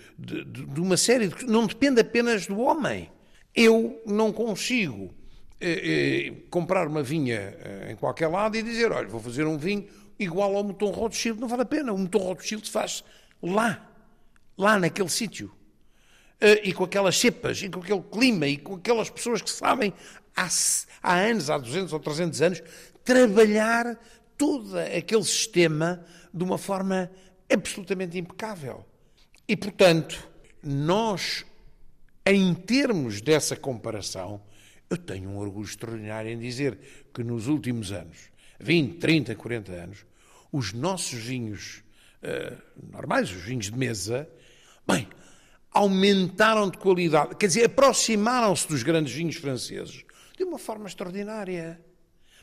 de, 0.46 0.80
uma 0.80 0.96
série 0.96 1.28
de. 1.28 1.46
Não 1.46 1.66
depende 1.66 2.00
apenas 2.00 2.48
do 2.48 2.60
homem. 2.60 3.10
Eu 3.54 4.02
não 4.06 4.32
consigo 4.32 5.14
eh, 5.60 6.30
eh, 6.30 6.34
comprar 6.50 6.88
uma 6.88 7.04
vinha 7.04 7.36
eh, 7.36 7.92
em 7.92 7.96
qualquer 7.96 8.28
lado 8.28 8.56
e 8.56 8.64
dizer: 8.64 8.92
olha, 8.92 9.08
vou 9.08 9.20
fazer 9.20 9.46
um 9.46 9.58
vinho 9.58 9.86
igual 10.18 10.56
ao 10.56 10.64
Mouton 10.64 10.92
Rothschild. 10.92 11.40
Não 11.40 11.48
vale 11.48 11.64
a 11.64 11.66
pena. 11.66 11.92
O 11.92 11.98
Mouton 11.98 12.20
Rothschild 12.20 12.70
faz 12.70 13.04
lá, 13.42 13.90
lá 14.58 14.80
naquele 14.80 15.10
sítio. 15.10 15.48
Uh, 16.42 16.58
e 16.64 16.74
com 16.74 16.84
aquelas 16.84 17.18
cepas, 17.18 17.62
e 17.62 17.70
com 17.70 17.80
aquele 17.80 18.02
clima, 18.02 18.48
e 18.48 18.58
com 18.58 18.76
aquelas 18.76 19.10
pessoas 19.10 19.42
que 19.42 19.50
sabem 19.50 19.94
há, 20.36 20.48
há 21.04 21.16
anos, 21.16 21.50
há 21.50 21.58
200 21.58 21.94
ou 21.94 22.00
300 22.00 22.42
anos, 22.42 22.64
trabalhar 23.04 24.00
todo 24.38 24.78
aquele 24.78 25.24
sistema 25.24 26.04
de 26.34 26.44
uma 26.44 26.58
forma 26.58 27.12
absolutamente 27.52 28.18
impecável. 28.18 28.86
E, 29.48 29.56
portanto, 29.56 30.28
nós, 30.64 31.46
em 32.26 32.54
termos 32.54 33.22
dessa 33.22 33.56
comparação, 33.56 34.42
eu 34.90 34.98
tenho 34.98 35.30
um 35.30 35.38
orgulho 35.38 35.66
extraordinário 35.66 36.32
em 36.32 36.40
dizer 36.40 36.78
que 37.14 37.24
nos 37.24 37.48
últimos 37.48 37.92
anos, 37.92 38.32
20, 38.60 38.98
30, 38.98 39.36
40 39.36 39.72
anos, 39.72 40.06
os 40.52 40.74
nossos 40.74 41.20
vinhos 41.20 41.84
normais, 42.92 43.30
os 43.32 43.42
vinhos 43.42 43.66
de 43.66 43.78
mesa, 43.78 44.30
bem, 44.88 45.08
aumentaram 45.72 46.70
de 46.70 46.78
qualidade, 46.78 47.36
quer 47.36 47.48
dizer, 47.48 47.66
aproximaram-se 47.66 48.68
dos 48.68 48.84
grandes 48.84 49.14
vinhos 49.14 49.36
franceses 49.36 50.04
de 50.38 50.44
uma 50.44 50.60
forma 50.60 50.88
extraordinária. 50.88 51.80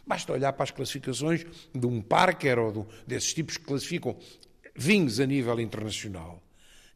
Basta 0.07 0.33
olhar 0.33 0.53
para 0.55 0.65
as 0.65 0.71
classificações 0.71 1.45
de 1.75 1.87
um 1.87 2.01
Parker 2.01 2.59
ou 2.59 2.73
de, 2.73 2.87
desses 3.07 3.35
tipos 3.35 3.59
que 3.59 3.65
classificam 3.65 4.17
vinhos 4.75 5.21
a 5.21 5.27
nível 5.27 5.61
internacional, 5.61 6.43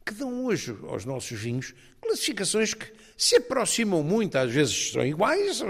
que 0.05 0.13
dão 0.13 0.45
hoje 0.45 0.75
aos 0.87 1.05
nossos 1.05 1.39
vinhos 1.39 1.75
classificações 2.01 2.73
que 2.73 2.91
se 3.15 3.35
aproximam 3.35 4.03
muito, 4.03 4.37
às 4.37 4.51
vezes 4.51 4.91
são 4.91 5.05
iguais, 5.05 5.61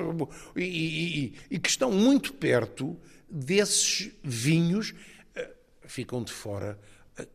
e, 0.56 0.64
e, 0.64 1.34
e 1.52 1.60
que 1.60 1.70
estão 1.70 1.92
muito 1.92 2.34
perto 2.34 2.98
desses 3.30 4.12
vinhos, 4.24 4.94
eh, 5.36 5.52
ficam 5.86 6.24
de 6.24 6.32
fora 6.32 6.80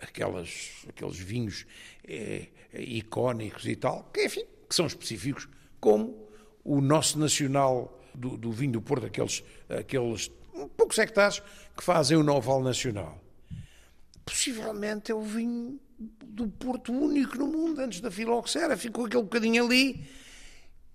aquelas, 0.00 0.84
aqueles 0.88 1.18
vinhos 1.18 1.66
é, 2.06 2.48
icónicos 2.74 3.66
e 3.66 3.76
tal, 3.76 4.04
que, 4.12 4.24
enfim, 4.24 4.44
que 4.68 4.74
são 4.74 4.86
específicos, 4.86 5.48
como 5.80 6.28
o 6.64 6.80
nosso 6.80 7.18
nacional 7.18 7.98
do, 8.14 8.36
do 8.36 8.52
vinho 8.52 8.72
do 8.72 8.82
Porto, 8.82 9.06
aqueles, 9.06 9.42
aqueles 9.68 10.30
poucos 10.76 10.98
hectares 10.98 11.40
que 11.76 11.82
fazem 11.82 12.16
o 12.16 12.22
Noval 12.22 12.62
Nacional. 12.62 13.22
Possivelmente 14.24 15.12
é 15.12 15.14
o 15.14 15.22
vinho 15.22 15.80
do 15.98 16.48
Porto 16.48 16.92
único 16.92 17.36
no 17.38 17.46
mundo, 17.46 17.80
antes 17.80 18.00
da 18.00 18.10
filoxera, 18.10 18.76
ficou 18.76 19.06
aquele 19.06 19.22
bocadinho 19.22 19.64
ali. 19.64 20.06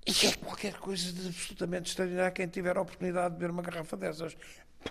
E 0.05 0.27
é 0.27 0.34
qualquer 0.34 0.75
coisa 0.75 1.11
de 1.13 1.27
absolutamente 1.27 1.89
extraordinário 1.89 2.34
quem 2.34 2.47
tiver 2.47 2.77
a 2.77 2.81
oportunidade 2.81 3.34
de 3.34 3.39
beber 3.39 3.51
uma 3.51 3.61
garrafa 3.61 3.95
dessas. 3.95 4.36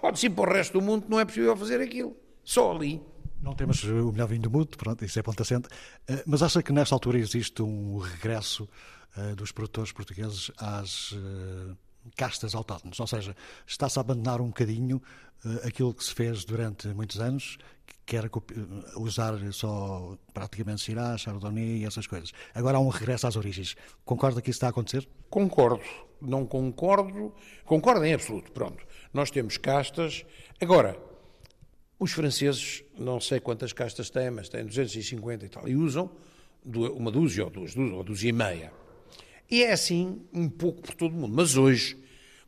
Pode-se 0.01 0.27
ir 0.27 0.31
para 0.31 0.51
o 0.51 0.55
resto 0.55 0.73
do 0.73 0.83
mundo, 0.83 1.07
não 1.09 1.21
é 1.21 1.25
possível 1.25 1.55
fazer 1.57 1.81
aquilo. 1.81 2.17
Só 2.43 2.73
ali. 2.73 3.01
Não 3.43 3.55
temos 3.55 3.83
o 3.83 4.13
melhor 4.13 4.29
vinho 4.29 4.43
do 4.43 4.51
mundo, 4.51 4.77
pronto, 4.79 5.05
isso 5.05 5.19
é 5.19 5.23
ponto 5.23 5.43
assente. 5.43 5.69
Eh, 6.07 6.23
mas 6.25 6.43
acha 6.43 6.63
que 6.63 6.73
nesta 6.73 6.95
altura 6.95 7.19
existe 7.19 7.61
um 7.61 7.99
regresso 7.99 8.69
eh, 9.17 9.35
dos 9.35 9.51
produtores 9.51 9.91
portugueses 9.91 10.53
às 10.57 11.13
eh, 11.13 11.75
castas 12.17 12.55
autóctones? 12.55 13.01
Ou 13.01 13.07
seja, 13.07 13.35
está-se 13.67 13.99
a 13.99 14.03
abandonar 14.03 14.41
um 14.41 14.47
bocadinho 14.47 15.03
aquilo 15.65 15.93
que 15.93 16.05
se 16.05 16.15
fez 16.15 16.45
durante 16.45 16.87
muitos 16.87 17.19
anos, 17.19 17.59
quer 18.07 18.31
usar 18.95 19.35
só 19.53 20.17
praticamente 20.33 20.81
Syrah, 20.81 21.19
Chardonnay 21.19 21.79
e 21.79 21.85
essas 21.85 22.07
coisas. 22.07 22.31
Agora 22.55 22.77
há 22.77 22.81
um 22.81 22.89
regresso 22.89 23.27
às 23.27 23.35
origens. 23.35 23.75
Concorda 24.05 24.41
que 24.41 24.51
isso 24.51 24.59
está 24.59 24.69
a 24.69 24.71
acontecer? 24.71 25.09
Concordo. 25.29 25.83
Não 26.21 26.47
concordo. 26.47 27.35
Concordo 27.65 28.05
em 28.05 28.15
absoluto. 28.15 28.53
Pronto. 28.53 28.87
Nós 29.13 29.33
temos 29.33 29.57
castas. 29.57 30.25
Agora, 30.61 30.97
os 32.03 32.13
franceses, 32.13 32.83
não 33.03 33.21
sei 33.21 33.41
quantas 33.41 33.73
castas 33.73 34.11
têm, 34.11 34.31
mas 34.31 34.49
têm 34.49 34.65
250 34.65 35.45
e 35.45 35.49
tal, 35.49 35.69
e 35.69 35.77
usam 35.77 36.11
uma 36.65 37.11
dúzia 37.11 37.45
ou 37.45 37.51
duas, 37.51 37.77
ou 37.77 38.05
dúzia 38.05 38.29
e 38.29 38.33
meia. 38.33 38.73
E 39.51 39.63
é 39.63 39.73
assim 39.73 40.23
um 40.33 40.49
pouco 40.49 40.81
por 40.81 40.95
todo 40.95 41.13
o 41.13 41.15
mundo. 41.15 41.35
Mas 41.35 41.57
hoje 41.57 41.99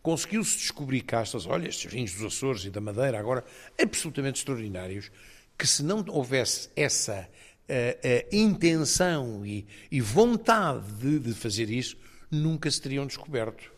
conseguiu-se 0.02 0.57
descobrir 0.57 1.00
castas, 1.02 1.46
olha, 1.46 1.68
estes 1.68 1.92
vinhos 1.92 2.12
dos 2.12 2.24
Açores 2.24 2.64
e 2.64 2.70
da 2.70 2.80
Madeira, 2.80 3.18
agora 3.18 3.44
absolutamente 3.80 4.38
extraordinários, 4.38 5.11
que 5.59 5.66
se 5.66 5.82
não 5.82 6.05
houvesse 6.09 6.68
essa 6.76 7.28
uh, 7.68 7.72
uh, 7.72 8.36
intenção 8.36 9.44
e, 9.44 9.66
e 9.90 10.00
vontade 10.00 10.92
de, 10.92 11.18
de, 11.18 11.34
fazer 11.34 11.70
isso, 11.70 11.96
nunca 12.30 12.70
se 12.70 12.80
teriam 12.80 13.07
descoberto. 13.07 13.72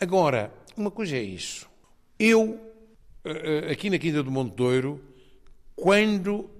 Agora, 0.00 0.52
uma 0.76 0.90
coisa 0.90 1.16
é 1.16 1.22
isso. 1.22 1.68
Eu, 2.18 2.50
uh, 3.24 3.70
aqui 3.70 3.88
na 3.88 3.98
Quinta 3.98 4.22
do 4.22 4.30
Monte 4.30 4.54
Douro, 4.54 5.00
quando 5.76 6.50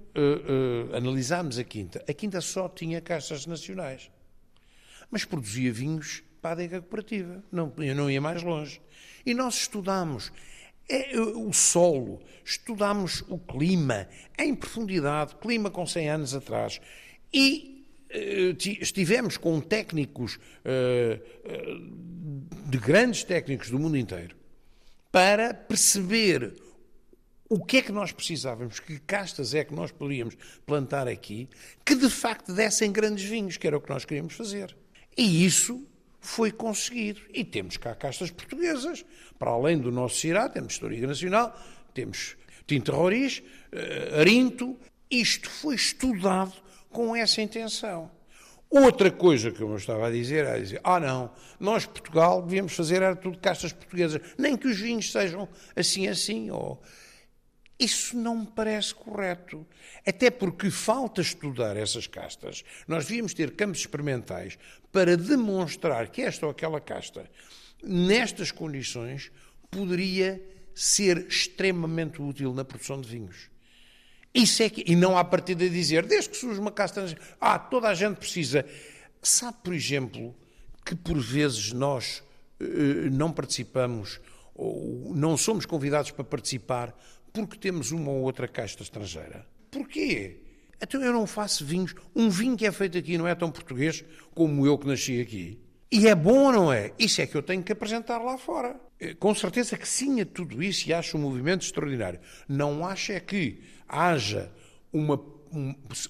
analisámos 0.93 1.59
a 1.59 1.65
Quinta, 1.65 2.05
a 2.09 2.13
Quinta 2.13 2.41
só 2.41 2.69
tinha 2.69 3.01
castas 3.01 3.45
nacionais, 3.47 4.11
mas 5.11 5.25
produzia 5.25 5.73
vinhos 5.73 6.23
para 6.41 6.51
a 6.51 6.53
adega 6.53 6.81
cooperativa, 6.81 7.43
não, 7.51 7.73
não 7.77 8.11
ia 8.11 8.21
mais 8.21 8.43
longe. 8.43 8.81
E 9.25 9.35
nós 9.35 9.55
estudámos 9.57 10.31
é, 10.89 11.19
o 11.19 11.53
solo, 11.53 12.21
estudamos 12.45 13.25
o 13.29 13.39
clima 13.39 14.09
em 14.39 14.55
profundidade, 14.55 15.35
clima 15.37 15.71
com 15.71 15.85
100 15.85 16.09
anos 16.09 16.35
atrás, 16.35 16.81
e 17.33 17.85
estivemos 18.81 19.37
com 19.37 19.61
técnicos, 19.61 20.39
de 22.67 22.79
grandes 22.79 23.25
técnicos 23.25 23.69
do 23.69 23.79
mundo 23.79 23.97
inteiro, 23.97 24.37
para 25.11 25.53
perceber 25.53 26.55
o 27.49 27.65
que 27.65 27.79
é 27.79 27.83
que 27.83 27.93
nós 27.93 28.13
precisávamos, 28.13 28.81
que 28.81 28.99
castas 29.01 29.55
é 29.55 29.65
que 29.65 29.75
nós 29.75 29.93
poderíamos 29.93 30.37
plantar 30.65 31.07
aqui, 31.07 31.49
que 31.85 31.95
de 31.95 32.11
facto 32.11 32.53
dessem 32.53 32.91
grandes 32.91 33.25
vinhos, 33.25 33.57
que 33.57 33.67
era 33.67 33.77
o 33.77 33.81
que 33.81 33.91
nós 33.91 34.05
queríamos 34.05 34.35
fazer. 34.35 34.77
E 35.17 35.45
isso 35.45 35.87
foi 36.21 36.51
conseguido. 36.51 37.21
E 37.33 37.45
temos 37.45 37.77
cá 37.77 37.95
castas 37.95 38.31
portuguesas. 38.31 39.05
Para 39.39 39.51
além 39.51 39.79
do 39.79 39.93
nosso 39.93 40.17
Cirá, 40.17 40.49
temos 40.49 40.73
História 40.73 41.07
Nacional, 41.07 41.59
temos 41.95 42.37
Tinta 42.67 42.93
Roriz, 42.93 43.43
uh, 43.73 44.21
Arinto. 44.21 44.77
Isto 45.09 45.49
foi 45.49 45.77
estudado 45.77 46.53
com 46.91 47.15
essa 47.15 47.41
intenção. 47.41 48.11
Outra 48.69 49.13
coisa 49.13 49.53
que 49.53 49.61
eu 49.61 49.77
estava 49.77 50.09
a 50.09 50.11
dizer 50.11 50.45
era 50.45 50.61
dizer, 50.61 50.81
ah 50.83 50.99
não, 50.99 51.31
nós 51.61 51.87
Portugal 51.87 52.43
devíamos 52.43 52.73
fazer 52.73 52.97
era 52.97 53.15
tudo 53.15 53.39
castas 53.39 53.73
portuguesas, 53.73 54.21
nem 54.37 54.57
que 54.57 54.67
os 54.67 54.77
vinhos 54.77 55.13
sejam 55.13 55.49
assim 55.77 56.09
assim, 56.09 56.51
ou 56.51 56.83
isso 57.79 58.17
não 58.17 58.41
me 58.41 58.47
parece 58.47 58.95
correto. 58.95 59.67
Até 60.07 60.31
porque 60.31 60.71
falta 60.71 61.21
estudar 61.21 61.77
essas 61.77 62.07
castas. 62.07 62.65
Nós 62.89 63.07
devíamos 63.07 63.35
ter 63.35 63.55
campos 63.55 63.81
experimentais 63.81 64.59
para 64.91 65.17
demonstrar 65.17 66.09
que 66.09 66.23
esta 66.23 66.47
ou 66.47 66.53
aquela 66.53 66.81
casta, 66.81 67.31
nestas 67.83 68.51
condições, 68.51 69.31
poderia 69.71 70.43
ser 70.75 71.27
extremamente 71.29 72.21
útil 72.21 72.55
na 72.55 72.65
produção 72.65 73.01
de 73.01 73.09
vinhos. 73.09 73.51
Isso 74.35 74.63
é 74.63 74.69
que, 74.69 74.85
e 74.87 74.95
não 74.95 75.17
há 75.17 75.25
partida 75.25 75.65
a 75.65 75.69
dizer, 75.69 76.05
desde 76.05 76.31
que 76.31 76.37
surge 76.37 76.61
uma 76.61 76.71
casta, 76.71 77.17
ah, 77.41 77.59
toda 77.59 77.89
a 77.89 77.95
gente 77.95 78.17
precisa. 78.17 78.67
Sabe, 79.23 79.57
por 79.65 79.75
exemplo, 79.75 80.35
que 80.85 80.95
por 80.95 81.19
vezes 81.19 81.73
nós 81.73 82.23
uh, 82.61 83.11
não 83.11 83.33
participamos 83.33 84.21
ou 84.55 85.13
não 85.15 85.37
somos 85.37 85.67
convidados 85.67 86.11
para 86.11 86.25
participar 86.25 86.95
porque 87.45 87.59
temos 87.59 87.91
uma 87.91 88.11
ou 88.11 88.23
outra 88.23 88.47
casta 88.49 88.83
estrangeira. 88.83 89.47
Porquê? 89.71 90.41
Então 90.81 91.03
eu 91.03 91.13
não 91.13 91.27
faço 91.27 91.65
vinhos. 91.65 91.95
Um 92.15 92.29
vinho 92.29 92.57
que 92.57 92.67
é 92.67 92.73
feito 92.73 92.99
aqui 92.99 93.17
não 93.17 93.27
é 93.27 93.35
tão 93.35 93.51
português 93.51 94.05
como 94.35 94.67
eu 94.67 94.79
que 94.79 94.87
nasci 94.87 95.21
aqui. 95.21 95.59
E 95.91 96.09
é 96.09 96.15
bom 96.15 96.47
ou 96.47 96.53
não 96.53 96.73
é? 96.73 96.93
Isso 96.99 97.21
é 97.21 97.27
que 97.27 97.37
eu 97.37 97.43
tenho 97.43 97.63
que 97.63 97.73
apresentar 97.73 98.19
lá 98.19 98.37
fora. 98.37 98.79
Eh, 98.99 99.15
com 99.15 99.35
certeza 99.35 99.77
que 99.77 99.89
sim 99.89 100.21
a 100.21 100.27
tudo 100.27 100.63
isso 100.63 100.89
e 100.89 100.93
acho 100.93 101.17
um 101.17 101.21
movimento 101.21 101.63
extraordinário. 101.63 102.21
Não 102.49 102.85
acho 102.85 103.13
é 103.13 103.21
que 103.21 103.63
haja 103.89 104.53
uma, 104.93 105.23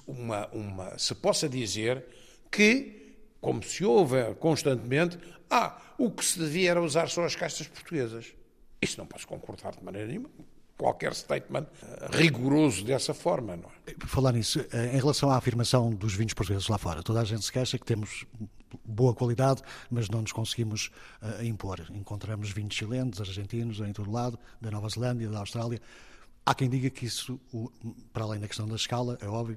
uma, 0.07 0.49
uma 0.49 0.99
se 0.99 1.15
possa 1.15 1.49
dizer 1.49 2.05
que, 2.51 3.17
como 3.41 3.63
se 3.63 3.85
ouve 3.85 4.35
constantemente, 4.37 5.19
ah, 5.51 5.81
o 5.99 6.11
que 6.11 6.25
se 6.25 6.39
devia 6.39 6.71
era 6.71 6.83
usar 6.83 7.09
só 7.09 7.25
as 7.25 7.37
castas 7.37 7.69
portuguesas. 7.69 8.35
Isso 8.81 8.99
não 8.99 9.07
posso 9.07 9.27
concordar 9.27 9.77
de 9.77 9.85
maneira 9.85 10.09
nenhuma 10.09 10.31
qualquer 10.77 11.15
statement 11.15 11.67
rigoroso 12.11 12.85
dessa 12.85 13.15
forma. 13.15 13.57
Não 13.57 13.71
é? 13.87 13.95
Por 13.95 14.09
falar 14.09 14.33
nisso, 14.33 14.65
eh, 14.73 14.95
em 14.95 14.99
relação 14.99 15.31
à 15.31 15.37
afirmação 15.37 15.91
dos 15.91 16.15
vinhos 16.15 16.35
portugueses 16.35 16.69
lá 16.69 16.79
fora, 16.79 17.03
toda 17.03 17.21
a 17.21 17.25
gente 17.25 17.45
se 17.45 17.53
queixa 17.53 17.79
que 17.79 17.85
temos 17.85 18.27
boa 18.85 19.15
qualidade, 19.15 19.63
mas 19.91 20.09
não 20.09 20.21
nos 20.21 20.33
conseguimos 20.33 20.91
uh, 21.23 21.45
impor. 21.45 21.87
Encontramos 21.91 22.51
vinhos 22.51 22.75
chilenos, 22.75 23.21
argentinos, 23.21 23.81
em 23.81 23.93
todo 23.93 24.11
lado, 24.11 24.39
da 24.61 24.71
Nova 24.71 24.89
Zelândia, 24.89 25.29
da 25.29 25.39
Austrália. 25.39 25.81
Há 26.45 26.55
quem 26.55 26.69
diga 26.69 26.91
que 26.91 27.07
isso, 27.07 27.41
para 28.13 28.25
além 28.25 28.41
da 28.41 28.47
questão 28.47 28.69
da 28.69 28.77
escala, 28.77 29.19
é 29.21 29.27
óbvio, 29.27 29.57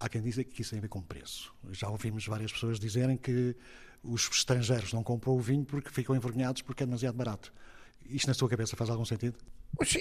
há 0.00 0.08
quem 0.08 0.22
diga 0.22 0.42
que 0.42 0.62
isso 0.62 0.70
tem 0.70 0.78
a 0.78 0.82
ver 0.82 0.88
com 0.88 1.00
preço. 1.00 1.52
Já 1.70 1.88
ouvimos 1.88 2.26
várias 2.26 2.52
pessoas 2.52 2.80
dizerem 2.80 3.16
que 3.16 3.54
os 4.02 4.28
estrangeiros 4.30 4.92
não 4.92 5.02
compram 5.02 5.34
o 5.34 5.40
vinho 5.40 5.64
porque 5.64 5.90
ficam 5.90 6.14
envergonhados 6.14 6.62
porque 6.62 6.82
é 6.82 6.86
demasiado 6.86 7.14
barato. 7.14 7.52
Isto 8.08 8.28
na 8.28 8.34
sua 8.34 8.48
cabeça 8.48 8.76
faz 8.76 8.90
algum 8.90 9.04
sentido? 9.04 9.36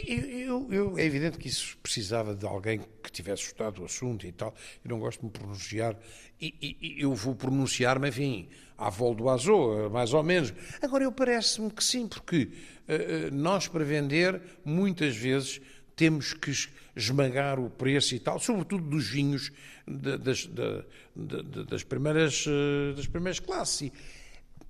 Eu, 0.06 0.68
eu, 0.72 0.98
é 0.98 1.06
evidente 1.06 1.38
que 1.38 1.48
isso 1.48 1.78
precisava 1.82 2.36
de 2.36 2.46
alguém 2.46 2.82
que 3.02 3.12
tivesse 3.12 3.44
estudado 3.44 3.82
o 3.82 3.86
assunto 3.86 4.28
e 4.28 4.32
tal. 4.32 4.54
Eu 4.84 4.90
não 4.90 5.00
gosto 5.00 5.20
de 5.20 5.26
me 5.26 5.32
pronunciar. 5.32 5.98
E, 6.40 6.78
e, 6.82 7.02
eu 7.02 7.16
vou 7.16 7.34
pronunciar-me, 7.34 8.10
enfim, 8.10 8.50
à 8.78 8.90
volta 8.90 9.24
do 9.24 9.30
azul, 9.30 9.90
mais 9.90 10.14
ou 10.14 10.22
menos. 10.22 10.54
Agora, 10.82 11.04
eu 11.04 11.12
parece-me 11.12 11.72
que 11.72 11.84
sim, 11.84 12.08
porque 12.08 12.50
uh, 12.88 13.34
nós, 13.34 13.68
para 13.68 13.84
vender, 13.84 14.42
muitas 14.64 15.16
vezes 15.16 15.62
temos 15.96 16.34
que 16.34 16.52
esmagar 16.96 17.60
o 17.60 17.70
preço 17.70 18.14
e 18.14 18.20
tal, 18.20 18.40
sobretudo 18.40 18.84
dos 18.84 19.08
vinhos 19.08 19.52
das, 19.88 20.46
de, 20.46 21.64
das, 21.66 21.84
primeiras, 21.84 22.46
uh, 22.46 22.94
das 22.96 23.08
primeiras 23.08 23.40
classes. 23.40 23.92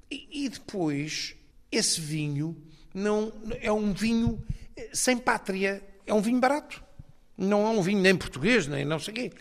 E, 0.09 0.45
e 0.45 0.49
depois, 0.49 1.35
esse 1.71 1.99
vinho 1.99 2.55
não 2.93 3.33
é 3.61 3.71
um 3.71 3.93
vinho 3.93 4.43
sem 4.91 5.17
pátria. 5.17 5.81
É 6.05 6.13
um 6.13 6.21
vinho 6.21 6.39
barato. 6.39 6.83
Não 7.37 7.65
é 7.65 7.69
um 7.69 7.81
vinho 7.81 7.99
nem 7.99 8.15
português, 8.15 8.67
nem 8.67 8.85
não 8.85 8.99
sei 8.99 9.13
o 9.13 9.15
quê. 9.15 9.31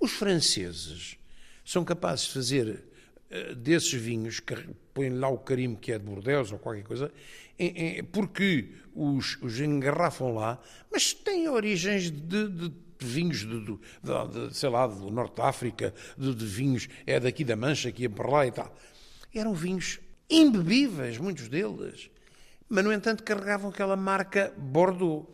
Os 0.00 0.12
franceses 0.12 1.16
são 1.64 1.84
capazes 1.84 2.26
de 2.26 2.32
fazer 2.32 2.84
uh, 3.30 3.54
desses 3.54 3.92
vinhos, 3.92 4.40
que 4.40 4.54
põem 4.92 5.10
lá 5.10 5.28
o 5.28 5.38
carimbo 5.38 5.78
que 5.78 5.92
é 5.92 5.98
de 5.98 6.04
Bordeaux 6.04 6.52
ou 6.52 6.58
qualquer 6.58 6.84
coisa, 6.84 7.12
porque 8.12 8.72
os, 8.94 9.38
os 9.42 9.60
engarrafam 9.60 10.34
lá, 10.34 10.60
mas 10.90 11.14
têm 11.14 11.48
origens 11.48 12.10
de, 12.10 12.48
de 12.48 12.72
vinhos 12.98 13.40
de, 13.40 13.60
de, 13.60 13.78
de, 14.48 14.56
sei 14.56 14.68
lá, 14.68 14.86
do 14.86 15.10
Norte 15.10 15.36
da 15.36 15.48
África, 15.48 15.94
de, 16.16 16.34
de, 16.34 16.46
vinhos, 16.46 16.88
é 17.06 17.20
daqui 17.20 17.44
da 17.44 17.56
Mancha, 17.56 17.88
aqui 17.88 18.06
é 18.06 18.08
por 18.08 18.28
lá 18.28 18.46
e 18.46 18.52
tal. 18.52 18.74
Eram 19.34 19.54
vinhos 19.54 20.00
imbebíveis, 20.28 21.18
muitos 21.18 21.48
deles 21.48 22.10
mas 22.68 22.84
no 22.84 22.92
entanto 22.92 23.22
carregavam 23.22 23.70
aquela 23.70 23.96
marca 23.96 24.52
Bordeaux. 24.56 25.26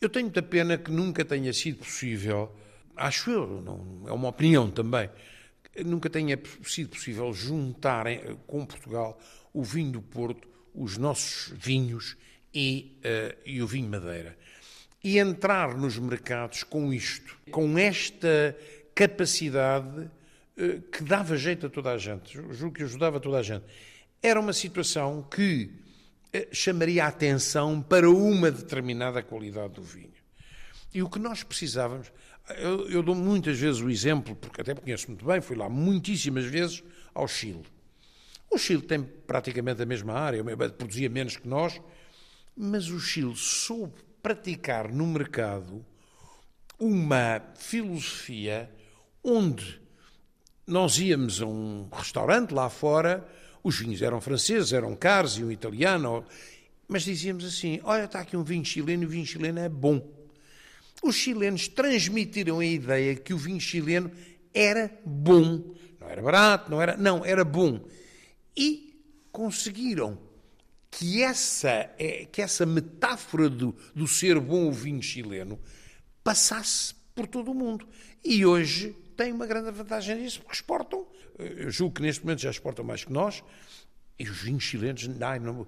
Eu 0.00 0.08
tenho 0.08 0.26
muita 0.26 0.42
pena 0.42 0.78
que 0.78 0.90
nunca 0.90 1.24
tenha 1.24 1.52
sido 1.52 1.78
possível, 1.78 2.54
acho 2.96 3.30
eu, 3.30 3.60
não, 3.60 4.08
é 4.08 4.12
uma 4.12 4.28
opinião 4.28 4.70
também, 4.70 5.10
nunca 5.84 6.08
tenha 6.08 6.38
sido 6.64 6.90
possível 6.90 7.32
juntar 7.32 8.06
com 8.46 8.64
Portugal 8.64 9.18
o 9.52 9.62
vinho 9.62 9.92
do 9.92 10.02
Porto, 10.02 10.48
os 10.74 10.96
nossos 10.96 11.52
vinhos 11.56 12.16
e, 12.54 12.96
uh, 12.98 13.36
e 13.44 13.62
o 13.62 13.66
vinho 13.66 13.88
Madeira. 13.88 14.36
E 15.02 15.18
entrar 15.18 15.76
nos 15.76 15.98
mercados 15.98 16.62
com 16.62 16.92
isto, 16.92 17.36
com 17.50 17.78
esta 17.78 18.56
capacidade 18.94 20.00
uh, 20.56 20.80
que 20.92 21.02
dava 21.02 21.36
jeito 21.36 21.66
a 21.66 21.70
toda 21.70 21.92
a 21.92 21.98
gente, 21.98 22.40
julgo 22.52 22.76
que 22.76 22.82
ajudava 22.82 23.18
toda 23.18 23.38
a 23.38 23.42
gente. 23.42 23.64
Era 24.22 24.38
uma 24.38 24.52
situação 24.52 25.22
que 25.22 25.70
chamaria 26.52 27.04
a 27.04 27.08
atenção 27.08 27.82
para 27.82 28.08
uma 28.08 28.50
determinada 28.50 29.22
qualidade 29.22 29.74
do 29.74 29.82
vinho. 29.82 30.12
E 30.92 31.02
o 31.02 31.08
que 31.08 31.18
nós 31.18 31.42
precisávamos, 31.42 32.12
eu, 32.58 32.88
eu 32.88 33.02
dou 33.02 33.14
muitas 33.14 33.58
vezes 33.58 33.80
o 33.80 33.90
exemplo, 33.90 34.34
porque 34.36 34.60
até 34.60 34.74
conheço 34.74 35.08
muito 35.08 35.24
bem, 35.24 35.40
fui 35.40 35.56
lá 35.56 35.68
muitíssimas 35.68 36.44
vezes 36.44 36.82
ao 37.14 37.28
Chile. 37.28 37.64
O 38.50 38.58
Chile 38.58 38.82
tem 38.82 39.02
praticamente 39.02 39.80
a 39.82 39.86
mesma 39.86 40.14
área, 40.14 40.44
produzia 40.70 41.08
menos 41.08 41.36
que 41.36 41.46
nós, 41.46 41.80
mas 42.56 42.88
o 42.88 42.98
Chile 42.98 43.34
soube 43.36 43.94
praticar 44.20 44.90
no 44.92 45.06
mercado 45.06 45.84
uma 46.78 47.40
filosofia 47.56 48.70
onde 49.22 49.80
nós 50.66 50.98
íamos 50.98 51.40
a 51.42 51.46
um 51.46 51.88
restaurante 51.92 52.52
lá 52.52 52.68
fora, 52.68 53.26
os 53.62 53.78
vinhos 53.78 54.02
eram 54.02 54.20
franceses, 54.20 54.72
eram 54.72 54.94
caros 54.96 55.38
e 55.38 55.44
um 55.44 55.50
italiano, 55.50 56.24
mas 56.88 57.02
dizíamos 57.02 57.44
assim: 57.44 57.80
olha, 57.84 58.04
está 58.04 58.20
aqui 58.20 58.36
um 58.36 58.42
vinho 58.42 58.64
chileno 58.64 59.02
e 59.02 59.06
o 59.06 59.08
vinho 59.08 59.26
chileno 59.26 59.58
é 59.60 59.68
bom. 59.68 60.06
Os 61.02 61.14
chilenos 61.14 61.68
transmitiram 61.68 62.60
a 62.60 62.64
ideia 62.64 63.14
que 63.16 63.32
o 63.32 63.38
vinho 63.38 63.60
chileno 63.60 64.10
era 64.52 64.90
bom. 65.04 65.74
Não 65.98 66.08
era 66.08 66.22
barato, 66.22 66.70
não 66.70 66.82
era. 66.82 66.96
Não, 66.96 67.24
era 67.24 67.44
bom. 67.44 67.86
E 68.56 68.94
conseguiram 69.32 70.18
que 70.90 71.22
essa, 71.22 71.90
é, 71.98 72.26
que 72.30 72.42
essa 72.42 72.66
metáfora 72.66 73.48
do, 73.48 73.74
do 73.94 74.06
ser 74.06 74.38
bom 74.40 74.68
o 74.68 74.72
vinho 74.72 75.02
chileno 75.02 75.58
passasse 76.24 76.94
por 77.14 77.26
todo 77.26 77.52
o 77.52 77.54
mundo. 77.54 77.86
E 78.24 78.44
hoje 78.44 78.94
tem 79.16 79.32
uma 79.32 79.46
grande 79.46 79.70
vantagem 79.70 80.16
nisso, 80.16 80.40
porque 80.40 80.54
exportam. 80.54 81.06
Eu 81.56 81.70
julgo 81.70 81.94
que 81.94 82.02
neste 82.02 82.24
momento 82.24 82.40
já 82.40 82.50
exportam 82.50 82.84
mais 82.84 83.04
que 83.04 83.12
nós. 83.12 83.42
E 84.18 84.28
os 84.28 84.42
vinhos 84.42 84.62
chilenos, 84.62 85.06
não, 85.06 85.66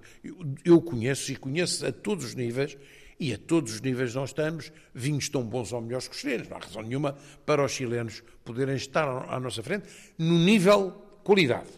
eu 0.63 0.79
conheço 0.79 1.31
e 1.31 1.35
conheço 1.35 1.85
a 1.85 1.91
todos 1.91 2.23
os 2.25 2.35
níveis, 2.35 2.77
e 3.19 3.33
a 3.33 3.37
todos 3.37 3.73
os 3.73 3.81
níveis 3.81 4.13
nós 4.13 4.29
estamos, 4.29 4.71
vinhos 4.93 5.27
tão 5.27 5.43
bons 5.43 5.73
ou 5.73 5.81
melhores 5.81 6.07
que 6.07 6.13
os 6.13 6.21
chilenos. 6.21 6.47
Não 6.47 6.57
há 6.57 6.59
razão 6.59 6.81
nenhuma 6.83 7.17
para 7.45 7.65
os 7.65 7.71
chilenos 7.71 8.21
poderem 8.45 8.75
estar 8.75 9.07
à 9.07 9.39
nossa 9.39 9.63
frente 9.63 9.87
no 10.19 10.37
nível 10.37 10.91
qualidade. 11.23 11.69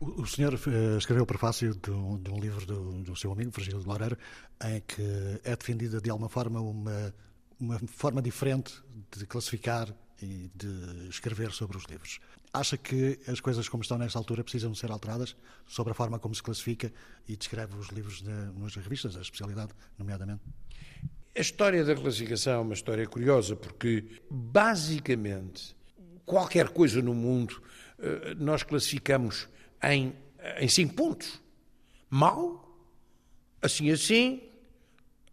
O, 0.00 0.26
senhor 0.26 0.54
uh, 0.54 0.98
escreveu 0.98 1.24
o 1.24 1.26
prefácio 1.26 1.74
de 1.74 1.90
um, 1.90 2.18
de 2.18 2.30
um 2.30 2.38
livro 2.38 2.64
do, 2.64 3.02
do, 3.02 3.16
seu 3.16 3.32
amigo, 3.32 3.50
Virgílio 3.50 3.80
de 3.80 3.86
Loureiro, 3.86 4.16
em 4.64 4.80
que 4.80 5.02
é 5.44 5.56
defendida 5.56 6.00
de 6.00 6.08
alguma 6.08 6.28
forma 6.28 6.60
uma, 6.60 7.14
uma 7.58 7.78
forma 7.88 8.22
diferente 8.22 8.72
de 9.16 9.26
classificar 9.26 9.92
e 10.22 10.50
de 10.54 11.08
escrever 11.08 11.50
sobre 11.50 11.76
os 11.76 11.84
livros. 11.84 12.20
Acha 12.56 12.78
que 12.78 13.18
as 13.28 13.38
coisas 13.38 13.68
como 13.68 13.82
estão 13.82 13.98
nesta 13.98 14.18
altura 14.18 14.42
precisam 14.42 14.74
ser 14.74 14.90
alteradas 14.90 15.36
sobre 15.66 15.90
a 15.90 15.94
forma 15.94 16.18
como 16.18 16.34
se 16.34 16.42
classifica 16.42 16.90
e 17.28 17.36
descreve 17.36 17.76
os 17.76 17.88
livros 17.88 18.22
de, 18.22 18.30
nas 18.58 18.74
revistas, 18.74 19.14
a 19.14 19.20
especialidade, 19.20 19.72
nomeadamente? 19.98 20.40
A 21.36 21.40
história 21.40 21.84
da 21.84 21.94
classificação 21.94 22.54
é 22.54 22.58
uma 22.58 22.72
história 22.72 23.06
curiosa 23.06 23.54
porque, 23.54 24.22
basicamente, 24.30 25.76
qualquer 26.24 26.70
coisa 26.70 27.02
no 27.02 27.12
mundo 27.12 27.62
eh, 27.98 28.34
nós 28.38 28.62
classificamos 28.62 29.46
em, 29.82 30.14
em 30.58 30.66
cinco 30.66 30.94
pontos: 30.94 31.38
mal, 32.08 32.74
assim 33.60 33.90
assim, 33.90 34.40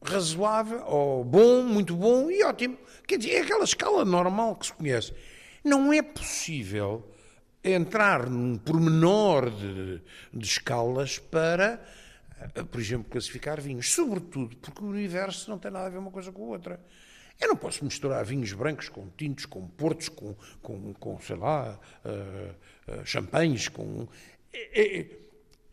razoável, 0.03 0.83
ou 0.87 1.23
bom, 1.23 1.63
muito 1.63 1.95
bom 1.95 2.29
e 2.29 2.43
ótimo. 2.43 2.77
Quer 3.07 3.17
dizer, 3.17 3.31
é 3.31 3.41
aquela 3.43 3.63
escala 3.63 4.03
normal 4.03 4.57
que 4.57 4.65
se 4.65 4.73
conhece. 4.73 5.13
Não 5.63 5.93
é 5.93 6.01
possível 6.01 7.12
entrar 7.63 8.29
num 8.29 8.57
pormenor 8.57 9.49
de, 9.49 10.01
de 10.33 10.45
escalas 10.45 11.17
para, 11.17 11.81
eh, 12.55 12.63
por 12.63 12.79
exemplo, 12.81 13.09
classificar 13.09 13.61
vinhos. 13.61 13.91
Sobretudo 13.91 14.57
porque 14.57 14.83
o 14.83 14.87
universo 14.87 15.49
não 15.49 15.57
tem 15.57 15.71
nada 15.71 15.87
a 15.87 15.89
ver 15.89 15.97
uma 15.97 16.11
coisa 16.11 16.31
com 16.31 16.43
a 16.43 16.47
outra. 16.47 16.79
Eu 17.39 17.47
não 17.47 17.55
posso 17.55 17.83
misturar 17.83 18.23
vinhos 18.25 18.53
brancos 18.53 18.89
com 18.89 19.07
tintos, 19.09 19.45
com 19.45 19.67
portos, 19.67 20.09
com, 20.09 20.35
com, 20.61 20.93
com 20.93 21.19
sei 21.19 21.35
lá, 21.35 21.79
uh, 22.05 22.91
uh, 22.91 23.05
champanhes, 23.05 23.67
com... 23.67 24.07
E, 24.53 25.07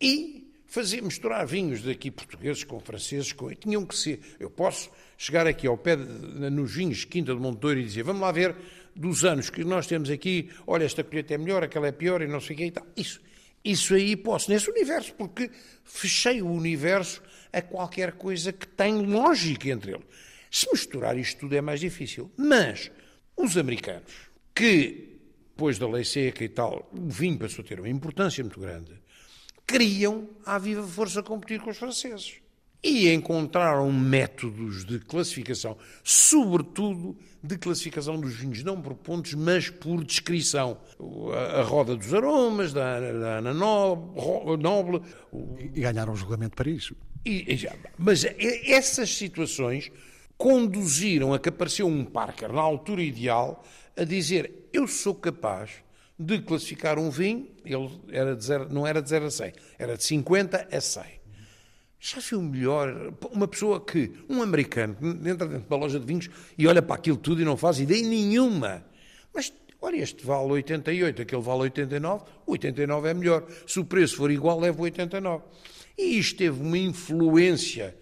e 0.01 0.51
fazer 0.66 1.03
misturar 1.03 1.45
vinhos 1.47 1.82
daqui 1.82 2.11
portugueses 2.11 2.64
com 2.64 2.80
franceses, 2.80 3.32
com... 3.32 3.53
tinham 3.55 3.84
que 3.84 3.95
ser. 3.95 4.20
Eu 4.38 4.49
posso 4.49 4.91
chegar 5.18 5.47
aqui 5.47 5.66
ao 5.66 5.76
pé, 5.76 5.97
de, 5.97 6.05
nos 6.49 6.72
vinhos 6.72 7.05
Quinta 7.05 7.34
do 7.34 7.41
Monteiro 7.41 7.80
e 7.80 7.84
dizer, 7.84 8.05
vamos 8.05 8.22
lá 8.22 8.32
ver 8.32 8.57
dos 8.95 9.24
anos 9.24 9.51
que 9.51 9.64
nós 9.64 9.86
temos 9.86 10.11
aqui, 10.11 10.51
olha, 10.66 10.84
esta 10.84 11.03
colheita 11.05 11.34
é 11.34 11.38
melhor, 11.38 11.62
aquela 11.62 11.88
é 11.88 11.93
pior 11.93 12.22
e 12.22 12.26
não 12.26 12.41
sei 12.41 12.55
o 12.55 12.59
quê 12.59 12.64
e 12.66 12.70
tal. 12.70 12.86
Isso, 12.97 13.20
isso 13.64 13.95
aí 13.95 14.16
posso, 14.16 14.51
nesse 14.51 14.70
universo, 14.70 15.14
porque 15.14 15.51
fechei 15.84 16.43
o 16.43 16.51
universo 16.51 17.22
a 17.53 17.61
qualquer 17.61 18.12
coisa 18.12 18.53
que 18.53 18.66
tem 18.66 19.03
lógica 19.07 19.68
entre 19.68 19.93
eles. 19.93 20.07
Se 20.51 20.68
misturar 20.72 21.16
isto 21.16 21.41
tudo 21.41 21.55
é 21.55 21.61
mais 21.61 21.80
difícil. 21.80 22.30
Mas 22.36 22.91
os 23.36 23.57
americanos, 23.57 24.12
que 24.55 25.18
depois 25.51 25.78
da 25.78 25.86
lei 25.86 26.05
seca 26.05 26.43
e 26.43 26.49
tal, 26.49 26.91
o 26.93 27.09
vinho 27.09 27.38
passou 27.38 27.62
a 27.62 27.68
ter 27.68 27.78
uma 27.78 27.88
importância 27.88 28.43
muito 28.43 28.59
grande, 28.59 28.95
queriam, 29.66 30.28
à 30.45 30.59
viva 30.59 30.82
força, 30.82 31.22
competir 31.22 31.61
com 31.61 31.70
os 31.70 31.76
franceses. 31.76 32.36
E 32.83 33.12
encontraram 33.12 33.93
métodos 33.93 34.85
de 34.85 34.99
classificação, 35.01 35.76
sobretudo 36.03 37.16
de 37.43 37.59
classificação 37.59 38.18
dos 38.18 38.35
vinhos, 38.35 38.62
não 38.62 38.81
por 38.81 38.95
pontos, 38.95 39.35
mas 39.35 39.68
por 39.68 40.03
descrição. 40.05 40.78
A, 41.59 41.62
roda 41.62 41.95
dos 41.95 42.12
aromas, 42.12 42.72
da, 42.72 42.99
da 42.99 43.39
Ana 43.39 43.53
Noble. 43.55 45.03
E 45.74 45.81
ganharam 45.81 46.14
o 46.14 46.16
julgamento 46.16 46.57
para 46.57 46.70
isso. 46.70 46.97
E, 47.24 47.68
mas 47.99 48.24
essas 48.64 49.14
situações 49.14 49.93
conduziram 50.39 51.35
a 51.35 51.39
que 51.39 51.51
apareceu 51.51 51.87
um 51.87 52.03
Parker, 52.03 52.51
na 52.51 52.62
altura 52.62 53.03
ideal, 53.03 53.62
a 53.95 54.05
dizer: 54.05 54.68
Eu 54.72 54.89
sou 54.89 55.14
capaz 55.14 55.70
de 56.18 56.39
classificar 56.41 56.99
um 56.99 57.11
vinho, 57.11 57.49
ele 57.64 57.91
era 58.11 58.35
de 58.35 58.45
zero, 58.45 58.68
não 58.72 58.87
era 58.87 59.01
de 59.03 59.09
0 59.09 59.26
a 59.26 59.31
100, 59.31 59.53
era 59.78 59.97
de 59.97 60.05
50 60.05 60.68
a 60.70 60.81
100. 60.81 61.20
Já 62.01 62.18
viu 62.18 62.40
melhor 62.40 63.12
uma 63.30 63.46
pessoa 63.46 63.78
que, 63.78 64.11
um 64.28 64.40
americano, 64.40 64.96
entra 65.24 65.46
dentro 65.46 65.68
da 65.68 65.76
loja 65.76 66.01
de 66.01 66.07
vinhos 66.07 66.30
e 66.57 66.66
olha 66.66 66.80
para 66.80 66.96
aquilo 66.96 67.18
tudo 67.18 67.42
e 67.42 67.44
não 67.44 67.59
faz 67.59 67.78
ideia 67.78 68.03
nenhuma. 68.03 68.82
Mas, 69.34 69.53
olha, 69.82 69.96
este 69.96 70.24
vale 70.24 70.51
88, 70.51 71.20
aquele 71.20 71.42
vale 71.42 71.61
89, 71.61 72.24
o 72.46 72.53
89 72.53 73.09
é 73.09 73.14
melhor. 73.14 73.46
Se 73.66 73.78
o 73.78 73.84
preço 73.84 74.16
for 74.16 74.30
igual, 74.30 74.59
leva 74.59 74.80
o 74.80 74.84
89. 74.84 75.44
E 75.98 76.18
isto 76.18 76.38
teve 76.38 76.59
uma 76.59 76.78
influência 76.78 77.94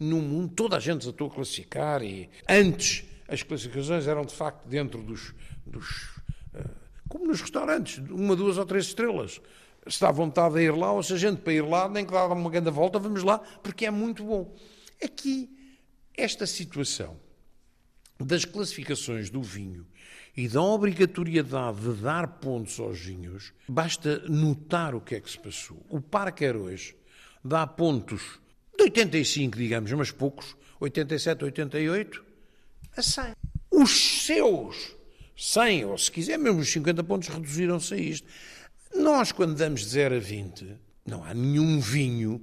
no 0.00 0.20
mundo, 0.20 0.52
toda 0.54 0.76
a 0.76 0.80
gente 0.80 1.04
se 1.04 1.10
a 1.10 1.12
classificar 1.12 2.02
e 2.02 2.28
antes 2.48 3.04
as 3.28 3.44
classificações 3.44 4.08
eram 4.08 4.22
de 4.22 4.34
facto 4.34 4.66
dentro 4.66 5.00
dos, 5.00 5.32
dos 5.64 6.14
como 7.08 7.26
nos 7.26 7.40
restaurantes, 7.40 7.98
uma, 8.10 8.34
duas 8.34 8.58
ou 8.58 8.66
três 8.66 8.86
estrelas. 8.86 9.40
Se 9.86 10.00
dá 10.00 10.10
vontade 10.10 10.54
de 10.54 10.62
ir 10.62 10.74
lá, 10.74 10.92
ou 10.92 11.02
se 11.02 11.12
a 11.12 11.16
gente 11.16 11.42
para 11.42 11.52
ir 11.52 11.62
lá, 11.62 11.88
nem 11.88 12.06
que 12.06 12.12
dá 12.12 12.26
uma 12.26 12.50
grande 12.50 12.70
volta, 12.70 12.98
vamos 12.98 13.22
lá, 13.22 13.38
porque 13.38 13.86
é 13.86 13.90
muito 13.90 14.24
bom. 14.24 14.54
Aqui, 15.02 15.50
esta 16.16 16.46
situação 16.46 17.16
das 18.18 18.44
classificações 18.44 19.28
do 19.28 19.42
vinho 19.42 19.86
e 20.36 20.48
da 20.48 20.62
obrigatoriedade 20.62 21.80
de 21.80 22.02
dar 22.02 22.26
pontos 22.38 22.80
aos 22.80 22.98
vinhos, 22.98 23.52
basta 23.68 24.18
notar 24.28 24.94
o 24.94 25.00
que 25.00 25.14
é 25.14 25.20
que 25.20 25.30
se 25.30 25.38
passou. 25.38 25.84
O 25.88 26.00
Parker 26.00 26.56
hoje 26.56 26.96
dá 27.44 27.66
pontos 27.66 28.40
de 28.76 28.84
85, 28.84 29.56
digamos, 29.56 29.92
mas 29.92 30.10
poucos, 30.10 30.56
87, 30.80 31.44
88, 31.44 32.24
a 32.96 33.02
100. 33.02 33.24
Os 33.70 34.24
seus 34.24 34.96
100 35.36 35.84
ou 35.86 35.98
se 35.98 36.10
quiser 36.10 36.38
mesmo 36.38 36.60
os 36.60 36.70
50 36.70 37.02
pontos 37.04 37.28
reduziram-se 37.28 37.94
a 37.94 37.96
isto. 37.96 38.26
Nós, 38.94 39.32
quando 39.32 39.54
damos 39.54 39.80
de 39.80 39.88
0 39.88 40.16
a 40.16 40.18
20, 40.18 40.66
não 41.06 41.24
há 41.24 41.34
nenhum 41.34 41.80
vinho, 41.80 42.40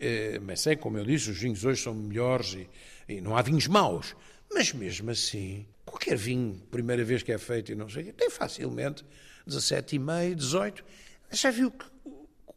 eh, 0.00 0.40
mas 0.42 0.66
é 0.66 0.74
como 0.74 0.98
eu 0.98 1.04
disse, 1.04 1.30
os 1.30 1.38
vinhos 1.38 1.64
hoje 1.64 1.82
são 1.82 1.94
melhores 1.94 2.54
e, 2.54 2.68
e 3.08 3.20
não 3.20 3.36
há 3.36 3.42
vinhos 3.42 3.66
maus, 3.66 4.16
mas 4.52 4.72
mesmo 4.72 5.10
assim, 5.10 5.66
qualquer 5.84 6.16
vinho, 6.16 6.60
primeira 6.70 7.04
vez 7.04 7.22
que 7.22 7.32
é 7.32 7.38
feito 7.38 7.72
e 7.72 7.74
não 7.74 7.88
sei, 7.88 8.12
tem 8.12 8.30
facilmente 8.30 9.04
17,5, 9.46 10.34
18. 10.34 10.84
Já 11.30 11.50
viu 11.50 11.70
que 11.70 11.84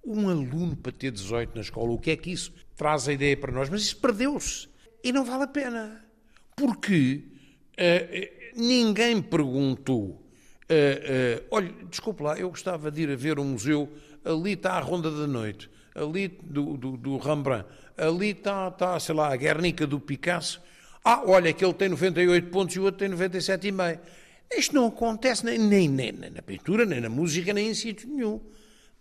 um 0.04 0.30
aluno 0.30 0.76
para 0.76 0.92
ter 0.92 1.12
18 1.12 1.54
na 1.54 1.62
escola, 1.62 1.92
o 1.92 2.00
que 2.00 2.12
é 2.12 2.16
que 2.16 2.32
isso 2.32 2.54
traz 2.76 3.08
a 3.08 3.14
ideia 3.14 3.36
para 3.36 3.52
nós? 3.52 3.70
Mas 3.70 3.82
isso 3.82 3.98
perdeu-se 3.98 4.70
e 5.04 5.12
não 5.12 5.26
vale 5.26 5.44
a 5.44 5.48
pena. 5.48 6.06
Porque 6.56 7.24
uh, 7.74 8.60
ninguém 8.60 9.22
perguntou. 9.22 10.24
Uh, 10.70 11.46
olha, 11.50 11.74
desculpe 11.90 12.22
lá, 12.22 12.38
eu 12.38 12.50
gostava 12.50 12.92
de 12.92 13.04
ir 13.04 13.10
a 13.10 13.16
ver 13.16 13.40
um 13.40 13.46
museu, 13.46 13.90
ali 14.24 14.54
está 14.54 14.74
a 14.74 14.80
Ronda 14.80 15.10
da 15.10 15.26
Noite, 15.26 15.70
ali 15.96 16.28
do, 16.28 16.76
do, 16.76 16.98
do 16.98 17.18
Rembrandt, 17.18 17.66
ali 17.96 18.32
está, 18.32 18.68
está, 18.68 19.00
sei 19.00 19.16
lá, 19.16 19.32
a 19.32 19.36
Guernica 19.36 19.88
do 19.88 20.00
Picasso. 20.00 20.62
Ah, 21.04 21.24
olha, 21.26 21.54
que 21.54 21.64
ele 21.64 21.74
tem 21.74 21.88
98 21.88 22.50
pontos 22.50 22.76
e 22.76 22.80
o 22.80 22.84
outro 22.84 23.00
tem 23.00 23.10
97,5. 23.10 24.00
Isto 24.56 24.76
não 24.76 24.88
acontece 24.88 25.46
nem, 25.46 25.58
nem, 25.58 25.88
nem, 25.88 26.12
nem, 26.12 26.30
na 26.30 26.42
pintura, 26.42 26.86
nem 26.86 27.00
na 27.00 27.10
música, 27.10 27.54
nem 27.54 27.70
em 27.70 27.74
sítio 27.74 28.10
nenhum. 28.10 28.42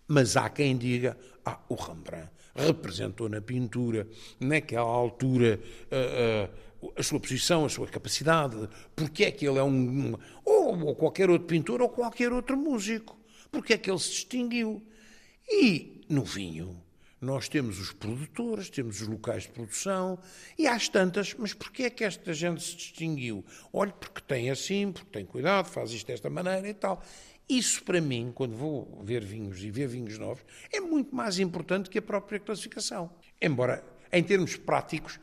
Mas 0.07 0.37
há 0.37 0.49
quem 0.49 0.77
diga, 0.77 1.17
ah, 1.45 1.59
o 1.67 1.75
Rembrandt 1.75 2.29
representou 2.55 3.29
na 3.29 3.39
pintura, 3.39 4.07
naquela 4.39 4.89
altura, 4.89 5.59
uh, 5.91 6.49
a 6.95 7.03
sua 7.03 7.19
posição, 7.19 7.65
a 7.65 7.69
sua 7.69 7.87
capacidade, 7.87 8.69
porque 8.95 9.25
é 9.25 9.31
que 9.31 9.47
ele 9.47 9.59
é 9.59 9.63
um. 9.63 10.15
Ou, 10.45 10.79
ou 10.85 10.95
qualquer 10.95 11.29
outro 11.29 11.47
pintor 11.47 11.81
ou 11.81 11.89
qualquer 11.89 12.31
outro 12.31 12.57
músico. 12.57 13.17
Porque 13.51 13.73
é 13.73 13.77
que 13.77 13.89
ele 13.89 13.99
se 13.99 14.09
distinguiu. 14.09 14.85
E 15.49 16.01
no 16.09 16.23
vinho, 16.23 16.83
Nós 17.19 17.49
temos 17.49 17.79
os 17.79 17.91
produtores, 17.91 18.69
temos 18.69 19.01
os 19.01 19.07
locais 19.07 19.43
de 19.43 19.49
produção 19.49 20.19
e 20.55 20.67
às 20.67 20.87
tantas, 20.87 21.33
mas 21.33 21.51
porquê 21.51 21.83
é 21.83 21.89
que 21.89 22.03
esta 22.03 22.31
gente 22.31 22.61
se 22.61 22.75
distinguiu? 22.75 23.43
Olha, 23.73 23.91
porque 23.91 24.21
tem 24.21 24.51
assim, 24.51 24.91
porque 24.91 25.09
tem 25.09 25.25
cuidado, 25.25 25.65
faz 25.65 25.91
isto 25.91 26.05
desta 26.05 26.29
maneira 26.29 26.69
e 26.69 26.75
tal. 26.75 27.03
Isso 27.49 27.83
para 27.83 27.99
mim, 27.99 28.31
quando 28.35 28.55
vou 28.55 29.01
ver 29.03 29.23
vinhos 29.25 29.63
e 29.63 29.71
ver 29.71 29.87
vinhos 29.87 30.19
novos, 30.19 30.43
é 30.71 30.79
muito 30.79 31.15
mais 31.15 31.39
importante 31.39 31.89
que 31.89 31.97
a 31.97 32.01
própria 32.03 32.39
classificação. 32.39 33.09
Embora, 33.41 33.83
em 34.11 34.21
termos 34.21 34.55
práticos, 34.55 35.19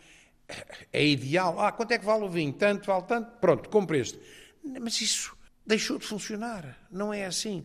é 0.92 1.05
ideal. 1.05 1.59
Ah, 1.61 1.72
quanto 1.72 1.92
é 1.92 1.99
que 1.99 2.05
vale 2.05 2.24
o 2.24 2.28
vinho? 2.28 2.53
Tanto, 2.53 2.86
vale 2.86 3.05
tanto? 3.05 3.30
Pronto, 3.38 3.68
compre 3.68 4.01
este. 4.01 4.18
Mas 4.80 5.01
isso 5.01 5.36
deixou 5.66 5.99
de 5.99 6.07
funcionar. 6.07 6.78
Não 6.90 7.12
é 7.12 7.24
assim. 7.24 7.64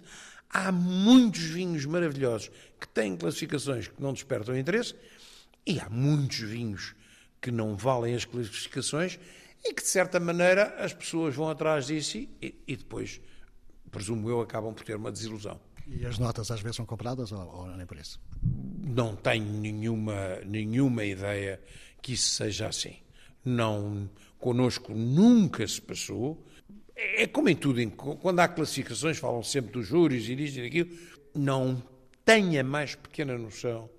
Há 0.50 0.72
muitos 0.72 1.42
vinhos 1.42 1.86
maravilhosos 1.86 2.50
que 2.80 2.88
têm 2.88 3.16
classificações 3.16 3.88
que 3.88 4.02
não 4.02 4.14
despertam 4.14 4.58
interesse 4.58 4.96
e 5.66 5.80
há 5.80 5.90
muitos 5.90 6.40
vinhos 6.40 6.96
que 7.42 7.52
não 7.52 7.76
valem 7.76 8.16
as 8.16 8.26
classificações 8.26 9.20
e 9.64 9.74
que, 9.74 9.84
de 9.84 9.88
certa 9.88 10.20
maneira, 10.20 10.76
as 10.80 10.94
pessoas 10.94 11.36
vão 11.36 11.50
atrás 11.50 11.88
disso 11.88 12.18
e, 12.18 12.56
e 12.68 12.76
depois, 12.76 13.22
presumo 13.92 14.30
eu, 14.30 14.42
acabam 14.42 14.74
por 14.74 14.84
ter 14.84 14.96
uma 14.96 15.12
desilusão. 15.12 15.60
E 15.86 16.06
as 16.06 16.18
notas 16.18 16.50
às 16.52 16.62
vezes 16.62 16.78
são 16.78 16.86
compradas 16.86 17.32
ou, 17.32 17.40
ou 17.40 17.68
nem 17.76 17.86
por 17.86 17.98
isso? 17.98 18.20
Não 18.42 19.16
tenho 19.16 19.46
nenhuma, 19.46 20.38
nenhuma 20.46 21.04
ideia 21.04 21.60
que 22.02 22.14
isso 22.14 22.30
seja 22.32 22.68
assim. 22.68 22.98
Não, 23.44 24.10
conosco 24.38 24.94
nunca 24.94 25.68
se 25.68 25.82
passou. 25.82 26.46
É, 26.96 27.24
é 27.24 27.28
como 27.28 27.50
em 27.50 27.56
tudo, 27.56 27.80
quando 27.92 28.40
há 28.40 28.48
classificações, 28.48 29.18
falam 29.18 29.44
sempre 29.44 29.72
dos 29.72 29.88
júris 29.88 30.28
e 30.28 30.36
disto 30.36 30.58
e 30.58 30.64
daquilo. 30.64 30.98
Não 31.36 31.82
tenha 32.26 32.64
mais 32.64 32.96
pequena 32.96 33.38
noção 33.38 33.90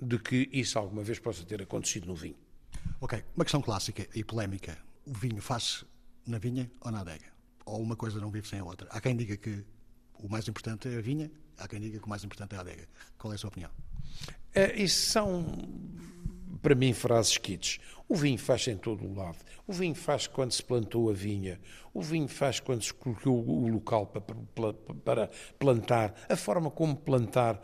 de 0.00 0.18
que 0.18 0.48
isso 0.52 0.78
alguma 0.78 1.02
vez 1.02 1.18
possa 1.18 1.44
ter 1.44 1.62
acontecido 1.62 2.06
no 2.06 2.14
vinho. 2.14 2.36
Ok, 3.00 3.22
uma 3.34 3.44
questão 3.44 3.60
clássica 3.60 4.06
e 4.14 4.24
polémica. 4.24 4.78
O 5.06 5.12
vinho 5.12 5.40
faz 5.40 5.84
na 6.26 6.38
vinha 6.38 6.70
ou 6.80 6.90
na 6.90 7.00
adega? 7.00 7.26
Ou 7.64 7.80
uma 7.80 7.96
coisa 7.96 8.20
não 8.20 8.30
vive 8.30 8.48
sem 8.48 8.58
a 8.58 8.64
outra? 8.64 8.88
Há 8.90 9.00
quem 9.00 9.16
diga 9.16 9.36
que 9.36 9.64
o 10.14 10.28
mais 10.28 10.46
importante 10.48 10.88
é 10.88 10.96
a 10.96 11.00
vinha, 11.00 11.30
há 11.58 11.68
quem 11.68 11.80
diga 11.80 11.98
que 11.98 12.06
o 12.06 12.08
mais 12.08 12.24
importante 12.24 12.54
é 12.54 12.58
a 12.58 12.60
adega. 12.60 12.88
Qual 13.18 13.32
é 13.32 13.36
a 13.36 13.38
sua 13.38 13.48
opinião? 13.48 13.70
É, 14.54 14.74
isso 14.80 15.10
são 15.10 15.44
para 16.56 16.74
mim, 16.74 16.92
frases 16.92 17.38
kits. 17.38 17.78
O 18.08 18.14
vinho 18.14 18.38
faz 18.38 18.66
em 18.68 18.76
todo 18.76 19.04
o 19.04 19.14
lado. 19.14 19.38
O 19.66 19.72
vinho 19.72 19.94
faz 19.94 20.26
quando 20.26 20.52
se 20.52 20.62
plantou 20.62 21.10
a 21.10 21.12
vinha. 21.12 21.60
O 21.92 22.00
vinho 22.00 22.28
faz 22.28 22.60
quando 22.60 22.82
se 22.82 22.94
colocou 22.94 23.44
o 23.46 23.66
local 23.68 24.06
para, 24.06 24.22
para 25.04 25.30
plantar. 25.58 26.14
A 26.28 26.36
forma 26.36 26.70
como 26.70 26.94
plantar. 26.94 27.60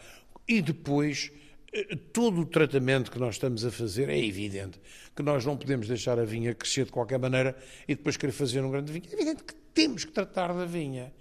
E 0.49 0.61
depois, 0.61 1.31
eh, 1.73 1.97
todo 2.13 2.41
o 2.41 2.47
tratamento 2.47 3.11
que 3.11 3.19
nós 3.19 3.37
estamos 3.37 3.65
a 3.65 3.71
fazer 3.71 4.09
é 4.09 4.19
evidente 4.19 4.81
que 5.15 5.23
nós 5.23 5.45
não 5.45 5.57
podemos 5.57 5.87
deixar 5.87 6.19
a 6.19 6.25
vinha 6.25 6.55
crescer 6.55 6.87
de 6.87 6.93
qualquer 6.93 7.19
maneira 7.19 7.57
e 7.87 7.95
depois 7.95 8.17
querer 8.17 8.33
fazer 8.33 8.63
um 8.63 8.71
grande 8.71 8.93
vinho. 8.93 9.05
É 9.11 9.15
evidente 9.15 9.45
que 9.45 9.55
temos 9.73 10.05
que 10.05 10.13
tratar 10.13 10.53
da 10.53 10.65
vinha. 10.65 11.13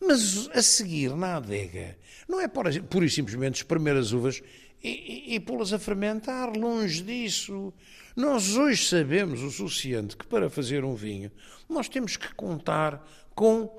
Mas 0.00 0.48
a 0.54 0.62
seguir, 0.62 1.14
na 1.14 1.36
adega, 1.36 1.98
não 2.26 2.40
é 2.40 2.48
pura 2.48 2.70
e 3.04 3.10
simplesmente 3.10 3.56
espremer 3.56 3.96
as 3.96 4.12
uvas 4.12 4.42
e, 4.82 5.34
e, 5.34 5.40
pô-las 5.40 5.72
a 5.72 5.78
fermentar, 5.78 6.56
longe 6.56 7.02
disso. 7.02 7.72
Nós 8.16 8.56
hoje 8.56 8.84
sabemos 8.86 9.42
o 9.42 9.50
suficiente 9.50 10.16
que 10.16 10.26
para 10.26 10.48
fazer 10.48 10.84
um 10.84 10.94
vinho 10.94 11.30
nós 11.68 11.88
temos 11.88 12.16
que 12.16 12.34
contar 12.34 13.06
com 13.34 13.70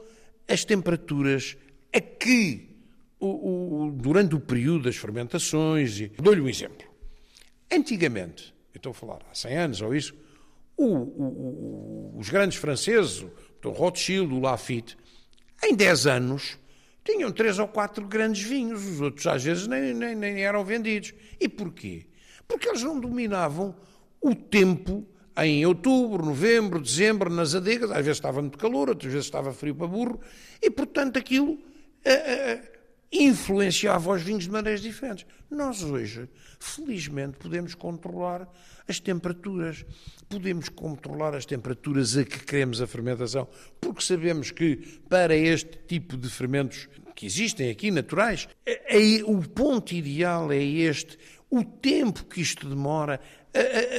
as 0.48 0.64
temperaturas 0.64 1.58
a 1.94 2.00
que, 2.00 2.70
o, 3.20 3.88
o, 3.88 3.92
durante 3.92 4.36
o 4.36 4.40
período 4.40 4.84
das 4.84 4.96
fermentações, 4.96 6.00
e 6.00 6.08
dou-lhe 6.08 6.42
um 6.42 6.50
exemplo. 6.50 6.88
Antigamente, 7.72 8.54
eu 8.74 8.78
estou 8.78 8.92
a 8.92 8.96
falar 8.96 9.20
há 9.30 9.36
100 9.36 9.58
anos 9.58 9.82
ou 9.82 9.96
isso, 9.96 10.16
o, 10.78 12.14
os 12.18 12.30
grandes 12.30 12.58
franceses, 12.58 13.26
o 13.64 13.70
Rothschild, 13.70 14.34
o 14.34 14.40
Lafite, 14.40 14.98
em 15.64 15.76
10 15.76 16.08
anos 16.08 16.58
tinham 17.04 17.32
três 17.32 17.60
ou 17.60 17.68
quatro 17.68 18.06
grandes 18.08 18.44
vinhos, 18.44 18.86
os 18.86 19.02
outros 19.02 19.26
às 19.28 19.44
vezes 19.44 19.68
nem, 19.68 19.94
nem, 19.94 20.16
nem 20.16 20.44
eram 20.44 20.64
vendidos. 20.64 21.14
E 21.40 21.48
porquê? 21.50 22.06
Porque 22.48 22.70
eles 22.70 22.84
não 22.84 23.00
dominavam 23.00 23.76
o 24.22 24.36
tempo 24.36 25.06
em 25.38 25.66
outubro, 25.66 26.26
novembro, 26.26 26.80
dezembro, 26.80 27.30
nas 27.30 27.56
adegas, 27.56 27.90
às 27.90 27.98
vezes 27.98 28.18
estava 28.18 28.42
muito 28.42 28.58
calor, 28.58 28.90
outras 28.90 29.12
vezes 29.12 29.26
estava 29.26 29.54
frio 29.54 29.74
para 29.74 29.88
burro, 29.88 30.20
e 30.62 30.70
portanto 30.70 31.18
aquilo 31.18 31.54
uh, 31.54 31.56
uh, 31.56 32.71
influenciava 33.12 34.12
os 34.12 34.22
vinhos 34.22 34.46
de 34.46 34.52
maneiras 34.52 34.82
diferentes. 34.82 35.26
Nós 35.50 35.84
hoje, 35.84 36.30
felizmente, 36.60 37.38
podemos 37.38 37.76
controlar 37.76 38.48
as 38.88 39.00
temperaturas, 39.00 39.86
podemos 40.30 40.70
controlar 40.70 41.36
as 41.36 41.46
temperaturas 41.46 42.16
a 42.16 42.24
que 42.24 42.40
queremos 42.40 42.82
a 42.82 42.88
fermentação, 42.88 43.48
porque 43.80 44.02
sabemos 44.02 44.52
que 44.52 44.78
para 45.10 45.36
este 45.36 45.78
tipo 45.88 46.16
de 46.16 46.30
fermentos 46.30 46.88
que 47.14 47.26
existem 47.26 47.70
aqui, 47.70 47.92
naturais, 47.92 48.48
é, 48.66 48.98
é, 48.98 49.24
o 49.26 49.42
ponto 49.42 49.94
ideal 49.94 50.52
é 50.52 50.64
este. 50.64 51.18
O 51.50 51.66
tempo 51.66 52.26
que 52.26 52.42
isto 52.42 52.70
demora, 52.70 53.20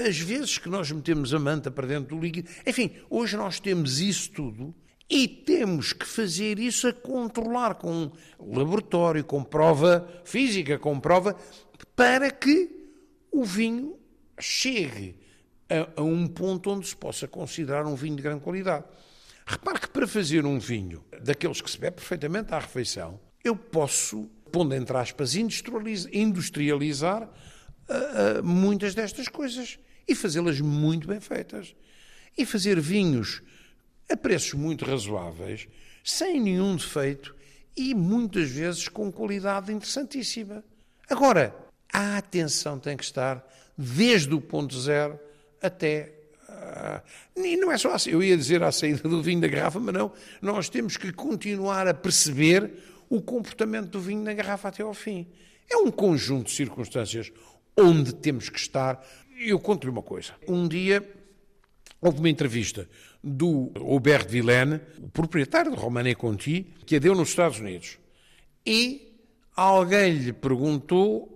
as 0.09 0.19
vezes 0.19 0.57
que 0.57 0.71
nós 0.71 0.91
metemos 0.91 1.35
a 1.35 1.39
manta 1.39 1.71
para 1.71 1.87
dentro 1.87 2.17
do 2.17 2.23
líquido, 2.23 2.49
enfim, 2.67 2.93
hoje 3.11 3.37
nós 3.37 3.61
temos 3.61 4.01
isso 4.01 4.31
tudo 4.31 4.75
e 5.13 5.29
temos 5.29 5.93
que 5.93 6.07
fazer 6.07 6.59
isso 6.59 6.89
a 6.89 6.93
controlar 6.93 7.75
com 7.75 8.11
laboratório, 8.41 9.23
com 9.23 9.45
prova 9.45 10.09
física, 10.25 10.79
com 10.79 10.99
prova, 10.99 11.37
para 11.95 12.31
que 12.31 12.71
o 13.31 13.45
vinho 13.45 13.99
chegue 14.41 15.15
a, 15.69 16.01
a, 16.01 16.03
um 16.03 16.27
ponto 16.27 16.71
onde 16.71 16.87
se 16.87 16.97
possa 16.97 17.29
considerar 17.29 17.87
um 17.87 17.95
vinho 17.95 18.17
de 18.17 18.23
grande 18.23 18.41
qualidade. 18.41 18.87
Repare 19.45 19.81
que 19.81 19.89
para 19.91 20.09
fazer 20.09 20.47
um 20.47 20.59
vinho 20.59 21.05
daqueles 21.23 21.61
que 21.61 21.71
se 21.71 21.79
bebe 21.79 21.97
perfeitamente 21.97 22.55
à 22.55 22.59
refeição, 22.59 23.21
eu 23.45 23.55
posso, 23.55 24.31
pondo 24.51 24.75
entre 24.75 24.97
aspas, 24.97 25.35
industrializar 25.35 27.25
uh, 27.25 28.41
uh, 28.41 28.43
muitas 28.43 28.95
destas 28.95 29.29
coisas 29.29 29.79
e 30.09 30.15
fazê-las 30.15 30.59
muito 30.59 31.07
bem 31.07 31.21
feitas. 31.21 31.77
E 32.39 32.47
fazer 32.47 32.81
vinhos 32.81 33.43
a 34.13 34.17
preços 34.17 34.55
muito 34.55 34.85
razoáveis, 34.85 35.67
sem 36.05 36.41
nenhum 36.41 36.77
defeito 36.77 37.35
e 37.77 37.95
muitas 37.95 38.51
vezes 38.51 38.89
com 38.89 39.11
qualidade 39.11 39.73
interessantíssima. 39.73 40.63
Agora, 41.09 41.55
a 41.93 42.19
atenção 42.19 42.79
tem 42.79 42.97
que 42.97 43.05
estar 43.05 43.47
desde 43.77 44.35
o 44.35 44.41
ponto 44.41 44.79
zero 44.79 45.19
até. 45.61 46.13
Uh, 46.49 47.41
e 47.41 47.57
não 47.57 47.73
é 47.73 47.79
só 47.79 47.93
assim, 47.93 48.11
eu 48.11 48.23
ia 48.23 48.37
dizer 48.37 48.63
à 48.63 48.71
saída 48.71 49.09
do 49.09 49.23
vinho 49.23 49.41
da 49.41 49.49
garrafa, 49.49 49.81
mas 49.81 49.95
não, 49.95 50.13
nós 50.41 50.69
temos 50.69 50.97
que 50.97 51.13
continuar 51.13 51.89
a 51.89 51.95
perceber 51.95 52.71
o 53.09 53.21
comportamento 53.21 53.89
do 53.89 54.01
vinho 54.01 54.23
na 54.23 54.35
garrafa 54.35 54.69
até 54.69 54.83
ao 54.83 54.95
fim. 54.95 55.27
É 55.71 55.77
um 55.77 55.91
conjunto 55.91 56.47
de 56.47 56.53
circunstâncias 56.53 57.33
onde 57.77 58.15
temos 58.15 58.49
que 58.49 58.59
estar. 58.59 59.03
Eu 59.39 59.59
conto-lhe 59.59 59.91
uma 59.91 60.03
coisa. 60.03 60.35
Um 60.47 60.69
dia 60.69 61.07
houve 62.01 62.19
uma 62.19 62.29
entrevista 62.29 62.89
do 63.23 63.71
Aubert 63.77 64.29
Villaine, 64.29 64.81
o 65.01 65.09
proprietário 65.09 65.71
do 65.71 65.77
Romané 65.77 66.15
Conti, 66.15 66.67
que 66.85 66.97
a 66.97 66.99
deu 66.99 67.15
nos 67.15 67.29
Estados 67.29 67.61
Unidos. 67.61 67.99
E 68.67 69.13
alguém 69.55 70.15
lhe 70.15 70.33
perguntou 70.33 71.29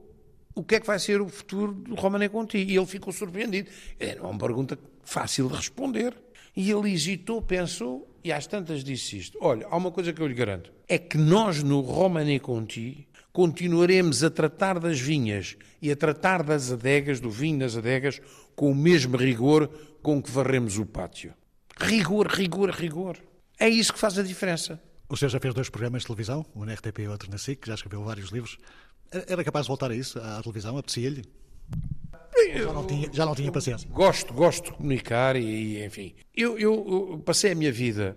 o 0.55 0.65
que 0.65 0.77
é 0.77 0.81
que 0.81 0.87
vai 0.87 0.99
ser 0.99 1.21
o 1.21 1.29
futuro 1.29 1.73
do 1.73 1.95
Romané 1.95 2.29
Conti. 2.29 2.59
E 2.59 2.77
ele 2.77 2.87
ficou 2.87 3.13
surpreendido. 3.13 3.71
Era 4.01 4.23
uma 4.23 4.39
pergunta 4.39 4.79
fácil 5.05 5.49
de 5.49 5.55
responder. 5.55 6.15
E 6.57 6.71
ele 6.71 6.91
hesitou, 6.93 7.43
pensou 7.43 8.09
e 8.25 8.33
às 8.33 8.47
tantas 8.47 8.83
disse 8.83 9.19
isto. 9.19 9.39
Olha, 9.41 9.67
há 9.71 9.77
uma 9.77 9.93
coisa 9.93 10.13
que 10.13 10.21
eu 10.21 10.27
lhe 10.27 10.35
garanto. 10.35 10.73
É 10.89 10.99
que 10.99 11.19
nós 11.19 11.63
no 11.63 11.81
Romané 11.81 12.39
Conti 12.39 13.07
continuaremos 13.33 14.25
a 14.25 14.31
tratar 14.31 14.81
das 14.81 14.99
vinhas 14.99 15.57
e 15.83 15.91
a 15.91 15.97
tratar 15.97 16.43
das 16.43 16.73
adegas, 16.73 17.21
do 17.21 17.31
vinho 17.31 17.59
das 17.59 17.77
adegas, 17.77 18.21
com 18.55 18.71
o 18.71 18.75
mesmo 18.75 19.17
rigor 19.17 19.69
com 20.03 20.23
que 20.23 20.31
varremos 20.31 20.79
o 20.79 20.87
pátio. 20.87 21.35
Rigor, 21.79 22.27
rigor, 22.29 22.71
rigor. 22.71 23.19
É 23.59 23.69
isso 23.69 23.93
que 23.93 23.99
faz 23.99 24.19
a 24.19 24.23
diferença. 24.23 24.81
O 25.09 25.17
senhor 25.17 25.31
já 25.31 25.39
fez 25.39 25.55
dois 25.55 25.69
programas 25.69 26.03
de 26.03 26.09
televisão, 26.09 26.45
um 26.55 26.65
na 26.65 26.75
RTP 26.75 27.01
e 27.01 27.09
outro 27.09 27.31
na 27.31 27.39
SIC, 27.39 27.67
já 27.67 27.75
escreveu 27.75 28.03
vários 28.03 28.31
livros. 28.31 28.59
Era 29.11 29.45
capaz 29.45 29.67
de 29.67 29.69
voltar 29.69 29.91
a 29.91 29.95
isso, 29.95 30.19
à 30.19 30.43
televisão? 30.43 30.77
Apetecia-lhe? 30.77 31.25
Já 32.55 32.73
não, 32.73 32.87
tinha, 32.87 33.11
já 33.13 33.27
não 33.27 33.35
tinha 33.35 33.53
paciência. 33.53 33.89
Gosto, 33.91 34.33
gosto 34.33 34.65
de 34.65 34.73
comunicar 34.73 35.37
e, 35.37 35.85
enfim. 35.85 36.15
Eu, 36.35 36.59
eu, 36.59 37.11
eu, 37.13 37.23
passei 37.25 37.53
a 37.53 37.55
minha 37.55 37.73
vida 37.73 38.17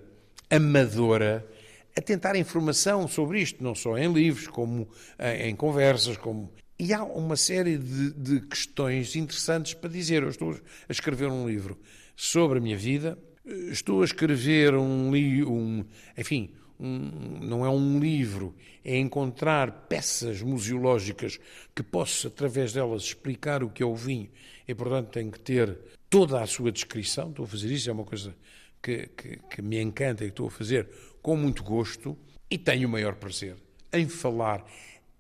amadora 0.50 1.48
a 1.96 2.02
tentar 2.02 2.36
informação 2.36 3.08
sobre 3.08 3.42
isto, 3.42 3.64
não 3.64 3.76
só 3.76 3.98
em 3.98 4.12
livros, 4.12 4.48
como 4.48 4.90
em, 5.20 5.50
em 5.50 5.56
conversas, 5.56 6.18
como... 6.18 6.52
E 6.78 6.94
há 6.94 7.04
uma 7.04 7.36
série 7.36 7.78
de, 7.78 8.12
de 8.14 8.42
questões 8.42 9.16
interessantes 9.16 9.74
para 9.74 9.90
dizer. 9.90 10.24
Eu 10.24 10.30
estou 10.30 10.52
a 10.54 10.92
escrever 10.92 11.28
um 11.28 11.48
livro 11.48 11.78
sobre 12.16 12.58
a 12.58 12.62
minha 12.62 12.78
vida, 12.78 13.18
estou 13.46 14.02
a 14.02 14.06
escrever 14.06 14.76
um, 14.76 15.12
um 15.14 15.86
enfim, 16.18 16.52
um, 16.80 17.40
não 17.42 17.66
é 17.66 17.70
um 17.70 18.00
livro, 18.00 18.56
é 18.84 18.98
encontrar 18.98 19.88
peças 19.88 20.42
museológicas 20.42 21.40
que 21.76 21.84
possa, 21.84 22.30
através 22.30 22.74
delas, 22.74 23.04
explicar 23.04 23.64
o 23.64 23.70
que 23.70 23.84
é 23.84 23.86
o 23.86 23.96
vinho 23.96 24.30
e, 24.68 24.74
portanto, 24.74 25.10
tem 25.10 25.30
que 25.30 25.40
ter 25.40 25.78
toda 26.10 26.42
a 26.42 26.48
sua 26.48 26.72
descrição. 26.72 27.30
Estou 27.30 27.46
a 27.46 27.48
fazer 27.48 27.72
isso, 27.72 27.90
é 27.90 27.94
uma 27.94 28.06
coisa 28.06 28.36
que, 28.82 29.08
que, 29.08 29.38
que 29.38 29.62
me 29.62 29.82
encanta 29.82 30.24
e 30.24 30.28
que 30.28 30.32
estou 30.32 30.48
a 30.48 30.52
fazer 30.52 30.88
com 31.22 31.36
muito 31.36 31.64
gosto 31.64 32.18
e 32.50 32.58
tenho 32.58 32.88
o 32.88 32.92
maior 32.92 33.16
prazer 33.16 33.58
em 33.92 34.08
falar. 34.08 34.66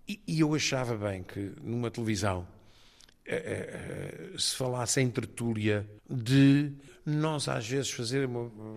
E, 0.07 0.19
e 0.27 0.39
eu 0.39 0.55
achava 0.55 0.95
bem 0.95 1.23
que 1.23 1.51
numa 1.61 1.91
televisão 1.91 2.47
se 4.37 4.55
falasse 4.55 5.01
em 5.01 5.09
tertúlia 5.09 5.89
de 6.09 6.73
nós 7.05 7.47
às 7.47 7.67
vezes 7.67 7.91
fazer, 7.91 8.29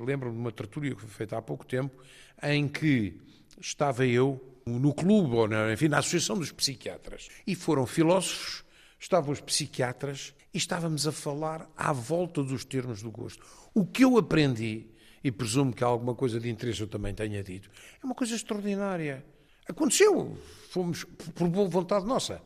lembro-me 0.05 0.34
de 0.34 0.40
uma 0.40 0.53
tertúlia 0.53 0.94
que 0.94 1.00
foi 1.00 1.11
feita 1.11 1.36
há 1.36 1.42
pouco 1.42 1.66
tempo, 1.66 2.03
em 2.42 2.68
que 2.68 3.20
estava 3.61 4.07
eu 4.07 4.40
no 4.66 4.94
clube, 4.94 5.34
ou 5.34 5.48
na, 5.48 5.72
enfim, 5.72 5.88
na 5.88 5.98
Associação 5.98 6.38
dos 6.38 6.53
Psiquiatras, 6.53 7.28
e 7.46 7.55
foram 7.55 7.86
filósofos, 7.86 8.64
estavam 8.98 9.32
os 9.32 9.40
psiquiatras, 9.40 10.34
e 10.55 10.59
estávamos 10.59 11.07
a 11.07 11.12
falar 11.12 11.68
à 11.76 11.92
volta 11.92 12.42
dos 12.42 12.64
termos 12.64 13.03
do 13.03 13.11
gosto. 13.11 13.44
O 13.74 13.84
que 13.84 14.05
eu 14.05 14.18
aprendi, 14.18 14.86
e 15.24 15.32
presumo 15.32 15.72
que 15.72 15.82
alguma 15.82 16.14
coisa 16.14 16.38
de 16.38 16.48
interesse 16.50 16.80
eu 16.80 16.86
também 16.86 17.14
tenha 17.14 17.42
dito, 17.42 17.70
é 18.03 18.07
uma 18.07 18.14
coisa 18.14 18.34
extraordinária. 18.34 19.24
Aconteceu, 19.68 20.36
fomos 20.70 21.05
por 21.34 21.48
boa 21.48 21.68
vontade 21.68 22.05
nossa. 22.05 22.42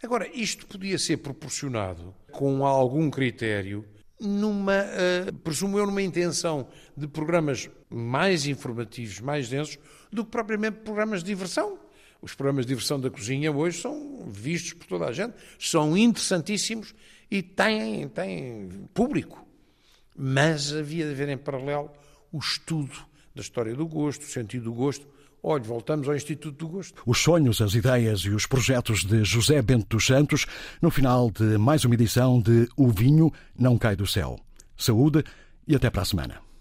Agora, 0.00 0.28
isto 0.32 0.64
podia 0.66 0.96
ser 0.96 1.16
proporcionado 1.16 2.14
com 2.30 2.64
algum 2.64 3.10
critério 3.10 3.84
numa, 4.20 4.84
uh, 4.84 5.32
presumo 5.38 5.76
eu, 5.76 5.86
numa 5.86 6.02
intenção 6.02 6.68
de 6.96 7.08
programas 7.08 7.68
mais 7.90 8.46
informativos, 8.46 9.18
mais 9.20 9.48
densos, 9.48 9.76
do 10.12 10.24
que 10.24 10.30
propriamente 10.30 10.78
programas 10.78 11.22
de 11.22 11.26
diversão. 11.26 11.80
Os 12.22 12.32
programas 12.34 12.64
de 12.64 12.70
diversão 12.70 13.00
da 13.00 13.10
cozinha 13.10 13.50
hoje 13.50 13.80
são 13.80 14.28
vistos 14.28 14.72
por 14.72 14.86
toda 14.86 15.06
a 15.06 15.12
gente, 15.12 15.34
são 15.58 15.96
interessantíssimos 15.96 16.94
e 17.28 17.42
têm, 17.42 18.08
têm 18.08 18.88
público. 18.94 19.46
Mas 20.16 20.72
havia 20.72 21.06
de 21.06 21.12
haver 21.12 21.28
em 21.28 21.38
paralelo 21.38 21.90
o 22.32 22.38
estudo 22.38 22.96
da 23.34 23.40
história 23.40 23.74
do 23.74 23.86
gosto, 23.86 24.22
o 24.22 24.26
sentido 24.26 24.64
do 24.64 24.72
gosto, 24.72 25.06
Olhe, 25.50 25.64
voltamos 25.64 26.06
ao 26.06 26.14
Instituto 26.14 26.58
do 26.58 26.68
Gosto. 26.68 27.02
Os 27.06 27.22
sonhos, 27.22 27.62
as 27.62 27.72
ideias 27.72 28.20
e 28.20 28.28
os 28.28 28.44
projetos 28.44 29.02
de 29.02 29.24
José 29.24 29.62
Bento 29.62 29.86
dos 29.88 30.04
Santos, 30.04 30.44
no 30.82 30.90
final 30.90 31.30
de 31.30 31.56
mais 31.56 31.86
uma 31.86 31.94
edição 31.94 32.38
de 32.38 32.68
O 32.76 32.88
Vinho 32.88 33.32
Não 33.58 33.78
Cai 33.78 33.96
do 33.96 34.06
Céu. 34.06 34.38
Saúde 34.76 35.24
e 35.66 35.74
até 35.74 35.88
para 35.88 36.02
a 36.02 36.04
semana. 36.04 36.47